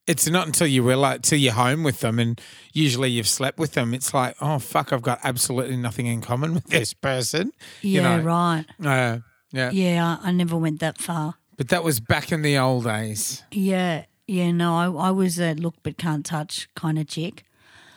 it's 0.07 0.27
not 0.27 0.47
until 0.47 0.65
you 0.65 0.81
realize 0.81 1.19
till 1.21 1.37
you're 1.37 1.53
home 1.53 1.83
with 1.83 1.99
them 1.99 2.17
and 2.17 2.41
usually 2.73 3.09
you've 3.11 3.27
slept 3.27 3.59
with 3.59 3.73
them 3.73 3.93
it's 3.93 4.11
like 4.13 4.35
oh 4.41 4.57
fuck 4.57 4.91
i've 4.91 5.03
got 5.03 5.19
absolutely 5.23 5.77
nothing 5.77 6.07
in 6.07 6.19
common 6.21 6.53
with 6.55 6.65
this 6.65 6.93
person 6.95 7.51
you 7.81 8.01
Yeah, 8.01 8.17
know 8.17 8.23
right. 8.23 8.65
uh, 8.83 9.19
yeah 9.51 9.69
Yeah, 9.71 10.17
I, 10.23 10.29
I 10.29 10.31
never 10.31 10.57
went 10.57 10.79
that 10.79 10.97
far. 10.97 11.35
but 11.57 11.69
that 11.69 11.83
was 11.83 11.99
back 11.99 12.31
in 12.31 12.41
the 12.41 12.57
old 12.57 12.85
days 12.85 13.43
Yeah. 13.51 14.05
Yeah, 14.27 14.51
no, 14.51 14.75
I, 14.75 15.07
I 15.07 15.11
was 15.11 15.39
a 15.39 15.53
look 15.53 15.75
but 15.83 15.97
can't 15.97 16.25
touch 16.25 16.69
kind 16.75 16.97
of 16.97 17.07
chick. 17.07 17.43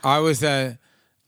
I 0.02 0.18
was 0.18 0.42
a, 0.42 0.78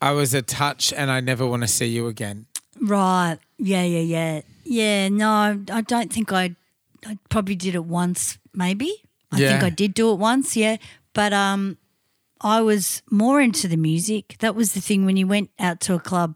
I 0.03 0.12
was 0.12 0.34
a 0.34 0.42
touch, 0.42 0.92
and 0.92 1.11
I 1.11 1.20
never 1.20 1.47
want 1.47 1.62
to 1.62 1.68
see 1.68 1.86
you 1.86 2.07
again. 2.07 2.47
Right. 2.80 3.38
Yeah, 3.59 3.84
yeah, 3.84 4.01
yeah. 4.01 4.40
Yeah, 4.64 5.09
no, 5.09 5.64
I 5.70 5.80
don't 5.80 6.12
think 6.12 6.32
I 6.32 6.57
I 7.07 7.18
probably 7.28 7.55
did 7.55 7.74
it 7.74 7.84
once, 7.84 8.38
maybe. 8.53 9.05
I 9.30 9.38
think 9.38 9.62
I 9.62 9.70
did 9.70 9.94
do 9.94 10.11
it 10.12 10.16
once, 10.16 10.57
yeah. 10.57 10.76
But 11.12 11.32
um 11.32 11.78
I 12.40 12.61
was 12.61 13.03
more 13.11 13.40
into 13.40 13.68
the 13.68 13.76
music. 13.76 14.36
That 14.40 14.55
was 14.55 14.72
the 14.72 14.80
thing 14.80 15.07
when 15.07 15.16
you 15.16 15.26
went 15.26 15.51
out 15.59 15.80
to 15.82 15.94
a 15.94 16.01
club, 16.01 16.34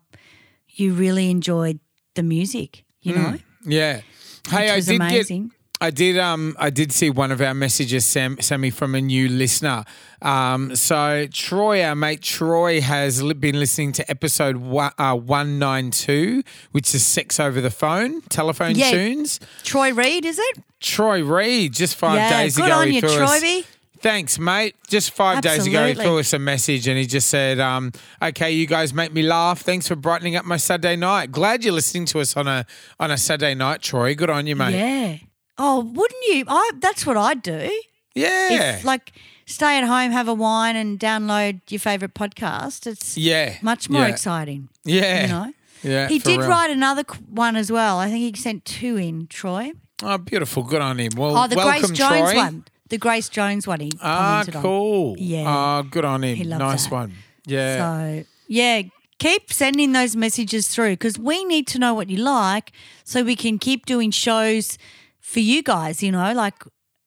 you 0.68 0.94
really 0.94 1.30
enjoyed 1.30 1.78
the 2.14 2.22
music, 2.22 2.84
you 3.02 3.14
know? 3.14 3.38
Yeah. 3.64 4.00
Hey, 4.48 4.70
I 4.70 4.76
was 4.76 4.86
did 4.86 4.96
amazing. 4.96 5.48
get. 5.48 5.56
I 5.82 5.90
did. 5.90 6.18
Um, 6.18 6.54
I 6.58 6.68
did 6.70 6.92
see 6.92 7.08
one 7.08 7.32
of 7.32 7.40
our 7.40 7.54
messages, 7.54 8.04
Sam, 8.04 8.36
Sammy, 8.40 8.68
from 8.70 8.94
a 8.94 9.00
new 9.00 9.28
listener. 9.28 9.84
Um, 10.20 10.76
so 10.76 11.26
Troy, 11.32 11.82
our 11.82 11.94
mate 11.94 12.20
Troy, 12.20 12.82
has 12.82 13.22
li- 13.22 13.32
been 13.32 13.58
listening 13.58 13.92
to 13.92 14.10
episode 14.10 14.56
one, 14.58 14.92
uh, 14.98 15.14
one 15.16 15.58
nine 15.58 15.90
two, 15.90 16.42
which 16.72 16.94
is 16.94 17.06
sex 17.06 17.40
over 17.40 17.60
the 17.62 17.70
phone, 17.70 18.20
telephone 18.28 18.74
Yeah. 18.74 18.90
tunes. 18.90 19.40
Troy 19.64 19.94
Reed, 19.94 20.26
is 20.26 20.38
it? 20.38 20.58
Troy 20.80 21.22
Reed, 21.24 21.72
just 21.72 21.96
five 21.96 22.16
Yeah, 22.16 22.42
days 22.42 22.56
good 22.56 22.66
ago, 22.66 22.74
on 22.76 22.88
he 22.88 22.96
you, 22.96 23.00
Troy. 23.00 23.62
Thanks, 24.02 24.38
mate. 24.38 24.76
Just 24.88 25.10
five 25.12 25.42
days 25.42 25.66
ago, 25.66 25.84
he 25.84 25.90
Absolutely. 25.90 26.04
threw 26.04 26.18
us 26.20 26.32
a 26.32 26.38
message 26.38 26.88
and 26.88 26.98
he 26.98 27.06
just 27.06 27.28
said, 27.28 27.60
um, 27.60 27.92
"Okay, 28.22 28.50
you 28.50 28.66
guys 28.66 28.94
make 28.94 29.12
me 29.12 29.22
laugh. 29.22 29.60
Thanks 29.60 29.88
for 29.88 29.94
brightening 29.96 30.36
up 30.36 30.44
my 30.46 30.56
Saturday 30.56 30.96
night. 30.96 31.32
Glad 31.32 31.64
you're 31.64 31.74
listening 31.74 32.06
to 32.06 32.20
us 32.20 32.34
on 32.36 32.48
a 32.48 32.64
on 32.98 33.10
a 33.10 33.18
Saturday 33.18 33.54
night, 33.54 33.82
Troy. 33.82 34.14
Good 34.14 34.30
on 34.30 34.46
you, 34.46 34.56
mate. 34.56 34.74
Yeah. 34.74 35.16
Oh, 35.62 35.80
wouldn't 35.80 36.24
you? 36.28 36.44
I 36.48 36.70
that's 36.80 37.04
what 37.06 37.16
I'd 37.18 37.42
do. 37.42 37.70
Yeah, 38.14 38.76
If 38.78 38.84
like 38.84 39.12
stay 39.46 39.78
at 39.78 39.84
home, 39.84 40.10
have 40.10 40.26
a 40.26 40.34
wine, 40.34 40.74
and 40.74 40.98
download 40.98 41.60
your 41.68 41.78
favorite 41.78 42.14
podcast. 42.14 42.86
It's 42.86 43.16
yeah, 43.16 43.56
much 43.62 43.88
more 43.90 44.02
yeah. 44.02 44.08
exciting. 44.08 44.68
Yeah, 44.84 45.22
You 45.22 45.28
know. 45.28 45.52
yeah. 45.82 46.08
He 46.08 46.18
did 46.18 46.40
real. 46.40 46.48
write 46.48 46.70
another 46.70 47.04
one 47.28 47.56
as 47.56 47.70
well. 47.70 47.98
I 47.98 48.08
think 48.10 48.34
he 48.36 48.40
sent 48.40 48.64
two 48.64 48.96
in, 48.96 49.26
Troy. 49.28 49.72
Oh, 50.02 50.16
beautiful. 50.18 50.62
Good 50.62 50.80
on 50.82 50.98
him. 50.98 51.10
Well, 51.16 51.36
Oh, 51.36 51.46
the 51.46 51.56
welcome, 51.56 51.80
Grace 51.88 51.98
Jones 51.98 52.30
Troy. 52.32 52.36
one. 52.36 52.64
The 52.88 52.98
Grace 52.98 53.28
Jones 53.28 53.66
one. 53.66 53.80
He 53.80 53.90
Ah, 54.00 54.18
commented 54.42 54.56
on. 54.56 54.62
cool. 54.62 55.14
Yeah. 55.18 55.44
Oh, 55.46 55.82
good 55.88 56.04
on 56.06 56.24
him. 56.24 56.36
He 56.36 56.44
loved 56.44 56.60
nice 56.60 56.84
that. 56.84 56.92
one. 56.92 57.14
Yeah. 57.46 57.76
So 57.76 58.24
yeah, 58.48 58.82
keep 59.18 59.52
sending 59.52 59.92
those 59.92 60.16
messages 60.16 60.66
through 60.68 60.92
because 60.92 61.18
we 61.18 61.44
need 61.44 61.66
to 61.68 61.78
know 61.78 61.94
what 61.94 62.08
you 62.10 62.16
like 62.16 62.72
so 63.04 63.22
we 63.22 63.36
can 63.36 63.58
keep 63.58 63.86
doing 63.86 64.10
shows 64.10 64.78
for 65.20 65.40
you 65.40 65.62
guys. 65.62 66.02
You 66.02 66.12
know, 66.12 66.32
like 66.32 66.62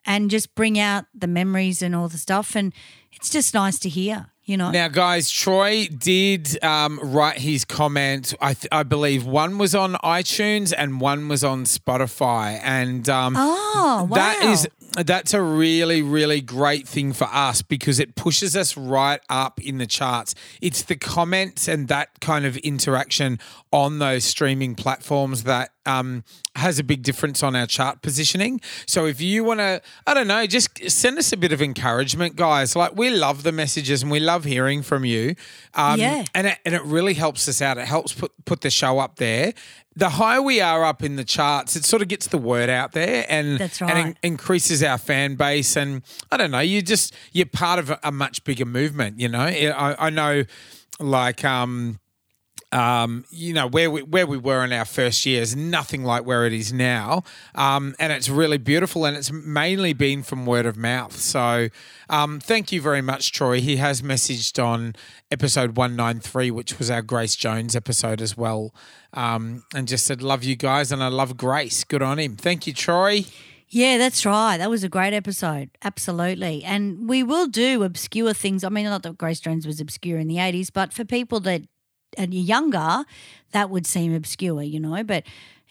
and 0.06 0.30
just 0.30 0.54
bring 0.56 0.78
out 0.78 1.06
the 1.14 1.28
memories 1.28 1.82
and 1.82 1.96
all 1.96 2.08
the 2.10 2.18
stuff. 2.18 2.56
And 2.56 2.74
it's 3.12 3.30
just 3.30 3.54
nice 3.54 3.80
to 3.80 3.90
hear. 3.90 4.28
You 4.46 4.58
know. 4.58 4.72
Now, 4.72 4.90
guys, 4.90 5.32
Troy 5.32 5.88
did 5.88 6.62
um, 6.62 7.00
write 7.02 7.38
his 7.38 7.64
comment. 7.64 8.34
I, 8.42 8.54
th- 8.54 8.68
I 8.74 8.84
believe 8.84 9.26
one 9.26 9.58
was 9.58 9.74
on 9.74 9.94
iTunes 10.04 10.74
and 10.78 11.00
one 11.00 11.30
was 11.30 11.46
on 11.46 11.64
Spotify, 11.64 12.60
and 12.62 13.08
um, 13.08 13.36
Oh, 13.38 14.06
wow. 14.10 14.16
that 14.16 14.44
is 14.44 14.68
that's 15.06 15.34
a 15.34 15.42
really 15.42 16.02
really 16.04 16.40
great 16.42 16.88
thing 16.88 17.14
for 17.14 17.24
us 17.32 17.62
because 17.62 18.00
it 18.00 18.16
pushes 18.16 18.56
us 18.58 18.76
right 18.76 19.22
up 19.30 19.62
in 19.62 19.78
the 19.78 19.88
charts. 19.88 20.36
It's 20.62 20.82
the 20.82 20.98
comments 20.98 21.70
and 21.70 21.88
that 21.88 22.20
kind 22.20 22.46
of 22.46 22.58
interaction 22.58 23.40
on 23.72 24.00
those 24.00 24.26
streaming 24.26 24.76
platforms 24.76 25.44
that 25.44 25.70
um, 25.86 26.24
has 26.56 26.80
a 26.80 26.84
big 26.84 27.04
difference 27.04 27.44
on 27.44 27.56
our 27.56 27.66
chart 27.68 28.02
positioning. 28.02 28.62
So 28.86 29.06
if 29.06 29.20
you 29.22 29.44
want 29.44 29.60
to, 29.60 29.82
I 30.08 30.14
don't 30.14 30.28
know, 30.28 30.46
just 30.48 30.90
send 30.90 31.18
us 31.18 31.32
a 31.34 31.38
bit 31.38 31.52
of 31.52 31.62
encouragement, 31.62 32.36
guys. 32.36 32.76
Like 32.76 32.96
we 32.96 33.10
love 33.10 33.44
the 33.44 33.52
messages 33.52 34.02
and 34.02 34.12
we 34.12 34.20
love 34.20 34.44
hearing 34.46 34.82
from 34.84 35.06
you. 35.06 35.36
Um, 35.74 36.00
Yeah. 36.00 36.24
and 36.34 36.48
it, 36.48 36.58
and 36.66 36.74
it 36.76 36.84
really 36.84 37.14
helps 37.16 37.48
us 37.48 37.62
out. 37.62 37.78
It 37.78 37.88
helps 37.88 38.14
put 38.14 38.32
put 38.46 38.62
the 38.62 38.70
show 38.70 39.00
up 39.00 39.18
there. 39.18 39.54
The 39.96 40.10
higher 40.10 40.42
we 40.42 40.60
are 40.60 40.84
up 40.84 41.04
in 41.04 41.18
the 41.18 41.24
charts, 41.24 41.76
it 41.76 41.86
sort 41.86 42.02
of 42.02 42.08
gets 42.08 42.26
the 42.28 42.38
word 42.40 42.68
out 42.70 42.94
there, 42.94 43.26
and 43.30 43.60
That's 43.60 43.80
and 43.80 43.92
right. 43.92 44.06
in- 44.08 44.18
increases 44.24 44.82
our 44.82 44.98
fan 44.98 45.36
base. 45.36 45.76
And 45.76 46.02
I 46.32 46.38
don't 46.38 46.50
know, 46.52 46.60
you 46.62 46.82
just 46.82 47.14
you're 47.32 47.46
part 47.46 47.78
of 47.80 47.90
a, 47.92 48.00
a 48.04 48.12
much 48.12 48.44
bigger 48.44 48.66
movement. 48.66 49.20
You 49.20 49.30
know, 49.30 49.42
I, 49.42 50.08
I 50.08 50.10
know, 50.10 50.44
like 51.00 51.44
um, 51.46 52.00
um, 52.74 53.24
you 53.30 53.54
know 53.54 53.68
where 53.68 53.92
we 53.92 54.02
where 54.02 54.26
we 54.26 54.38
were 54.38 54.64
in 54.64 54.74
our 54.74 54.84
first 54.84 55.26
year 55.26 55.42
is 55.42 55.56
nothing 55.56 56.04
like 56.04 56.26
where 56.26 56.46
it 56.46 56.54
is 56.54 56.74
now, 56.74 57.24
um, 57.54 57.96
and 58.00 58.12
it's 58.12 58.30
really 58.30 58.58
beautiful, 58.58 59.06
and 59.06 59.16
it's 59.16 59.32
mainly 59.32 59.94
been 59.94 60.24
from 60.24 60.48
word 60.48 60.66
of 60.66 60.76
mouth. 60.76 61.16
So, 61.16 61.70
um, 62.10 62.40
thank 62.40 62.72
you 62.72 62.82
very 62.82 63.02
much, 63.02 63.32
Troy. 63.32 63.62
He 63.62 63.76
has 63.78 64.02
messaged 64.02 64.62
on 64.62 64.96
episode 65.30 65.78
one 65.78 65.96
nine 65.96 66.20
three, 66.20 66.50
which 66.50 66.80
was 66.80 66.90
our 66.90 67.04
Grace 67.04 67.36
Jones 67.36 67.76
episode 67.76 68.22
as 68.22 68.36
well, 68.36 68.74
um, 69.14 69.64
and 69.76 69.88
just 69.88 70.08
said, 70.08 70.24
"Love 70.24 70.44
you 70.44 70.56
guys, 70.56 70.92
and 70.92 71.04
I 71.04 71.10
love 71.10 71.38
Grace." 71.38 71.84
Good 71.84 72.02
on 72.02 72.18
him. 72.18 72.36
Thank 72.36 72.66
you, 72.66 72.74
Troy. 72.74 73.26
Yeah, 73.70 73.98
that's 73.98 74.24
right. 74.24 74.58
That 74.58 74.70
was 74.70 74.84
a 74.84 74.90
great 74.90 75.14
episode. 75.14 75.72
Absolutely. 75.84 76.64
And 76.64 77.10
we 77.10 77.24
will 77.24 77.48
do 77.48 77.82
obscure 77.82 78.32
things. 78.36 78.64
I 78.64 78.70
mean, 78.70 78.86
not 78.86 79.02
that 79.02 79.18
Grace 79.18 79.40
Jones 79.40 79.66
was 79.66 79.80
obscure 79.80 80.20
in 80.20 80.28
the 80.28 80.36
80s, 80.36 80.70
but 80.72 80.94
for 80.94 81.04
people 81.04 81.40
that 81.40 81.64
are 82.18 82.26
younger, 82.26 83.06
that 83.52 83.70
would 83.70 83.86
seem 83.86 84.14
obscure, 84.14 84.64
you 84.64 84.80
know. 84.80 85.04
But 85.04 85.24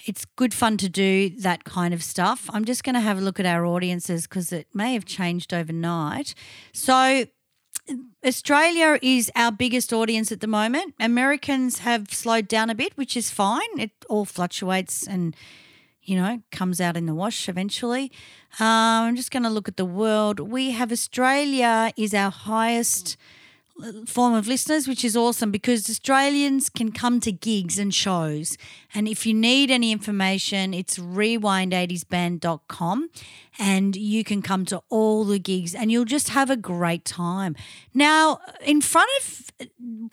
it's 0.04 0.24
good 0.36 0.52
fun 0.52 0.76
to 0.78 0.88
do 0.88 1.30
that 1.40 1.64
kind 1.64 1.94
of 1.94 2.02
stuff. 2.02 2.48
I'm 2.52 2.64
just 2.64 2.84
going 2.84 2.94
to 2.94 3.00
have 3.00 3.18
a 3.18 3.20
look 3.20 3.38
at 3.38 3.46
our 3.46 3.64
audiences 3.64 4.26
because 4.26 4.52
it 4.52 4.68
may 4.74 4.94
have 4.94 5.04
changed 5.04 5.54
overnight. 5.54 6.34
So, 6.72 7.26
Australia 8.24 8.98
is 9.02 9.30
our 9.34 9.50
biggest 9.50 9.92
audience 9.92 10.30
at 10.30 10.40
the 10.40 10.46
moment. 10.46 10.94
Americans 11.00 11.78
have 11.78 12.12
slowed 12.12 12.46
down 12.46 12.70
a 12.70 12.74
bit, 12.74 12.96
which 12.96 13.16
is 13.16 13.30
fine. 13.30 13.78
It 13.78 13.90
all 14.08 14.24
fluctuates 14.24 15.06
and 15.06 15.34
you 16.04 16.16
know, 16.16 16.42
comes 16.50 16.80
out 16.80 16.96
in 16.96 17.06
the 17.06 17.14
wash 17.14 17.48
eventually. 17.48 18.10
Um, 18.58 19.06
I'm 19.06 19.16
just 19.16 19.30
going 19.30 19.44
to 19.44 19.50
look 19.50 19.68
at 19.68 19.76
the 19.76 19.84
world. 19.84 20.40
We 20.40 20.72
have 20.72 20.90
Australia 20.90 21.92
is 21.96 22.12
our 22.12 22.30
highest 22.30 23.16
uh, 23.16 23.41
form 24.06 24.34
of 24.34 24.46
listeners, 24.46 24.86
which 24.86 25.04
is 25.04 25.16
awesome 25.16 25.50
because 25.50 25.88
Australians 25.88 26.68
can 26.68 26.92
come 26.92 27.20
to 27.20 27.32
gigs 27.32 27.78
and 27.78 27.94
shows. 27.94 28.58
And 28.94 29.08
if 29.08 29.24
you 29.26 29.34
need 29.34 29.70
any 29.70 29.92
information, 29.92 30.74
it's 30.74 30.98
rewind80sband.com 30.98 33.10
and 33.58 33.96
you 33.96 34.24
can 34.24 34.42
come 34.42 34.64
to 34.66 34.82
all 34.88 35.24
the 35.24 35.38
gigs 35.38 35.74
and 35.74 35.90
you'll 35.90 36.04
just 36.04 36.28
have 36.30 36.50
a 36.50 36.56
great 36.56 37.04
time. 37.04 37.56
Now, 37.94 38.40
in 38.64 38.80
front 38.80 39.10
of 39.20 39.50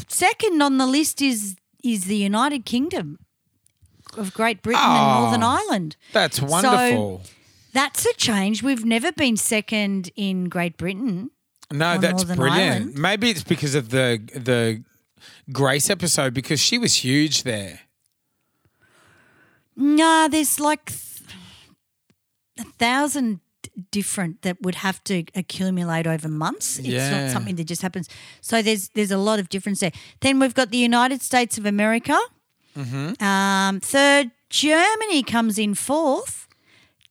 second 0.07 0.61
on 0.61 0.77
the 0.77 0.87
list 0.87 1.21
is 1.21 1.55
is 1.83 2.05
the 2.05 2.17
United 2.17 2.65
Kingdom 2.65 3.19
of 4.17 4.33
Great 4.33 4.61
Britain 4.61 4.81
and 4.81 4.91
ah, 4.91 5.21
Northern 5.21 5.43
Ireland. 5.43 5.95
That's 6.11 6.41
wonderful. 6.41 7.21
That's 7.71 8.05
a 8.05 8.13
change. 8.13 8.63
We've 8.63 8.83
never 8.83 9.11
been 9.11 9.37
second 9.37 10.09
in 10.15 10.49
Great 10.49 10.77
Britain. 10.77 11.29
No, 11.71 11.97
that's 11.97 12.23
Northern 12.23 12.37
brilliant. 12.37 12.75
Ireland. 12.75 12.97
Maybe 12.97 13.29
it's 13.29 13.43
because 13.43 13.75
of 13.75 13.89
the 13.89 14.19
the 14.33 14.83
Grace 15.51 15.89
episode 15.89 16.33
because 16.33 16.59
she 16.59 16.77
was 16.77 16.95
huge 17.03 17.43
there. 17.43 17.81
Nah, 19.75 20.27
there's 20.27 20.59
like 20.59 20.85
th- 20.87 21.21
a 22.59 22.63
thousand 22.77 23.39
different 23.91 24.41
that 24.41 24.61
would 24.61 24.75
have 24.75 25.01
to 25.05 25.23
accumulate 25.35 26.05
over 26.07 26.27
months. 26.27 26.79
It's 26.79 26.87
Yeah. 26.87 27.21
not 27.25 27.31
something 27.31 27.55
that 27.55 27.63
just 27.65 27.81
happens. 27.81 28.09
So 28.41 28.61
there's 28.61 28.89
there's 28.89 29.11
a 29.11 29.17
lot 29.17 29.39
of 29.39 29.47
difference 29.49 29.79
there. 29.79 29.91
Then 30.19 30.39
we've 30.39 30.53
got 30.53 30.69
the 30.71 30.77
United 30.77 31.21
States 31.21 31.57
of 31.57 31.65
America. 31.65 32.17
Mm-hmm. 32.77 33.23
Um, 33.23 33.79
third, 33.79 34.31
Germany 34.49 35.23
comes 35.23 35.57
in 35.57 35.75
fourth. 35.75 36.47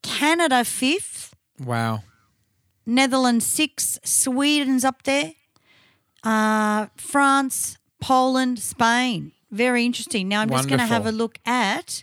Canada 0.03 0.65
fifth. 0.65 1.35
Wow. 1.59 2.03
Netherlands 2.89 3.47
six, 3.47 3.99
Sweden's 4.03 4.83
up 4.83 5.03
there, 5.03 5.33
uh, 6.25 6.87
France, 6.97 7.77
Poland, 8.01 8.59
Spain. 8.59 9.33
Very 9.51 9.85
interesting. 9.85 10.27
Now 10.27 10.41
I'm 10.41 10.49
just 10.49 10.69
going 10.69 10.81
to 10.81 10.87
have 10.87 11.07
a 11.07 11.13
look 11.13 11.39
at 11.45 12.03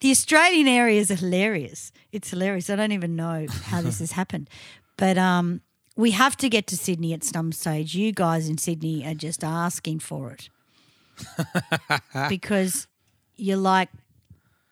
the 0.00 0.10
Australian 0.12 0.68
area. 0.68 1.00
Is 1.00 1.08
hilarious. 1.08 1.92
It's 2.12 2.30
hilarious. 2.30 2.70
I 2.70 2.76
don't 2.76 2.92
even 2.92 3.16
know 3.16 3.46
how 3.64 3.82
this 3.82 3.98
has 3.98 4.12
happened, 4.12 4.48
but 4.96 5.18
um, 5.18 5.62
we 5.96 6.12
have 6.12 6.36
to 6.38 6.48
get 6.48 6.68
to 6.68 6.76
Sydney 6.76 7.12
at 7.12 7.24
some 7.24 7.50
stage. 7.50 7.96
You 7.96 8.12
guys 8.12 8.48
in 8.48 8.56
Sydney 8.56 9.04
are 9.04 9.14
just 9.14 9.42
asking 9.42 9.98
for 9.98 10.30
it 10.30 10.48
because 12.28 12.86
you're 13.36 13.56
like, 13.56 13.88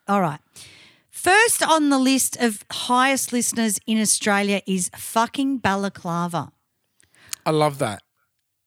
all 0.07 0.21
right. 0.21 0.41
First 1.23 1.63
on 1.63 1.89
the 1.89 2.01
list 2.01 2.37
of 2.39 2.65
highest 2.69 3.33
listeners 3.33 3.79
in 3.87 4.01
Australia 4.01 4.61
is 4.67 4.91
fucking 4.93 5.59
Balaclava. 5.59 6.51
I 7.47 7.53
love 7.53 7.79
that. 7.79 8.03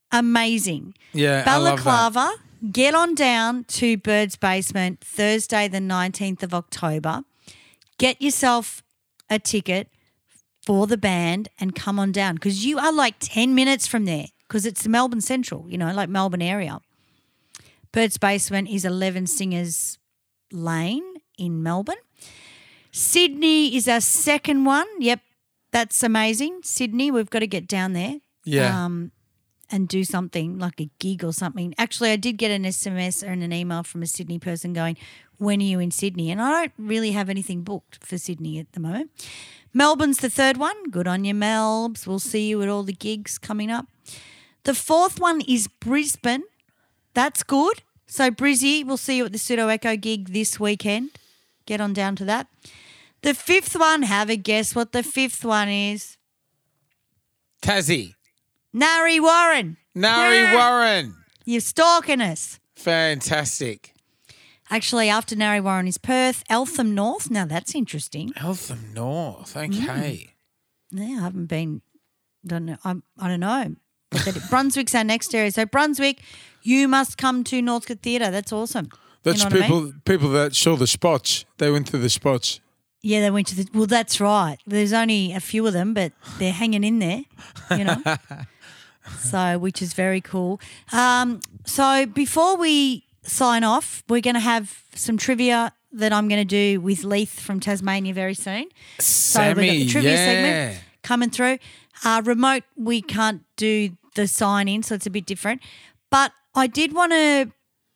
Amazing. 0.09 0.93
Yeah, 1.11 1.43
I 1.45 1.57
love 1.57 1.83
that. 1.83 1.83
Balaclava, 1.83 2.35
get 2.71 2.95
on 2.95 3.13
down 3.13 3.65
to 3.65 3.97
Bird's 3.97 4.37
Basement 4.37 5.01
Thursday, 5.01 5.67
the 5.67 5.79
19th 5.79 6.43
of 6.43 6.53
October. 6.53 7.23
Get 7.97 8.21
yourself 8.21 8.81
a 9.29 9.37
ticket 9.37 9.89
for 10.65 10.87
the 10.87 10.97
band 10.97 11.49
and 11.59 11.75
come 11.75 11.99
on 11.99 12.13
down 12.13 12.35
because 12.35 12.65
you 12.65 12.79
are 12.79 12.93
like 12.93 13.15
10 13.19 13.53
minutes 13.53 13.85
from 13.85 14.05
there 14.05 14.27
because 14.47 14.65
it's 14.65 14.87
Melbourne 14.87 15.19
Central, 15.19 15.65
you 15.67 15.77
know, 15.77 15.93
like 15.93 16.07
Melbourne 16.07 16.41
area. 16.41 16.79
Bird's 17.91 18.17
Basement 18.17 18.69
is 18.69 18.85
11 18.85 19.27
Singers 19.27 19.99
Lane 20.53 21.15
in 21.37 21.61
Melbourne. 21.61 21.97
Sydney 22.95 23.75
is 23.75 23.89
our 23.89 23.99
second 23.99 24.63
one. 24.63 24.87
Yep, 24.99 25.19
that's 25.71 26.01
amazing. 26.01 26.61
Sydney, 26.63 27.11
we've 27.11 27.29
got 27.29 27.39
to 27.39 27.47
get 27.47 27.67
down 27.67 27.91
there 27.91 28.19
Yeah. 28.45 28.85
um, 28.85 29.11
and 29.69 29.89
do 29.89 30.05
something 30.05 30.57
like 30.59 30.79
a 30.79 30.89
gig 30.99 31.21
or 31.21 31.33
something. 31.33 31.75
Actually, 31.77 32.11
I 32.11 32.15
did 32.15 32.37
get 32.37 32.51
an 32.51 32.63
SMS 32.63 33.21
and 33.21 33.43
an 33.43 33.51
email 33.51 33.83
from 33.83 34.01
a 34.01 34.07
Sydney 34.07 34.39
person 34.39 34.71
going, 34.71 34.95
When 35.37 35.59
are 35.59 35.63
you 35.63 35.81
in 35.81 35.91
Sydney? 35.91 36.31
And 36.31 36.41
I 36.41 36.49
don't 36.51 36.71
really 36.77 37.11
have 37.11 37.29
anything 37.29 37.63
booked 37.63 38.01
for 38.01 38.17
Sydney 38.17 38.59
at 38.59 38.71
the 38.71 38.79
moment. 38.79 39.11
Melbourne's 39.73 40.19
the 40.19 40.29
third 40.29 40.55
one. 40.55 40.89
Good 40.89 41.05
on 41.05 41.25
you, 41.25 41.33
Melbs. 41.33 42.07
We'll 42.07 42.19
see 42.19 42.47
you 42.47 42.61
at 42.61 42.69
all 42.69 42.83
the 42.83 42.93
gigs 42.93 43.37
coming 43.37 43.69
up. 43.69 43.87
The 44.63 44.73
fourth 44.73 45.19
one 45.19 45.41
is 45.41 45.67
Brisbane. 45.67 46.43
That's 47.13 47.43
good. 47.43 47.83
So, 48.07 48.31
Brizzy, 48.31 48.85
we'll 48.85 48.95
see 48.95 49.17
you 49.17 49.25
at 49.25 49.33
the 49.33 49.37
Pseudo 49.37 49.67
Echo 49.67 49.97
gig 49.97 50.29
this 50.31 50.61
weekend. 50.61 51.09
Get 51.65 51.81
on 51.81 51.91
down 51.91 52.15
to 52.15 52.23
that. 52.25 52.47
The 53.25 53.33
fifth 53.33 53.75
one, 53.75 54.03
have 54.03 54.29
a 54.29 54.37
guess 54.37 54.75
what 54.75 54.91
the 54.91 55.01
fifth 55.01 55.43
one 55.43 55.67
is. 55.67 56.17
Tassie. 57.59 58.13
Narre 58.71 59.19
Warren. 59.19 59.77
Narre 59.95 60.43
Yeah. 60.43 60.53
Warren. 60.55 61.15
You're 61.43 61.61
stalking 61.61 62.21
us. 62.21 62.59
Fantastic. 62.75 63.95
Actually, 64.69 65.09
after 65.09 65.35
Narre 65.35 65.63
Warren 65.63 65.87
is 65.87 65.97
Perth, 65.97 66.43
Eltham 66.51 66.93
North. 66.93 67.31
Now 67.31 67.45
that's 67.45 67.73
interesting. 67.73 68.31
Eltham 68.35 68.93
North. 68.93 69.55
Mm. 69.55 69.83
Okay. 69.83 70.35
Yeah, 70.91 71.17
I 71.17 71.21
haven't 71.23 71.47
been. 71.47 71.81
Don't 72.45 72.65
know. 72.65 72.77
I'm, 72.83 73.01
I 73.17 73.27
don't 73.27 73.39
know. 73.39 73.75
But 74.11 74.37
Brunswick's 74.51 74.93
our 74.93 75.03
next 75.03 75.33
area. 75.33 75.51
So 75.51 75.65
Brunswick, 75.65 76.21
you 76.61 76.87
must 76.87 77.17
come 77.17 77.43
to 77.45 77.59
Northcote 77.59 78.03
Theatre. 78.03 78.29
That's 78.29 78.53
awesome. 78.53 78.89
That's 79.23 79.43
you 79.43 79.49
know 79.49 79.55
what 79.55 79.57
I 79.57 79.65
people 79.65 79.81
mean? 79.81 80.01
people 80.05 80.29
that 80.29 80.53
saw 80.53 80.75
the 80.75 80.85
spots. 80.85 81.45
They 81.57 81.71
went 81.71 81.87
to 81.87 81.97
the 81.97 82.09
spots. 82.09 82.59
Yeah, 83.05 83.21
they 83.21 83.29
went 83.29 83.45
to 83.47 83.55
the. 83.55 83.67
Well, 83.71 83.85
that's 83.85 84.19
right. 84.19 84.57
There's 84.65 84.91
only 84.91 85.31
a 85.31 85.39
few 85.39 85.67
of 85.67 85.73
them, 85.73 85.93
but 85.93 86.11
they're 86.39 86.51
hanging 86.51 86.83
in 86.83 86.97
there. 86.97 87.21
You 87.69 87.83
know. 87.83 88.01
so, 89.19 89.59
which 89.59 89.79
is 89.79 89.93
very 89.93 90.21
cool. 90.21 90.59
Um, 90.91 91.39
so 91.67 92.07
before 92.07 92.57
we 92.57 93.05
sign 93.21 93.63
off, 93.63 94.03
we're 94.09 94.21
going 94.21 94.33
to 94.33 94.39
have 94.39 94.81
some 94.95 95.17
trivia 95.17 95.71
that 95.91 96.13
I'm 96.13 96.27
going 96.27 96.41
to 96.41 96.45
do 96.45 96.81
with 96.81 97.03
Leith 97.03 97.39
from 97.39 97.59
Tasmania 97.59 98.11
very 98.11 98.33
soon. 98.33 98.69
So 98.97 99.49
we've 99.49 99.55
got 99.55 99.61
the 99.61 99.87
trivia 99.87 100.11
yeah. 100.11 100.25
segment 100.25 100.83
coming 101.03 101.29
through. 101.29 101.59
Uh, 102.03 102.23
remote, 102.25 102.63
we 102.75 103.03
can't 103.03 103.43
do 103.55 103.91
the 104.15 104.27
sign 104.27 104.67
in, 104.67 104.81
so 104.81 104.95
it's 104.95 105.05
a 105.05 105.11
bit 105.11 105.27
different. 105.27 105.61
But 106.09 106.31
I 106.55 106.65
did 106.65 106.91
want 106.91 107.11
to 107.11 107.51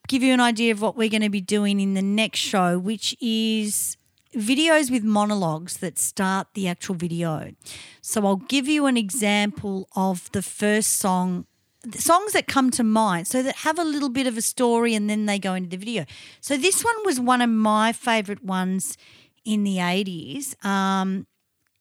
give 0.06 0.22
you 0.22 0.32
an 0.32 0.40
idea 0.40 0.70
of 0.70 0.80
what 0.80 0.96
we're 0.96 1.08
going 1.08 1.22
to 1.22 1.30
be 1.30 1.40
doing 1.40 1.80
in 1.80 1.94
the 1.94 2.02
next 2.02 2.38
show, 2.38 2.78
which 2.78 3.16
is 3.20 3.96
videos 4.34 4.90
with 4.90 5.02
monologues 5.04 5.78
that 5.78 5.98
start 5.98 6.48
the 6.54 6.68
actual 6.68 6.94
video. 6.94 7.52
So 8.00 8.26
I'll 8.26 8.36
give 8.36 8.68
you 8.68 8.86
an 8.86 8.96
example 8.96 9.88
of 9.96 10.30
the 10.32 10.42
first 10.42 10.98
song. 10.98 11.46
the 11.82 12.00
Songs 12.00 12.32
that 12.32 12.46
come 12.46 12.70
to 12.72 12.84
mind, 12.84 13.26
so 13.26 13.42
that 13.42 13.56
have 13.56 13.78
a 13.78 13.84
little 13.84 14.10
bit 14.10 14.26
of 14.26 14.36
a 14.36 14.42
story 14.42 14.94
and 14.94 15.08
then 15.08 15.26
they 15.26 15.38
go 15.38 15.54
into 15.54 15.70
the 15.70 15.78
video. 15.78 16.04
So, 16.40 16.56
this 16.56 16.84
one 16.84 16.94
was 17.06 17.18
one 17.18 17.40
of 17.40 17.48
my 17.48 17.92
favorite 17.92 18.44
ones 18.44 18.98
in 19.44 19.64
the 19.64 19.78
80s. 19.78 20.62
Um, 20.64 21.26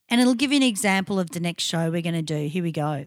and 0.09 0.21
it'll 0.21 0.35
give 0.35 0.51
you 0.51 0.57
an 0.57 0.63
example 0.63 1.19
of 1.19 1.31
the 1.31 1.39
next 1.39 1.63
show 1.63 1.91
we're 1.91 2.01
going 2.01 2.15
to 2.15 2.21
do. 2.21 2.47
Here 2.47 2.63
we 2.63 2.71
go. 2.71 3.05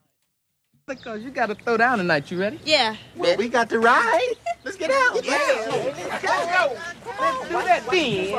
Because 0.86 1.22
you 1.22 1.30
got 1.30 1.46
to 1.46 1.54
throw 1.54 1.76
down 1.76 1.98
tonight. 1.98 2.30
You 2.30 2.38
ready? 2.38 2.58
Yeah. 2.64 2.96
Well, 3.16 3.36
we 3.36 3.48
got 3.48 3.70
to 3.70 3.78
ride. 3.78 4.34
Let's 4.64 4.76
get 4.76 4.90
out. 4.90 5.24
Yeah. 5.24 5.40
Let's 5.66 6.22
go. 6.24 6.76
Let's 7.22 7.48
do 7.48 7.62
that 7.62 7.86
then. 7.90 8.32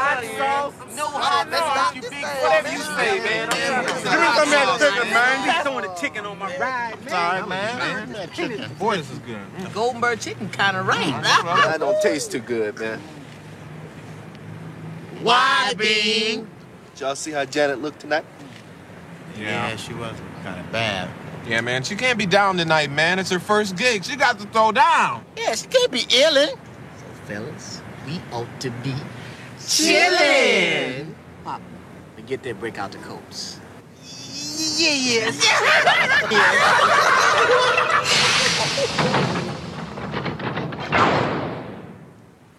Hot 0.00 0.24
sauce. 0.38 0.96
No 0.96 1.06
hot 1.06 1.50
sauce. 1.50 1.94
You 1.94 2.02
big 2.02 2.24
whatever 2.24 2.70
you 2.70 2.78
say, 2.78 3.18
man. 3.20 3.48
Give 3.50 3.60
me 3.60 3.92
some 4.00 4.48
of 4.48 4.50
that 4.50 4.78
chicken, 4.80 5.08
man. 5.10 5.36
You 5.46 5.52
throwing 5.62 5.84
the 5.84 5.94
chicken 6.00 6.24
on 6.24 6.38
my 6.38 6.56
ride, 6.56 7.00
man. 7.00 7.08
Sorry, 7.08 7.46
man. 7.46 8.12
That 8.12 8.32
chicken. 8.32 8.74
Boy, 8.78 8.96
this 8.96 9.10
is 9.10 9.18
good. 9.20 9.40
Goldenberg 9.72 10.20
chicken 10.20 10.48
kind 10.50 10.76
of 10.76 10.86
right. 10.86 11.22
That 11.22 11.80
don't 11.80 12.00
taste 12.00 12.32
too 12.32 12.40
good, 12.40 12.78
man. 12.78 13.00
Why, 15.22 15.74
Bing? 15.76 16.46
Did 16.94 17.00
y'all 17.00 17.16
see 17.16 17.32
how 17.32 17.44
Janet 17.44 17.82
looked 17.82 18.00
tonight? 18.00 18.24
Yeah, 19.38 19.76
she 19.76 19.94
was 19.94 20.16
kind 20.48 20.64
of 20.64 20.72
bad. 20.72 21.10
Yeah, 21.46 21.60
man, 21.60 21.82
she 21.82 21.94
can't 21.94 22.18
be 22.18 22.26
down 22.26 22.56
tonight, 22.56 22.90
man. 22.90 23.18
It's 23.18 23.30
her 23.30 23.38
first 23.38 23.76
gig. 23.76 24.04
She 24.04 24.16
got 24.16 24.38
to 24.38 24.46
throw 24.46 24.72
down. 24.72 25.24
Yeah, 25.36 25.54
she 25.54 25.66
can't 25.66 25.90
be 25.90 26.00
illin'. 26.00 26.50
So, 26.50 27.06
fellas, 27.26 27.82
we 28.06 28.20
ought 28.32 28.60
to 28.60 28.70
be 28.82 28.94
Chillin'. 29.58 31.14
Pop, 31.44 31.60
to 32.16 32.22
get 32.22 32.42
that 32.42 32.60
break 32.60 32.78
out 32.78 32.92
the 32.92 32.98
coats. 32.98 33.60
Yeah, 34.78 34.94
yeah. 34.94 35.32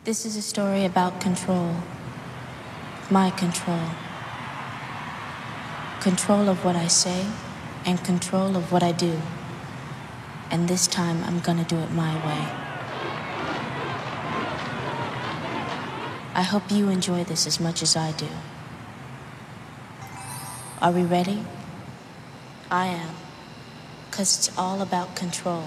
This 0.06 0.26
is 0.26 0.38
a 0.38 0.42
story 0.42 0.86
about 0.86 1.22
control. 1.22 1.76
My 3.12 3.30
control. 3.32 3.82
Control 6.02 6.50
of 6.50 6.66
what 6.66 6.76
I 6.76 6.88
say 6.88 7.26
and 7.86 8.04
control 8.04 8.56
of 8.56 8.72
what 8.72 8.84
I 8.84 8.92
do. 8.92 9.22
And 10.52 10.68
this 10.68 10.88
time 10.88 11.24
I'm 11.24 11.40
gonna 11.40 11.64
do 11.64 11.78
it 11.78 11.92
my 11.92 12.16
way. 12.26 12.70
I 16.36 16.44
hope 16.44 16.72
you 16.72 16.90
enjoy 16.90 17.24
this 17.24 17.46
as 17.46 17.60
much 17.60 17.82
as 17.82 17.96
I 17.96 18.12
do. 18.14 18.30
Are 20.82 20.92
we 20.92 21.04
ready? 21.04 21.44
I 22.72 22.88
am. 22.88 23.16
Because 24.10 24.38
it's 24.38 24.58
all 24.58 24.82
about 24.82 25.16
control. 25.16 25.66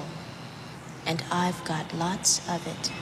And 1.05 1.23
I've 1.31 1.63
got 1.65 1.95
lots 1.95 2.41
of 2.49 2.67
it. 2.67 3.02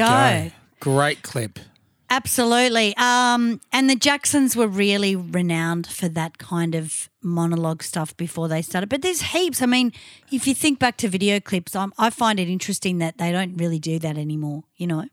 Go. 0.00 0.48
go. 0.48 0.50
Great 0.80 1.22
clip. 1.22 1.58
Absolutely. 2.12 2.92
Um, 2.96 3.60
and 3.72 3.88
the 3.88 3.94
Jacksons 3.94 4.56
were 4.56 4.66
really 4.66 5.14
renowned 5.14 5.86
for 5.86 6.08
that 6.08 6.38
kind 6.38 6.74
of 6.74 7.08
monologue 7.22 7.84
stuff 7.84 8.16
before 8.16 8.48
they 8.48 8.62
started. 8.62 8.88
But 8.88 9.02
there's 9.02 9.22
heaps. 9.22 9.62
I 9.62 9.66
mean, 9.66 9.92
if 10.32 10.48
you 10.48 10.54
think 10.54 10.80
back 10.80 10.96
to 10.98 11.08
video 11.08 11.38
clips, 11.38 11.76
i 11.76 11.86
I 11.98 12.10
find 12.10 12.40
it 12.40 12.48
interesting 12.48 12.98
that 12.98 13.18
they 13.18 13.30
don't 13.30 13.56
really 13.56 13.78
do 13.78 14.00
that 14.00 14.18
anymore, 14.18 14.64
you 14.76 14.88
know? 14.88 15.04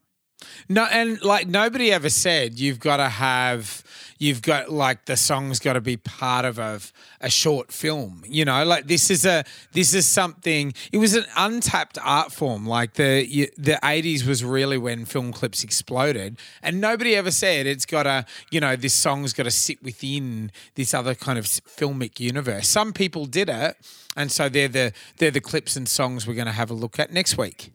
No, 0.70 0.86
and 0.86 1.22
like 1.24 1.48
nobody 1.48 1.92
ever 1.92 2.10
said 2.10 2.60
you've 2.60 2.80
got 2.80 2.98
to 2.98 3.10
have, 3.10 3.84
you've 4.18 4.42
got 4.42 4.72
like 4.72 5.06
the 5.06 5.18
song's 5.18 5.60
got 5.60 5.74
to 5.74 5.82
be 5.82 5.98
part 5.98 6.46
of 6.46 6.60
a, 6.60 6.80
a 7.22 7.30
short 7.30 7.72
film. 7.72 8.24
You 8.28 8.46
know, 8.46 8.64
like 8.66 8.88
this 8.88 9.10
is 9.10 9.26
a 9.26 9.44
this 9.72 9.94
is 9.94 10.06
something. 10.06 10.74
It 10.92 10.98
was 10.98 11.16
an 11.16 11.26
untapped 11.36 11.98
art 12.04 12.32
form. 12.32 12.66
Like 12.66 12.94
the 12.94 13.52
the 13.58 13.80
eighties 13.84 14.26
was 14.26 14.44
really 14.44 14.78
when 14.78 15.06
film 15.06 15.32
clips 15.32 15.64
exploded, 15.64 16.38
and 16.62 16.82
nobody 16.82 17.16
ever 17.16 17.32
said 17.32 17.66
it's 17.66 17.86
got 17.86 18.04
to, 18.04 18.26
you 18.52 18.60
know, 18.60 18.76
this 18.76 18.94
song's 18.94 19.34
got 19.34 19.44
to 19.44 19.52
sit 19.52 19.82
within 19.84 20.52
this 20.76 20.94
other 20.94 21.16
kind 21.16 21.38
of 21.38 21.46
filmic 21.46 22.20
universe. 22.20 22.68
Some 22.68 22.94
people 22.94 23.26
did 23.26 23.50
it, 23.50 23.78
and 24.16 24.32
so 24.32 24.50
they're 24.50 24.68
the 24.68 24.94
they're 25.18 25.32
the 25.32 25.42
clips 25.42 25.76
and 25.76 25.88
songs 25.88 26.28
we're 26.28 26.34
going 26.34 26.48
to 26.48 26.52
have 26.52 26.72
a 26.72 26.76
look 26.76 27.00
at 27.00 27.12
next 27.12 27.38
week. 27.38 27.72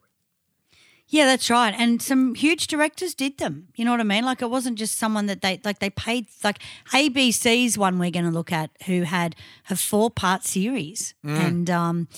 Yeah, 1.13 1.27
that's 1.27 1.51
right. 1.51 1.75
And 1.77 2.01
some 2.01 2.35
huge 2.35 2.69
directors 2.69 3.15
did 3.15 3.37
them. 3.37 3.69
You 3.77 3.85
know 3.85 3.91
what 3.91 4.01
I 4.01 4.05
mean? 4.05 4.25
Like 4.25 4.41
it 4.41 4.49
wasn't 4.49 4.79
just 4.79 4.99
someone 4.99 5.27
that 5.27 5.43
they 5.43 5.61
like 5.63 5.79
they 5.79 5.91
paid 5.91 6.27
like 6.43 6.59
ABC's 6.93 7.77
one 7.77 7.99
we're 7.99 8.11
going 8.11 8.25
to 8.25 8.31
look 8.31 8.51
at 8.51 8.71
who 8.87 9.03
had 9.03 9.37
a 9.69 9.77
four 9.77 10.11
part 10.11 10.43
series 10.45 11.15
Mm. 11.25 11.39
and 11.47 11.71
um 11.71 12.09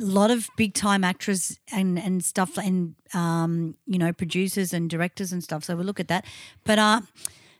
a 0.00 0.04
lot 0.04 0.30
of 0.30 0.48
big 0.56 0.74
time 0.74 1.02
actors 1.04 1.58
and 1.72 1.98
and 1.98 2.22
stuff 2.24 2.58
and 2.58 2.94
um 3.14 3.76
you 3.86 3.98
know 3.98 4.12
producers 4.12 4.74
and 4.74 4.90
directors 4.90 5.32
and 5.32 5.42
stuff. 5.42 5.64
So 5.64 5.74
we'll 5.74 5.86
look 5.86 5.98
at 6.00 6.08
that. 6.08 6.26
But 6.64 6.78
uh 6.78 7.00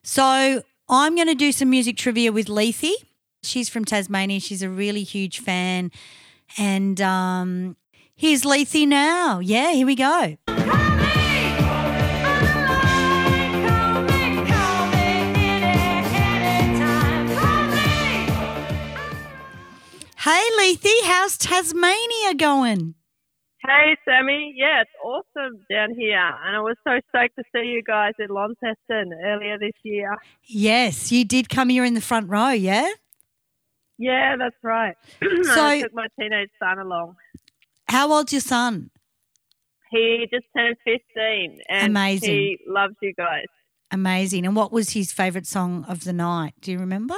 so 0.03 0.63
I'm 0.91 1.15
going 1.17 1.29
to 1.29 1.35
do 1.35 1.51
some 1.53 1.71
music 1.71 1.97
trivia 1.97 2.31
with 2.33 2.47
Leithy. 2.49 2.93
She's 3.43 3.69
from 3.71 3.85
Tasmania. 3.85 4.41
She's 4.41 4.63
a 4.63 4.69
really 4.71 5.03
huge 5.03 5.41
fan. 5.41 5.91
And 6.57 6.99
um, 7.01 7.77
here's 8.17 8.43
Leithy 8.43 8.87
now. 8.89 9.39
Yeah, 9.41 9.73
here 9.73 9.87
we 9.87 9.95
go. 9.95 10.37
Hey, 20.29 20.45
Leithy, 20.61 20.93
how's 21.05 21.39
Tasmania 21.39 22.35
going? 22.37 22.95
Hey, 23.65 23.97
Sammy. 24.05 24.53
Yeah, 24.55 24.83
it's 24.83 24.91
awesome 25.03 25.65
down 25.71 25.95
here. 25.97 26.19
And 26.19 26.55
I 26.55 26.61
was 26.61 26.77
so 26.87 27.01
stoked 27.09 27.35
to 27.37 27.45
see 27.51 27.67
you 27.69 27.83
guys 27.83 28.13
in 28.19 28.29
Launceston 28.29 29.11
earlier 29.25 29.59
this 29.59 29.73
year. 29.85 30.15
Yes, 30.47 31.11
you 31.11 31.25
did 31.25 31.49
come 31.49 31.71
here 31.71 31.83
in 31.83 31.95
the 31.95 32.03
front 32.03 32.29
row, 32.29 32.51
yeah? 32.51 32.91
Yeah, 33.97 34.37
that's 34.39 34.55
right. 34.63 34.97
So- 35.45 35.65
I 35.65 35.81
took 35.81 35.95
my 35.95 36.09
teenage 36.21 36.51
son 36.63 36.79
along. 36.79 37.17
How 37.89 38.13
old's 38.13 38.31
your 38.31 38.43
son? 38.43 38.91
He 39.91 40.27
just 40.31 40.45
turned 40.55 40.77
15 40.85 41.61
and 41.71 41.87
Amazing. 41.87 42.29
he 42.29 42.59
loves 42.69 42.97
you 43.01 43.15
guys. 43.17 43.47
Amazing. 43.91 44.45
And 44.45 44.55
what 44.55 44.73
was 44.73 44.91
his 44.91 45.11
favourite 45.11 45.47
song 45.47 45.87
of 45.89 46.05
the 46.05 46.13
night? 46.13 46.53
Do 46.61 46.71
you 46.71 46.79
remember? 46.81 47.17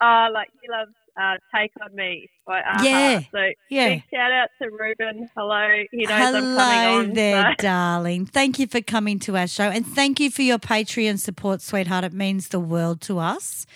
Uh, 0.00 0.28
like, 0.32 0.50
he 0.62 0.68
loves 0.70 0.92
uh, 1.20 1.34
Take 1.54 1.70
On 1.82 1.94
Me 1.94 2.28
by 2.46 2.60
Aha. 2.60 2.82
Yeah, 2.84 3.20
So, 3.32 3.50
yeah. 3.70 3.88
big 3.90 4.02
shout 4.12 4.32
out 4.32 4.48
to 4.60 4.68
Ruben. 4.70 5.28
Hello. 5.36 5.68
He 5.90 6.04
knows 6.06 6.10
I'm 6.10 6.34
Hello 6.42 6.56
coming 6.56 7.08
on. 7.10 7.14
there, 7.14 7.42
so- 7.50 7.54
darling. 7.62 8.26
Thank 8.26 8.58
you 8.58 8.66
for 8.66 8.80
coming 8.80 9.18
to 9.20 9.36
our 9.36 9.46
show. 9.46 9.64
And 9.64 9.86
thank 9.86 10.20
you 10.20 10.30
for 10.30 10.42
your 10.42 10.58
Patreon 10.58 11.18
support, 11.18 11.60
sweetheart. 11.60 12.04
It 12.04 12.12
means 12.12 12.48
the 12.48 12.60
world 12.60 13.00
to 13.02 13.18
us. 13.18 13.66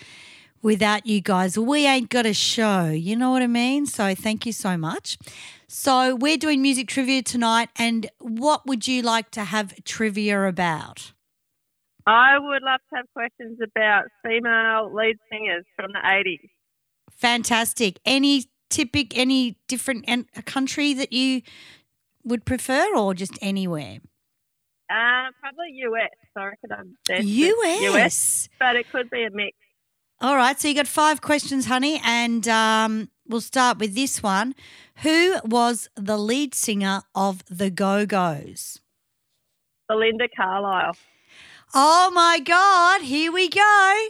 Without 0.63 1.05
you 1.05 1.21
guys, 1.21 1.57
we 1.57 1.85
ain't 1.85 2.09
got 2.09 2.25
a 2.25 2.33
show. 2.33 2.85
You 2.87 3.15
know 3.15 3.29
what 3.31 3.43
I 3.43 3.47
mean? 3.47 3.85
So 3.85 4.15
thank 4.15 4.45
you 4.45 4.51
so 4.51 4.75
much. 4.75 5.17
So 5.67 6.15
we're 6.15 6.37
doing 6.37 6.61
music 6.61 6.87
trivia 6.87 7.21
tonight. 7.21 7.69
And 7.77 8.09
what 8.19 8.65
would 8.65 8.87
you 8.87 9.03
like 9.03 9.29
to 9.31 9.43
have 9.43 9.73
trivia 9.85 10.45
about? 10.47 11.13
I 12.07 12.39
would 12.39 12.63
love 12.63 12.79
to 12.89 12.95
have 12.95 13.05
questions 13.13 13.59
about 13.61 14.05
female 14.25 14.91
lead 14.93 15.17
singers 15.31 15.65
from 15.75 15.91
the 15.91 15.99
80s. 15.99 16.49
Fantastic. 17.17 17.99
Any 18.05 18.45
typic, 18.69 19.17
any 19.17 19.57
different 19.67 20.05
en- 20.07 20.27
country 20.45 20.93
that 20.93 21.11
you 21.11 21.41
would 22.23 22.45
prefer 22.45 22.95
or 22.95 23.13
just 23.13 23.37
anywhere? 23.41 23.97
Uh, 24.89 25.31
probably 25.41 25.71
US. 25.83 26.09
I 26.35 26.45
reckon 26.45 26.71
I'm 26.71 26.97
US? 27.25 27.95
US, 27.95 28.49
but 28.59 28.75
it 28.75 28.89
could 28.91 29.09
be 29.09 29.23
a 29.23 29.31
mix. 29.31 29.57
All 30.19 30.35
right, 30.35 30.59
so 30.59 30.67
you 30.67 30.73
got 30.73 30.87
five 30.87 31.21
questions, 31.21 31.67
honey, 31.67 32.01
and 32.03 32.47
um, 32.47 33.09
we'll 33.27 33.41
start 33.41 33.77
with 33.77 33.93
this 33.93 34.23
one. 34.23 34.55
Who 35.03 35.35
was 35.43 35.89
the 35.95 36.17
lead 36.17 36.55
singer 36.55 37.01
of 37.13 37.43
the 37.45 37.69
Go 37.69 38.05
Go's? 38.05 38.79
Belinda 39.87 40.27
Carlisle. 40.35 40.97
Oh 41.73 42.09
my 42.13 42.39
God, 42.39 43.01
here 43.03 43.31
we 43.31 43.47
go. 43.49 44.07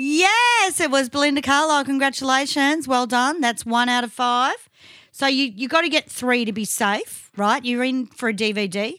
Yes, 0.00 0.78
it 0.78 0.92
was 0.92 1.08
Belinda 1.08 1.42
Carlisle. 1.42 1.84
Congratulations. 1.84 2.86
Well 2.86 3.08
done. 3.08 3.40
That's 3.40 3.66
one 3.66 3.88
out 3.88 4.04
of 4.04 4.12
five. 4.12 4.68
So 5.10 5.26
you 5.26 5.46
you 5.46 5.66
got 5.66 5.80
to 5.80 5.88
get 5.88 6.08
three 6.08 6.44
to 6.44 6.52
be 6.52 6.64
safe, 6.64 7.32
right? 7.36 7.64
You're 7.64 7.82
in 7.82 8.06
for 8.06 8.28
a 8.28 8.32
DVD. 8.32 8.94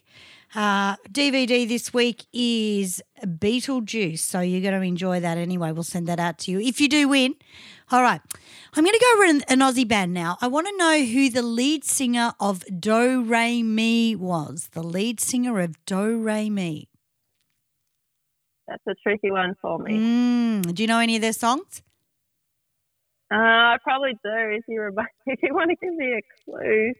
Uh, 0.54 0.96
DVD 1.10 1.66
this 1.66 1.94
week 1.94 2.26
is 2.34 3.00
Beetlejuice, 3.24 4.18
so 4.18 4.40
you're 4.40 4.60
going 4.60 4.78
to 4.78 4.86
enjoy 4.86 5.20
that 5.20 5.38
anyway. 5.38 5.72
We'll 5.72 5.84
send 5.84 6.06
that 6.08 6.20
out 6.20 6.36
to 6.40 6.50
you 6.50 6.60
if 6.60 6.82
you 6.82 6.88
do 6.88 7.08
win. 7.08 7.34
All 7.90 8.02
right, 8.02 8.20
I'm 8.74 8.84
going 8.84 8.92
to 8.92 9.00
go 9.00 9.14
over 9.14 9.24
an, 9.24 9.42
an 9.48 9.60
Aussie 9.60 9.88
band 9.88 10.12
now. 10.12 10.36
I 10.42 10.48
want 10.48 10.66
to 10.66 10.76
know 10.76 11.02
who 11.02 11.30
the 11.30 11.40
lead 11.40 11.82
singer 11.82 12.34
of 12.38 12.62
Do 12.78 13.22
Re 13.22 13.62
Mi 13.62 14.14
was. 14.16 14.68
The 14.72 14.82
lead 14.82 15.18
singer 15.18 15.60
of 15.60 15.82
Do 15.86 16.18
Re 16.18 16.50
Mi. 16.50 16.89
That's 18.70 18.86
a 18.86 18.94
tricky 19.02 19.32
one 19.32 19.56
for 19.60 19.80
me. 19.80 19.98
Mm, 19.98 20.74
do 20.74 20.82
you 20.82 20.86
know 20.86 21.00
any 21.00 21.16
of 21.16 21.22
their 21.22 21.32
songs? 21.32 21.82
Uh, 23.32 23.36
I 23.74 23.76
probably 23.82 24.12
do. 24.12 24.18
If 24.24 24.64
you 24.68 24.88
if 25.26 25.40
you 25.42 25.52
want 25.54 25.70
to 25.70 25.76
give 25.84 25.94
me 25.94 26.12
a 26.12 26.22
clue. 26.44 26.94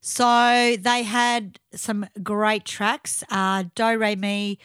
So 0.00 0.76
they 0.78 1.04
had 1.04 1.60
some 1.72 2.06
great 2.22 2.64
tracks. 2.64 3.22
Uh, 3.30 3.64
Do 3.76 3.96
Re 3.98 4.16
Mi. 4.16 4.58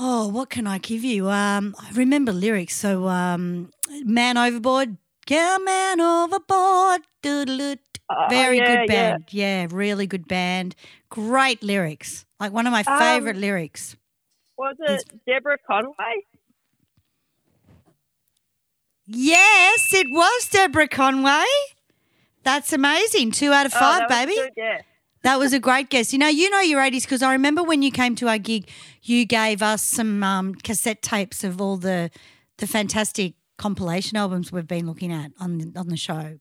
Oh, 0.00 0.26
what 0.28 0.50
can 0.50 0.66
I 0.66 0.78
give 0.78 1.04
you? 1.04 1.30
Um, 1.30 1.76
I 1.78 1.90
remember 1.92 2.32
lyrics. 2.32 2.74
So, 2.76 3.06
um, 3.06 3.70
Man 4.02 4.36
Overboard, 4.36 4.96
yeah, 5.28 5.56
Man 5.64 6.00
Overboard. 6.00 7.02
Doodle-oo. 7.22 7.76
Oh, 8.10 8.26
Very 8.28 8.58
yeah, 8.58 8.66
good 8.66 8.86
band. 8.88 9.24
Yeah. 9.30 9.66
really 9.70 10.06
good 10.08 10.26
band. 10.26 10.74
Great 11.08 11.62
lyrics. 11.62 12.26
Like 12.40 12.52
one 12.52 12.66
of 12.66 12.72
my 12.72 12.82
Um, 12.86 12.98
favorite 12.98 13.36
lyrics. 13.36 13.96
Was 14.56 14.76
it 14.80 15.04
Deborah 15.26 15.58
Conway? 15.66 16.24
Yes, 19.06 19.92
it 19.92 20.06
was 20.10 20.48
Deborah 20.48 20.88
Conway. 20.88 21.44
That's 22.42 22.72
amazing. 22.72 23.32
Two 23.32 23.52
out 23.52 23.66
of 23.66 23.72
Oh, 23.74 23.78
five, 23.78 24.02
was 24.02 24.18
baby. 24.18 24.34
good, 24.34 24.50
yeah. 24.56 24.80
That 25.22 25.38
was 25.38 25.52
a 25.54 25.58
great 25.58 25.88
guess. 25.88 26.12
You 26.12 26.18
know, 26.18 26.28
you 26.28 26.50
know 26.50 26.60
your 26.60 26.80
80s 26.80 27.02
because 27.02 27.22
I 27.22 27.32
remember 27.32 27.62
when 27.62 27.82
you 27.82 27.90
came 27.90 28.14
to 28.16 28.28
our 28.28 28.38
gig, 28.38 28.68
you 29.02 29.24
gave 29.24 29.62
us 29.62 29.82
some 29.82 30.22
um, 30.22 30.54
cassette 30.54 31.02
tapes 31.02 31.44
of 31.44 31.60
all 31.60 31.76
the 31.76 32.10
the 32.58 32.66
fantastic 32.68 33.34
compilation 33.58 34.16
albums 34.16 34.52
we've 34.52 34.66
been 34.66 34.86
looking 34.86 35.10
at 35.12 35.32
on 35.40 35.58
the, 35.58 35.72
on 35.78 35.88
the 35.88 35.96
show. 35.96 36.38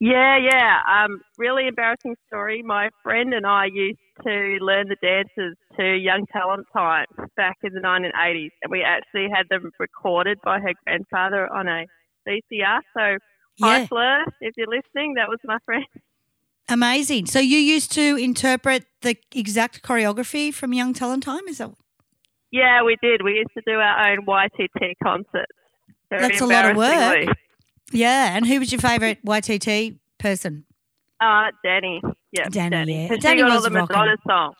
Yeah, 0.00 0.38
yeah. 0.38 0.78
Um, 0.90 1.20
really 1.36 1.66
embarrassing 1.68 2.16
story. 2.28 2.62
My 2.62 2.88
friend 3.02 3.34
and 3.34 3.46
I 3.46 3.66
used 3.66 3.98
to 4.24 4.58
learn 4.60 4.88
the 4.88 4.96
dances 5.02 5.56
to 5.78 5.96
Young 5.96 6.26
Talent 6.32 6.66
Time 6.72 7.06
back 7.36 7.56
in 7.62 7.72
the 7.72 7.80
1980s, 7.80 8.50
and 8.62 8.70
we 8.70 8.82
actually 8.82 9.28
had 9.34 9.48
them 9.50 9.70
recorded 9.78 10.38
by 10.42 10.58
her 10.60 10.72
grandfather 10.84 11.52
on 11.52 11.68
a 11.68 11.86
VCR. 12.26 12.80
So, 12.96 13.18
hi, 13.60 13.78
Yeah. 13.80 13.86
Fleur, 13.86 14.24
if 14.40 14.54
you're 14.56 14.66
listening, 14.68 15.14
that 15.14 15.28
was 15.28 15.38
my 15.44 15.58
friend. 15.64 15.84
Amazing. 16.68 17.26
So 17.26 17.38
you 17.38 17.58
used 17.58 17.92
to 17.92 18.16
interpret 18.16 18.86
the 19.02 19.16
exact 19.34 19.82
choreography 19.82 20.52
from 20.52 20.72
Young 20.72 20.92
Talent 20.92 21.22
Time? 21.22 21.46
Is 21.48 21.58
that 21.58 21.70
Yeah, 22.50 22.82
we 22.82 22.96
did. 23.00 23.22
We 23.22 23.34
used 23.34 23.54
to 23.54 23.62
do 23.64 23.74
our 23.78 24.10
own 24.10 24.26
YTT 24.26 24.94
concerts. 25.02 25.52
That's 26.10 26.40
a 26.40 26.46
lot 26.46 26.70
of 26.70 26.76
work. 26.76 27.28
Yeah. 27.92 28.36
And 28.36 28.46
who 28.46 28.58
was 28.58 28.72
your 28.72 28.80
favourite 28.80 29.24
YTT 29.24 29.98
person? 30.18 30.64
Uh, 31.20 31.50
Danny. 31.62 32.02
Yeah, 32.32 32.48
Danny, 32.48 33.02
yeah. 33.02 33.08
'Cause 33.08 33.18
Danny 33.18 33.40
got 33.42 33.50
all 33.50 33.56
was 33.56 33.64
the. 33.64 33.70
Madonna 33.70 34.16
songs. 34.26 34.56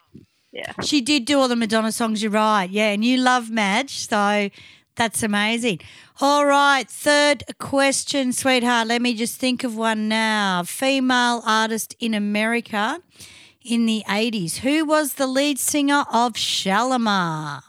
Yeah. 0.56 0.72
She 0.82 1.02
did 1.02 1.26
do 1.26 1.38
all 1.38 1.48
the 1.48 1.56
Madonna 1.56 1.92
songs, 1.92 2.22
you're 2.22 2.30
right. 2.32 2.68
Yeah, 2.70 2.90
and 2.90 3.04
you 3.04 3.18
love 3.18 3.50
Madge, 3.50 3.90
so 4.08 4.48
that's 4.96 5.22
amazing. 5.22 5.80
All 6.20 6.46
right, 6.46 6.88
third 6.88 7.44
question, 7.58 8.32
sweetheart. 8.32 8.88
Let 8.88 9.02
me 9.02 9.14
just 9.14 9.38
think 9.38 9.64
of 9.64 9.76
one 9.76 10.08
now. 10.08 10.62
Female 10.62 11.42
artist 11.44 11.94
in 12.00 12.14
America 12.14 13.02
in 13.62 13.84
the 13.84 14.02
80s. 14.08 14.58
Who 14.58 14.86
was 14.86 15.14
the 15.14 15.26
lead 15.26 15.58
singer 15.58 16.04
of 16.10 16.36
Shalimar? 16.38 17.62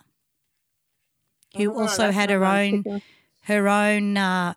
Who 1.58 1.74
Oh, 1.74 1.82
also 1.82 2.12
had 2.12 2.30
her 2.30 2.46
own 2.46 2.84
her 3.44 3.68
own 3.68 4.16
uh 4.16 4.54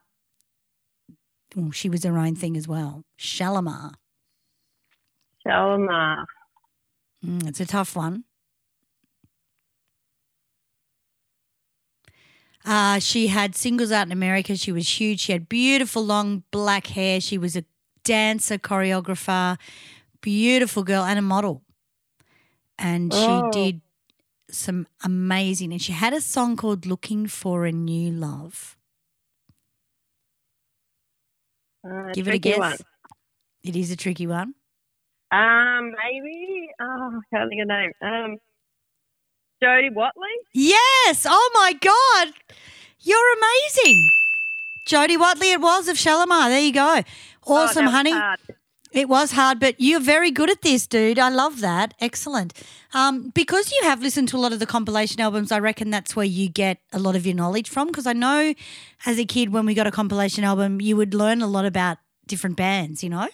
well, 1.57 1.73
she 1.73 1.89
was 1.89 2.05
her 2.05 2.17
own 2.17 2.37
thing 2.37 2.57
as 2.57 2.69
well. 2.69 3.03
Shalimar. 3.17 3.95
Shalimar. 5.45 6.27
Mm, 7.25 7.47
it's 7.49 7.61
a 7.61 7.67
tough 7.67 7.97
one. 7.97 8.25
Uh, 12.65 12.99
she 12.99 13.29
had 13.29 13.57
singles 13.57 13.91
out 13.91 14.07
in 14.07 14.13
America. 14.13 14.55
She 14.57 14.73
was 14.73 15.01
huge. 15.01 15.21
She 15.21 15.33
had 15.33 15.49
beautiful 15.49 16.05
long 16.05 16.45
black 16.51 16.89
hair. 16.89 17.21
She 17.21 17.39
was 17.39 17.57
a 17.57 17.65
dancer, 18.05 18.59
choreographer, 18.59 19.59
beautiful 20.21 20.83
girl, 20.83 21.03
and 21.05 21.19
a 21.19 21.23
model. 21.23 21.63
And 22.79 23.13
Oh. 23.15 23.51
she 23.53 23.59
did 23.73 23.81
some 24.51 24.87
amazing. 25.03 25.73
And 25.73 25.81
she 25.81 25.93
had 25.93 26.13
a 26.13 26.21
song 26.21 26.57
called 26.57 26.85
"Looking 26.87 27.27
for 27.27 27.65
a 27.65 27.73
New 27.73 28.11
Love." 28.11 28.77
Uh, 31.85 32.13
Give 32.13 32.29
it 32.29 32.35
a 32.35 32.39
guess. 32.39 32.59
one. 32.59 32.77
It 33.63 33.77
is 33.77 33.91
a 33.91 33.97
tricky 33.97 34.27
one. 34.27 34.55
Um, 35.33 35.93
maybe. 36.03 36.69
Oh, 36.81 37.21
I 37.21 37.37
can't 37.37 37.49
think 37.49 37.63
of 37.63 37.69
the 37.69 37.75
name. 37.75 37.93
Um, 38.03 38.37
Jody 39.63 39.91
Watley. 39.91 40.29
Yes. 40.55 41.27
Oh 41.29 41.51
my 41.55 41.73
God. 41.75 42.35
You're 43.01 43.35
amazing. 43.39 44.09
Jody 44.87 45.17
Watley, 45.17 45.53
it 45.53 45.61
was 45.61 45.89
of 45.89 45.97
Shalimar. 45.99 46.49
There 46.49 46.61
you 46.61 46.73
go. 46.73 47.03
Oh, 47.47 47.55
Awesome, 47.65 47.85
was 47.87 47.95
honey. 47.95 48.13
hard. 48.13 48.39
It 48.93 49.09
was 49.09 49.31
hard, 49.33 49.61
but 49.61 49.77
you're 49.79 50.01
very 50.01 50.33
good 50.33 50.51
at 50.51 50.63
this, 50.63 50.87
dude. 50.89 51.19
I 51.19 51.29
love 51.29 51.61
that. 51.61 51.95
Excellent. 52.01 52.53
Um, 52.93 53.29
because 53.31 53.71
you 53.71 53.81
have 53.85 54.03
listened 54.03 54.29
to 54.31 54.37
a 54.37 54.41
lot 54.41 54.53
of 54.53 54.59
the 54.59 54.67
compilation 54.67 55.21
albums, 55.21 55.53
I 55.53 55.61
reckon 55.61 55.91
that's 55.91 56.17
where 56.17 56.27
you 56.27 56.49
get 56.49 56.79
a 56.93 56.99
lot 56.99 57.15
of 57.15 57.25
your 57.25 57.37
knowledge 57.37 57.69
from. 57.69 57.87
Because 57.87 58.07
I 58.09 58.15
know 58.15 58.53
as 59.07 59.17
a 59.19 59.25
kid, 59.25 59.53
when 59.53 59.65
we 59.65 59.75
got 59.75 59.87
a 59.87 59.93
compilation 59.93 60.43
album, 60.43 60.81
you 60.81 60.97
would 60.97 61.15
learn 61.15 61.41
a 61.41 61.47
lot 61.47 61.67
about 61.67 61.99
different 62.27 62.57
bands, 62.57 63.05
you 63.05 63.11
know? 63.11 63.29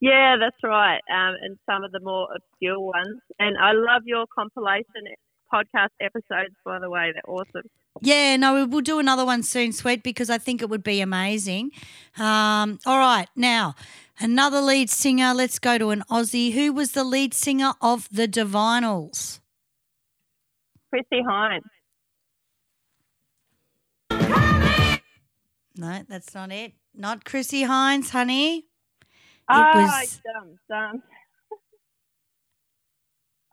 Yeah, 0.00 0.36
that's 0.40 0.56
right. 0.64 1.00
Um, 1.10 1.34
and 1.42 1.58
some 1.66 1.84
of 1.84 1.92
the 1.92 2.00
more 2.00 2.28
obscure 2.34 2.80
ones. 2.80 3.20
And 3.38 3.56
I 3.58 3.72
love 3.72 4.02
your 4.06 4.24
compilation 4.34 5.04
podcast 5.52 5.90
episodes, 6.00 6.54
by 6.64 6.78
the 6.78 6.88
way. 6.88 7.12
They're 7.12 7.34
awesome. 7.34 7.68
Yeah, 8.00 8.36
no, 8.36 8.54
we- 8.54 8.64
we'll 8.64 8.80
do 8.82 8.98
another 8.98 9.26
one 9.26 9.42
soon, 9.42 9.72
sweet, 9.72 10.02
because 10.02 10.30
I 10.30 10.38
think 10.38 10.62
it 10.62 10.70
would 10.70 10.82
be 10.84 11.00
amazing. 11.00 11.72
Um, 12.18 12.78
all 12.86 12.98
right, 12.98 13.28
now 13.36 13.74
another 14.20 14.60
lead 14.60 14.88
singer. 14.88 15.34
Let's 15.34 15.58
go 15.58 15.76
to 15.76 15.90
an 15.90 16.02
Aussie. 16.10 16.52
Who 16.52 16.72
was 16.72 16.92
the 16.92 17.04
lead 17.04 17.34
singer 17.34 17.72
of 17.82 18.08
the 18.10 18.26
Divinyls? 18.28 19.40
Chrissie 20.88 21.22
Hynde. 21.22 21.62
No, 25.76 26.02
that's 26.08 26.34
not 26.34 26.52
it. 26.52 26.72
Not 26.94 27.24
Chrissie 27.24 27.64
Hynde, 27.64 28.10
honey. 28.10 28.66
It 29.50 29.66
Oh, 29.74 29.80
was 29.80 30.20
dumb, 30.24 30.58
dumb. 30.68 31.02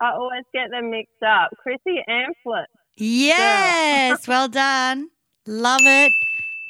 I 0.01 0.11
always 0.11 0.43
get 0.53 0.69
them 0.69 0.91
mixed 0.91 1.23
up. 1.25 1.49
Chrissy 1.61 2.03
Amphlett. 2.07 2.65
yes, 2.95 4.27
well 4.27 4.47
done. 4.47 5.09
Love 5.47 5.81
it. 5.83 6.11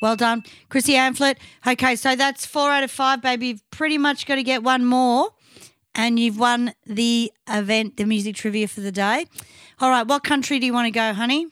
Well 0.01 0.15
done, 0.15 0.43
Chrissy 0.69 0.93
Amphlett. 0.93 1.37
Okay, 1.65 1.95
so 1.95 2.15
that's 2.15 2.45
four 2.45 2.69
out 2.69 2.83
of 2.83 2.91
five, 2.91 3.21
baby. 3.21 3.47
You've 3.47 3.69
pretty 3.71 3.97
much 3.97 4.25
got 4.27 4.35
to 4.35 4.43
get 4.43 4.61
one 4.63 4.85
more, 4.85 5.29
and 5.95 6.19
you've 6.19 6.37
won 6.39 6.73
the 6.85 7.31
event, 7.49 7.97
the 7.97 8.05
music 8.05 8.35
trivia 8.35 8.67
for 8.67 8.81
the 8.81 8.91
day. 8.91 9.25
All 9.79 9.89
right, 9.89 10.05
what 10.05 10.23
country 10.23 10.59
do 10.59 10.67
you 10.67 10.73
want 10.73 10.85
to 10.85 10.91
go, 10.91 11.13
honey? 11.13 11.47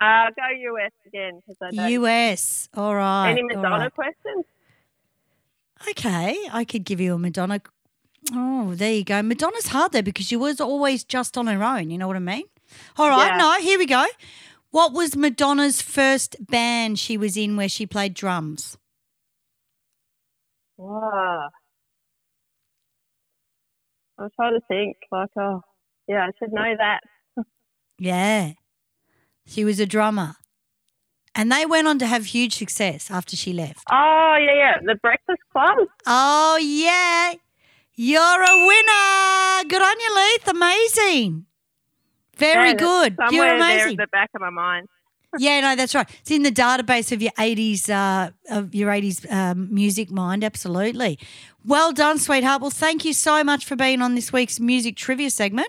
Uh, 0.00 0.26
go 0.36 0.74
US 0.76 0.92
again 1.06 1.40
because 1.40 1.56
I 1.60 1.70
don't. 1.74 1.90
US. 2.04 2.68
All 2.74 2.94
right. 2.94 3.32
Any 3.32 3.42
Madonna 3.42 3.78
right. 3.78 3.94
questions? 3.94 4.44
Okay, 5.90 6.36
I 6.52 6.64
could 6.64 6.84
give 6.84 7.00
you 7.00 7.14
a 7.14 7.18
Madonna. 7.18 7.60
Oh, 8.32 8.74
there 8.74 8.92
you 8.92 9.04
go. 9.04 9.22
Madonna's 9.22 9.68
hard 9.68 9.92
there 9.92 10.02
because 10.02 10.26
she 10.26 10.36
was 10.36 10.60
always 10.60 11.04
just 11.04 11.38
on 11.38 11.46
her 11.46 11.62
own. 11.62 11.90
You 11.90 11.98
know 11.98 12.06
what 12.08 12.16
I 12.16 12.20
mean? 12.20 12.44
All 12.96 13.08
right, 13.08 13.28
Yeah. 13.28 13.36
no, 13.38 13.58
here 13.60 13.78
we 13.78 13.86
go. 13.86 14.04
What 14.70 14.92
was 14.92 15.16
Madonna's 15.16 15.80
first 15.80 16.36
band 16.40 16.98
she 16.98 17.16
was 17.16 17.36
in 17.36 17.56
where 17.56 17.68
she 17.68 17.86
played 17.86 18.14
drums? 18.14 18.76
Wow. 20.76 21.50
I'm 24.18 24.28
trying 24.36 24.54
to 24.54 24.66
think. 24.66 24.96
Like, 25.10 25.30
oh, 25.38 25.62
yeah, 26.06 26.26
I 26.26 26.30
should 26.38 26.52
know 26.52 26.74
that. 26.76 27.00
Yeah, 28.00 28.52
she 29.44 29.64
was 29.64 29.80
a 29.80 29.86
drummer, 29.86 30.36
and 31.38 31.50
they 31.50 31.64
went 31.64 31.86
on 31.88 31.98
to 32.00 32.06
have 32.06 32.26
huge 32.26 32.54
success 32.56 33.10
after 33.10 33.34
she 33.36 33.52
left. 33.54 33.84
Oh, 33.90 34.36
yeah, 34.38 34.54
yeah. 34.54 34.74
The 34.84 34.96
Breakfast 34.96 35.40
Club. 35.52 35.78
Oh 36.06 36.58
yeah, 36.60 37.32
you're 37.94 38.42
a 38.42 38.56
winner. 38.66 39.68
Good 39.68 39.82
on 39.82 40.00
you, 40.00 40.10
Leith. 40.16 40.48
Amazing. 40.48 41.46
Very 42.36 42.68
Yeah, 42.70 42.74
good. 42.74 43.16
You're 43.18 43.28
Somewhere 43.30 43.58
there 43.58 43.74
amazing. 43.78 44.00
at 44.00 44.04
the 44.04 44.10
back 44.12 44.30
of 44.34 44.40
my 44.40 44.50
mind. 44.50 44.88
yeah, 45.38 45.60
no, 45.60 45.76
that's 45.76 45.94
right. 45.94 46.08
It's 46.20 46.30
in 46.30 46.42
the 46.42 46.50
database 46.52 47.12
of 47.12 47.20
your 47.20 47.32
eighties, 47.38 47.88
uh, 47.90 48.30
of 48.50 48.74
your 48.74 48.90
eighties 48.90 49.26
um, 49.30 49.72
music 49.74 50.10
mind. 50.10 50.42
Absolutely. 50.44 51.18
Well 51.64 51.92
done, 51.92 52.18
sweetheart. 52.18 52.62
Well, 52.62 52.70
thank 52.70 53.04
you 53.04 53.12
so 53.12 53.44
much 53.44 53.64
for 53.64 53.76
being 53.76 54.00
on 54.02 54.14
this 54.14 54.32
week's 54.32 54.58
music 54.60 54.96
trivia 54.96 55.30
segment 55.30 55.68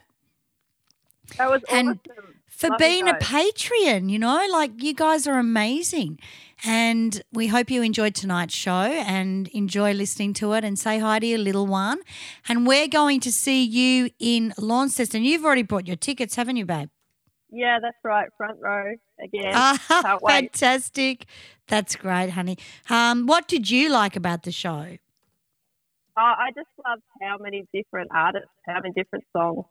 That 1.38 1.50
was 1.50 1.62
and 1.72 2.00
awesome. 2.08 2.19
For 2.60 2.70
Love 2.72 2.78
being 2.80 3.08
a. 3.08 3.14
Patreon. 3.14 4.10
You 4.10 4.20
know, 4.20 4.46
like 4.52 4.84
you 4.84 4.94
guys 4.94 5.26
are 5.28 5.40
amazing, 5.40 6.20
and 6.66 7.22
we 7.32 7.48
hope 7.48 7.72
you 7.72 7.82
enjoyed 7.82 8.16
tonight's 8.16 8.54
show 8.54 8.72
and 8.72 9.48
enjoy 9.50 9.94
listening 9.94 10.34
to 10.36 10.52
it. 10.54 10.66
And 10.66 10.78
say 10.78 11.00
hi 11.00 11.20
to 11.20 11.26
your 11.26 11.40
little 11.40 11.66
one. 11.66 12.00
And 12.50 12.68
we're 12.68 12.90
going 12.90 13.22
to 13.22 13.32
see 13.32 13.64
you 13.64 14.10
in 14.20 14.54
Launceston. 14.58 15.24
You've 15.24 15.46
already 15.46 15.64
bought 15.64 15.88
your 15.88 15.96
tickets, 15.96 16.36
haven't 16.36 16.58
you, 16.58 16.66
babe? 16.66 16.90
Yeah, 17.50 17.80
that's 17.82 17.98
right. 18.04 18.28
Front 18.38 18.60
row 18.62 18.94
again. 19.24 19.54
Ah, 19.56 20.20
fantastic. 20.28 21.26
That's 21.68 21.96
great, 21.96 22.32
honey. 22.32 22.58
Um, 22.90 23.26
what 23.26 23.48
did 23.48 23.72
you 23.72 23.90
like 23.90 24.18
about 24.18 24.44
the 24.44 24.52
show? 24.52 24.98
Oh, 26.18 26.34
I 26.38 26.50
just 26.54 26.68
love 26.86 27.00
how 27.22 27.38
many 27.40 27.66
different 27.74 28.10
artists, 28.14 28.50
how 28.66 28.82
many 28.82 28.92
different 28.94 29.24
songs 29.32 29.64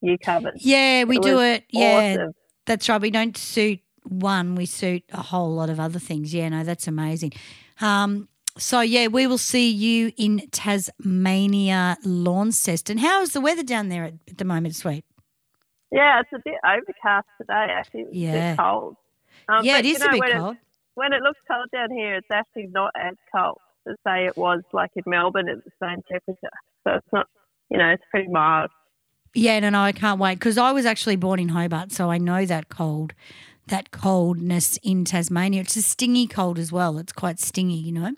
you 0.00 0.18
covered. 0.18 0.54
Yeah, 0.56 1.04
we 1.04 1.16
It 1.16 1.22
do 1.22 1.40
it. 1.40 1.64
Yeah, 1.70 2.14
awesome. 2.16 2.32
that's 2.66 2.88
right. 2.88 3.00
We 3.00 3.10
don't 3.10 3.36
suit 3.36 3.80
one, 4.04 4.54
we 4.54 4.66
suit 4.66 5.04
a 5.12 5.22
whole 5.22 5.54
lot 5.54 5.70
of 5.70 5.78
other 5.78 5.98
things. 5.98 6.32
Yeah, 6.34 6.48
no, 6.48 6.64
that's 6.64 6.88
amazing. 6.88 7.32
Um, 7.80 8.28
so, 8.58 8.80
yeah, 8.80 9.06
we 9.06 9.26
will 9.26 9.38
see 9.38 9.70
you 9.70 10.12
in 10.16 10.48
Tasmania, 10.50 11.96
Launceston. 12.04 12.98
How 12.98 13.22
is 13.22 13.32
the 13.32 13.40
weather 13.40 13.62
down 13.62 13.88
there 13.88 14.04
at, 14.04 14.14
at 14.28 14.38
the 14.38 14.44
moment, 14.44 14.74
sweet? 14.74 15.04
Yeah, 15.92 16.20
it's 16.20 16.30
a 16.32 16.40
bit 16.44 16.54
overcast 16.64 17.26
today. 17.38 17.66
Actually, 17.70 18.02
it's 18.02 18.14
Yeah. 18.16 18.50
bit 18.52 18.58
cold. 18.58 18.96
Um, 19.48 19.64
Yeah, 19.64 19.78
it 19.78 19.86
is 19.86 19.90
you 19.90 19.96
is 19.96 20.02
a 20.02 20.10
bit 20.10 20.20
when 20.20 20.32
cold. 20.32 20.56
It, 20.56 20.62
when 20.94 21.12
it 21.12 21.22
looks 21.22 21.40
cold 21.50 21.66
down 21.72 21.90
here, 21.90 22.16
it's 22.16 22.30
actually 22.30 22.68
not 22.72 22.92
as 22.96 23.14
cold 23.34 23.58
as 23.88 23.96
say 24.06 24.26
it 24.26 24.36
was 24.36 24.62
like 24.72 24.90
in 24.96 25.02
Melbourne 25.06 25.48
at 25.48 25.64
the 25.64 25.70
same 25.82 26.02
temperature. 26.10 26.50
So 26.84 26.94
it's 26.94 27.06
not, 27.12 27.26
you 27.70 27.78
know, 27.78 27.88
it's 27.90 28.02
pretty 28.10 28.28
mild. 28.28 28.70
Yeah, 29.34 29.60
no, 29.60 29.70
no, 29.70 29.80
I 29.82 29.92
can't 29.92 30.18
wait 30.18 30.34
because 30.38 30.58
I 30.58 30.72
was 30.72 30.84
actually 30.86 31.16
born 31.16 31.38
in 31.38 31.50
Hobart, 31.50 31.92
so 31.92 32.10
I 32.10 32.18
know 32.18 32.44
that 32.46 32.68
cold, 32.68 33.12
that 33.68 33.90
coldness 33.92 34.76
in 34.82 35.04
Tasmania. 35.04 35.60
It's 35.60 35.76
a 35.76 35.82
stingy 35.82 36.26
cold 36.26 36.58
as 36.58 36.72
well. 36.72 36.98
It's 36.98 37.12
quite 37.12 37.38
stingy, 37.38 37.74
you 37.76 37.92
know. 37.92 38.12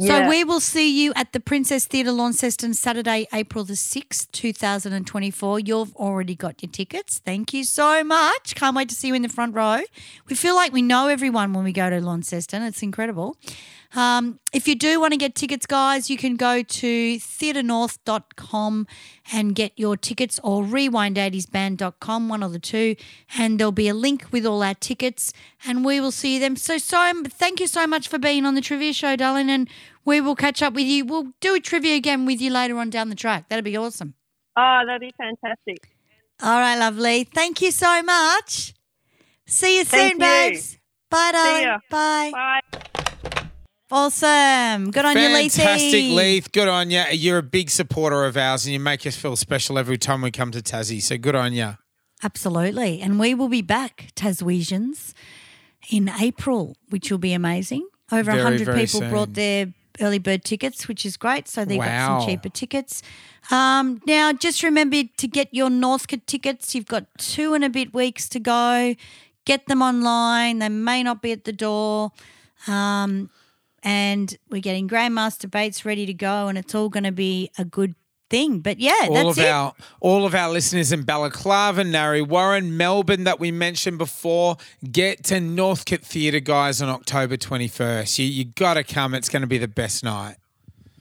So 0.00 0.06
Yeah. 0.06 0.28
we 0.28 0.42
will 0.42 0.58
see 0.58 0.90
you 0.90 1.12
at 1.14 1.32
the 1.32 1.38
Princess 1.38 1.84
Theatre 1.84 2.10
Launceston 2.12 2.72
Saturday, 2.74 3.28
April 3.32 3.62
the 3.62 3.76
6th, 3.76 4.32
2024. 4.32 5.60
You've 5.60 5.94
already 5.96 6.34
got 6.34 6.62
your 6.62 6.70
tickets. 6.72 7.20
Thank 7.24 7.52
you 7.52 7.62
so 7.62 8.02
much. 8.02 8.54
Can't 8.54 8.74
wait 8.74 8.88
to 8.88 8.94
see 8.94 9.08
you 9.08 9.14
in 9.14 9.22
the 9.22 9.28
front 9.28 9.54
row. 9.54 9.80
We 10.28 10.34
feel 10.34 10.54
like 10.56 10.72
we 10.72 10.80
know 10.82 11.08
everyone 11.08 11.52
when 11.52 11.62
we 11.62 11.72
go 11.72 11.90
to 11.90 12.00
Launceston. 12.00 12.62
It's 12.62 12.82
incredible. 12.82 13.36
Um, 13.94 14.40
if 14.52 14.66
you 14.66 14.74
do 14.74 15.00
want 15.00 15.12
to 15.12 15.18
get 15.18 15.34
tickets, 15.34 15.66
guys, 15.66 16.08
you 16.08 16.16
can 16.16 16.36
go 16.36 16.62
to 16.62 17.16
theatrenorth.com 17.16 18.86
and 19.32 19.54
get 19.54 19.72
your 19.76 19.96
tickets 19.96 20.40
or 20.42 20.62
rewind80sband.com, 20.62 22.28
one 22.28 22.42
of 22.42 22.52
the 22.52 22.58
two. 22.58 22.96
And 23.36 23.58
there'll 23.58 23.72
be 23.72 23.88
a 23.88 23.94
link 23.94 24.26
with 24.30 24.46
all 24.46 24.62
our 24.62 24.74
tickets 24.74 25.32
and 25.66 25.84
we 25.84 26.00
will 26.00 26.10
see 26.10 26.34
you 26.34 26.40
then. 26.40 26.56
So, 26.56 26.78
so 26.78 27.22
thank 27.28 27.60
you 27.60 27.66
so 27.66 27.86
much 27.86 28.08
for 28.08 28.18
being 28.18 28.46
on 28.46 28.54
the 28.54 28.60
trivia 28.62 28.92
show, 28.92 29.16
darling. 29.16 29.50
And 29.50 29.68
we 30.04 30.20
will 30.20 30.36
catch 30.36 30.62
up 30.62 30.72
with 30.72 30.86
you. 30.86 31.04
We'll 31.04 31.32
do 31.40 31.54
a 31.54 31.60
trivia 31.60 31.94
again 31.96 32.24
with 32.24 32.40
you 32.40 32.50
later 32.50 32.78
on 32.78 32.90
down 32.90 33.10
the 33.10 33.14
track. 33.14 33.48
That'd 33.48 33.64
be 33.64 33.76
awesome. 33.76 34.14
Oh, 34.56 34.80
that'd 34.86 35.00
be 35.00 35.12
fantastic. 35.16 35.88
All 36.42 36.58
right, 36.58 36.76
lovely. 36.76 37.24
Thank 37.24 37.62
you 37.62 37.70
so 37.70 38.02
much. 38.02 38.74
See 39.46 39.78
you 39.78 39.84
Thank 39.84 40.12
soon, 40.12 40.20
you. 40.20 40.26
babes. 40.26 40.78
Bye, 41.10 41.30
darling. 41.32 41.62
ya. 41.62 41.78
Bye. 41.90 42.30
Bye. 42.32 42.82
Awesome. 43.92 44.90
Good 44.90 45.04
on 45.04 45.18
you, 45.18 45.28
Leithy. 45.28 45.56
Fantastic, 45.56 46.04
Leith. 46.12 46.50
Good 46.50 46.66
on 46.66 46.90
you. 46.90 47.04
You're 47.12 47.36
a 47.36 47.42
big 47.42 47.68
supporter 47.68 48.24
of 48.24 48.38
ours 48.38 48.64
and 48.64 48.72
you 48.72 48.80
make 48.80 49.06
us 49.06 49.16
feel 49.16 49.36
special 49.36 49.78
every 49.78 49.98
time 49.98 50.22
we 50.22 50.30
come 50.30 50.50
to 50.52 50.62
Tassie. 50.62 51.02
So 51.02 51.18
good 51.18 51.34
on 51.34 51.52
you. 51.52 51.76
Absolutely. 52.22 53.02
And 53.02 53.20
we 53.20 53.34
will 53.34 53.48
be 53.50 53.60
back, 53.60 54.12
Taswegians, 54.16 55.12
in 55.90 56.08
April, 56.08 56.74
which 56.88 57.10
will 57.10 57.18
be 57.18 57.34
amazing. 57.34 57.86
Over 58.10 58.22
Very, 58.32 58.38
100 58.42 58.64
very 58.64 58.78
people 58.86 59.00
soon. 59.00 59.10
brought 59.10 59.34
their 59.34 59.74
early 60.00 60.18
bird 60.18 60.42
tickets, 60.42 60.88
which 60.88 61.04
is 61.04 61.18
great. 61.18 61.46
So 61.46 61.66
they 61.66 61.76
got 61.76 61.86
Wow. 61.88 62.20
some 62.20 62.28
cheaper 62.30 62.48
tickets. 62.48 63.02
Um, 63.50 64.00
now, 64.06 64.32
just 64.32 64.62
remember 64.62 65.02
to 65.18 65.28
get 65.28 65.48
your 65.52 65.68
Northcote 65.68 66.26
tickets. 66.26 66.74
You've 66.74 66.86
got 66.86 67.04
two 67.18 67.52
and 67.52 67.62
a 67.62 67.68
bit 67.68 67.92
weeks 67.92 68.26
to 68.30 68.40
go. 68.40 68.94
Get 69.44 69.66
them 69.66 69.82
online. 69.82 70.60
They 70.60 70.70
may 70.70 71.02
not 71.02 71.20
be 71.20 71.32
at 71.32 71.44
the 71.44 71.52
door. 71.52 72.12
Um, 72.66 73.28
and 73.82 74.36
we're 74.50 74.60
getting 74.60 74.88
Grandmaster 74.88 75.50
Bates 75.50 75.84
ready 75.84 76.06
to 76.06 76.14
go, 76.14 76.48
and 76.48 76.56
it's 76.56 76.74
all 76.74 76.88
going 76.88 77.04
to 77.04 77.12
be 77.12 77.50
a 77.58 77.64
good 77.64 77.94
thing. 78.30 78.60
But 78.60 78.80
yeah, 78.80 79.06
all 79.08 79.14
that's 79.14 79.38
of 79.38 79.44
it. 79.44 79.48
our 79.48 79.74
all 80.00 80.26
of 80.26 80.34
our 80.34 80.50
listeners 80.50 80.90
in 80.90 81.02
Balaclava, 81.02 81.84
Narre, 81.84 82.22
Warren, 82.22 82.76
Melbourne 82.76 83.24
that 83.24 83.38
we 83.38 83.52
mentioned 83.52 83.98
before, 83.98 84.56
get 84.90 85.22
to 85.24 85.40
Northcote 85.40 86.00
Theatre, 86.00 86.40
guys, 86.40 86.82
on 86.82 86.88
October 86.88 87.36
21st. 87.36 88.18
You 88.18 88.26
you 88.26 88.44
got 88.44 88.74
to 88.74 88.84
come. 88.84 89.14
It's 89.14 89.28
going 89.28 89.42
to 89.42 89.46
be 89.46 89.58
the 89.58 89.68
best 89.68 90.02
night. 90.02 90.36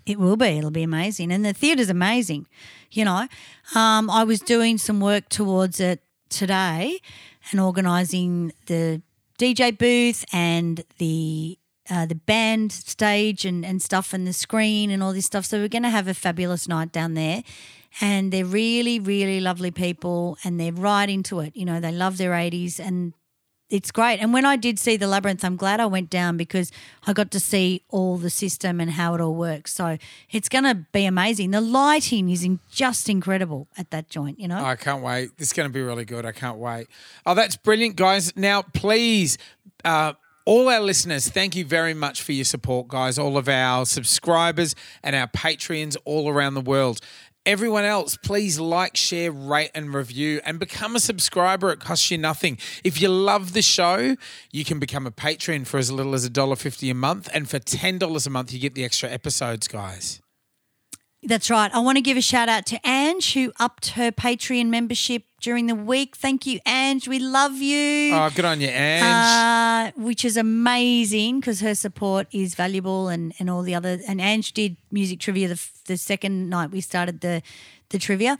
It 0.05 0.19
will 0.19 0.35
be. 0.35 0.47
It'll 0.47 0.71
be 0.71 0.83
amazing. 0.83 1.31
And 1.31 1.45
the 1.45 1.53
theatre's 1.53 1.89
amazing. 1.89 2.47
You 2.91 3.05
know, 3.05 3.27
um, 3.75 4.09
I 4.09 4.23
was 4.25 4.41
doing 4.41 4.77
some 4.77 4.99
work 4.99 5.29
towards 5.29 5.79
it 5.79 6.01
today 6.29 6.99
and 7.51 7.59
organising 7.59 8.51
the 8.65 9.01
DJ 9.39 9.77
booth 9.77 10.25
and 10.33 10.83
the 10.97 11.57
uh, 11.89 12.05
the 12.05 12.15
band 12.15 12.71
stage 12.71 13.45
and, 13.45 13.65
and 13.65 13.81
stuff 13.81 14.13
and 14.13 14.27
the 14.27 14.33
screen 14.33 14.91
and 14.91 15.01
all 15.01 15.13
this 15.13 15.25
stuff. 15.25 15.45
So 15.45 15.59
we're 15.59 15.67
going 15.67 15.83
to 15.83 15.89
have 15.89 16.07
a 16.07 16.13
fabulous 16.13 16.67
night 16.67 16.91
down 16.91 17.13
there. 17.13 17.43
And 17.99 18.31
they're 18.31 18.45
really, 18.45 18.99
really 18.99 19.41
lovely 19.41 19.71
people 19.71 20.37
and 20.45 20.59
they're 20.59 20.71
right 20.71 21.09
into 21.09 21.41
it. 21.41 21.55
You 21.55 21.65
know, 21.65 21.81
they 21.81 21.91
love 21.91 22.17
their 22.17 22.31
80s 22.31 22.79
and 22.79 23.13
it's 23.71 23.91
great. 23.91 24.19
And 24.19 24.33
when 24.33 24.45
I 24.45 24.57
did 24.57 24.77
see 24.77 24.97
the 24.97 25.07
labyrinth, 25.07 25.43
I'm 25.43 25.55
glad 25.55 25.79
I 25.79 25.85
went 25.85 26.09
down 26.09 26.37
because 26.37 26.71
I 27.07 27.13
got 27.13 27.31
to 27.31 27.39
see 27.39 27.83
all 27.89 28.17
the 28.17 28.29
system 28.29 28.79
and 28.79 28.91
how 28.91 29.15
it 29.15 29.21
all 29.21 29.33
works. 29.33 29.73
So 29.73 29.97
it's 30.29 30.49
going 30.49 30.65
to 30.65 30.85
be 30.91 31.05
amazing. 31.05 31.51
The 31.51 31.61
lighting 31.61 32.29
is 32.29 32.43
in, 32.43 32.59
just 32.69 33.09
incredible 33.09 33.67
at 33.77 33.89
that 33.91 34.09
joint, 34.09 34.39
you 34.39 34.47
know? 34.47 34.63
I 34.63 34.75
can't 34.75 35.01
wait. 35.01 35.31
Is 35.37 35.53
going 35.53 35.69
to 35.69 35.73
be 35.73 35.81
really 35.81 36.05
good. 36.05 36.25
I 36.25 36.33
can't 36.33 36.57
wait. 36.57 36.87
Oh, 37.25 37.33
that's 37.33 37.55
brilliant, 37.55 37.95
guys. 37.95 38.35
Now, 38.35 38.61
please, 38.61 39.37
uh, 39.85 40.13
all 40.45 40.69
our 40.69 40.79
listeners, 40.79 41.29
thank 41.29 41.55
you 41.55 41.65
very 41.65 41.93
much 41.93 42.21
for 42.21 42.31
your 42.31 42.45
support, 42.45 42.87
guys. 42.87 43.17
All 43.17 43.37
of 43.37 43.47
our 43.47 43.85
subscribers 43.85 44.75
and 45.03 45.15
our 45.15 45.27
Patreons 45.27 45.97
all 46.05 46.29
around 46.29 46.55
the 46.55 46.61
world. 46.61 46.99
Everyone 47.43 47.85
else, 47.85 48.17
please 48.17 48.59
like, 48.59 48.95
share, 48.95 49.31
rate, 49.31 49.71
and 49.73 49.93
review 49.93 50.41
and 50.45 50.59
become 50.59 50.95
a 50.95 50.99
subscriber. 50.99 51.71
It 51.71 51.79
costs 51.79 52.11
you 52.11 52.17
nothing. 52.19 52.59
If 52.83 53.01
you 53.01 53.09
love 53.09 53.53
the 53.53 53.63
show, 53.63 54.15
you 54.51 54.63
can 54.63 54.77
become 54.77 55.07
a 55.07 55.11
patron 55.11 55.65
for 55.65 55.79
as 55.79 55.91
little 55.91 56.13
as 56.13 56.29
$1.50 56.29 56.91
a 56.91 56.93
month. 56.93 57.29
And 57.33 57.49
for 57.49 57.57
$10 57.57 58.27
a 58.27 58.29
month, 58.29 58.53
you 58.53 58.59
get 58.59 58.75
the 58.75 58.83
extra 58.83 59.09
episodes, 59.09 59.67
guys. 59.67 60.21
That's 61.23 61.51
right. 61.51 61.71
I 61.73 61.79
want 61.79 61.97
to 61.97 62.01
give 62.01 62.17
a 62.17 62.21
shout 62.21 62.49
out 62.49 62.65
to 62.67 62.79
Ange 62.87 63.33
who 63.33 63.53
upped 63.59 63.89
her 63.91 64.11
Patreon 64.11 64.67
membership 64.67 65.23
during 65.39 65.67
the 65.67 65.75
week. 65.75 66.15
Thank 66.15 66.47
you, 66.47 66.59
Ange. 66.65 67.07
We 67.07 67.19
love 67.19 67.57
you. 67.57 68.15
Oh, 68.15 68.29
good 68.33 68.45
on 68.45 68.59
you, 68.59 68.69
Ange. 68.69 69.03
Uh, 69.03 69.91
which 70.01 70.25
is 70.25 70.35
amazing 70.35 71.39
because 71.39 71.61
her 71.61 71.75
support 71.75 72.27
is 72.31 72.55
valuable 72.55 73.07
and, 73.07 73.33
and 73.37 73.51
all 73.51 73.61
the 73.61 73.75
other. 73.75 73.99
And 74.07 74.19
Ange 74.19 74.51
did 74.53 74.77
music 74.91 75.19
trivia 75.19 75.47
the, 75.47 75.61
the 75.85 75.97
second 75.97 76.49
night 76.49 76.71
we 76.71 76.81
started 76.81 77.21
the 77.21 77.43
the 77.91 77.99
trivia. 77.99 78.37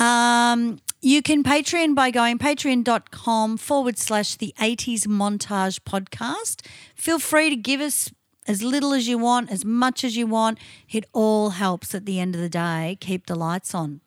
Um, 0.00 0.78
you 1.00 1.22
can 1.22 1.42
Patreon 1.42 1.94
by 1.94 2.10
going 2.10 2.38
patreon.com 2.38 3.56
forward 3.58 3.98
slash 3.98 4.36
the 4.36 4.54
80s 4.58 5.06
montage 5.06 5.80
podcast. 5.80 6.64
Feel 6.94 7.18
free 7.18 7.50
to 7.50 7.56
give 7.56 7.80
us 7.80 8.10
as 8.48 8.62
little 8.62 8.92
as 8.92 9.06
you 9.08 9.18
want, 9.18 9.50
as 9.50 9.64
much 9.64 10.04
as 10.04 10.16
you 10.16 10.26
want. 10.26 10.58
It 10.90 11.04
all 11.12 11.50
helps 11.50 11.94
at 11.94 12.06
the 12.06 12.18
end 12.20 12.34
of 12.34 12.40
the 12.40 12.48
day 12.48 12.98
keep 13.00 13.26
the 13.26 13.34
lights 13.34 13.74
on. 13.74 14.00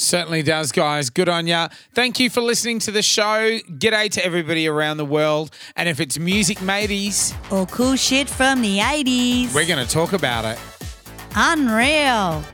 Certainly 0.00 0.44
does, 0.44 0.70
guys. 0.70 1.10
Good 1.10 1.28
on 1.28 1.48
ya. 1.48 1.68
Thank 1.92 2.20
you 2.20 2.30
for 2.30 2.40
listening 2.40 2.78
to 2.80 2.92
the 2.92 3.02
show. 3.02 3.58
G'day 3.68 4.08
to 4.12 4.24
everybody 4.24 4.68
around 4.68 4.98
the 4.98 5.04
world. 5.04 5.50
And 5.74 5.88
if 5.88 5.98
it's 5.98 6.18
music 6.20 6.62
mateys, 6.62 7.34
Or 7.50 7.66
cool 7.66 7.96
shit 7.96 8.28
from 8.28 8.62
the 8.62 8.78
80s. 8.78 9.52
we're 9.52 9.66
going 9.66 9.84
to 9.84 9.92
talk 9.92 10.12
about 10.12 10.44
it. 10.44 10.58
Unreal. 11.34 12.44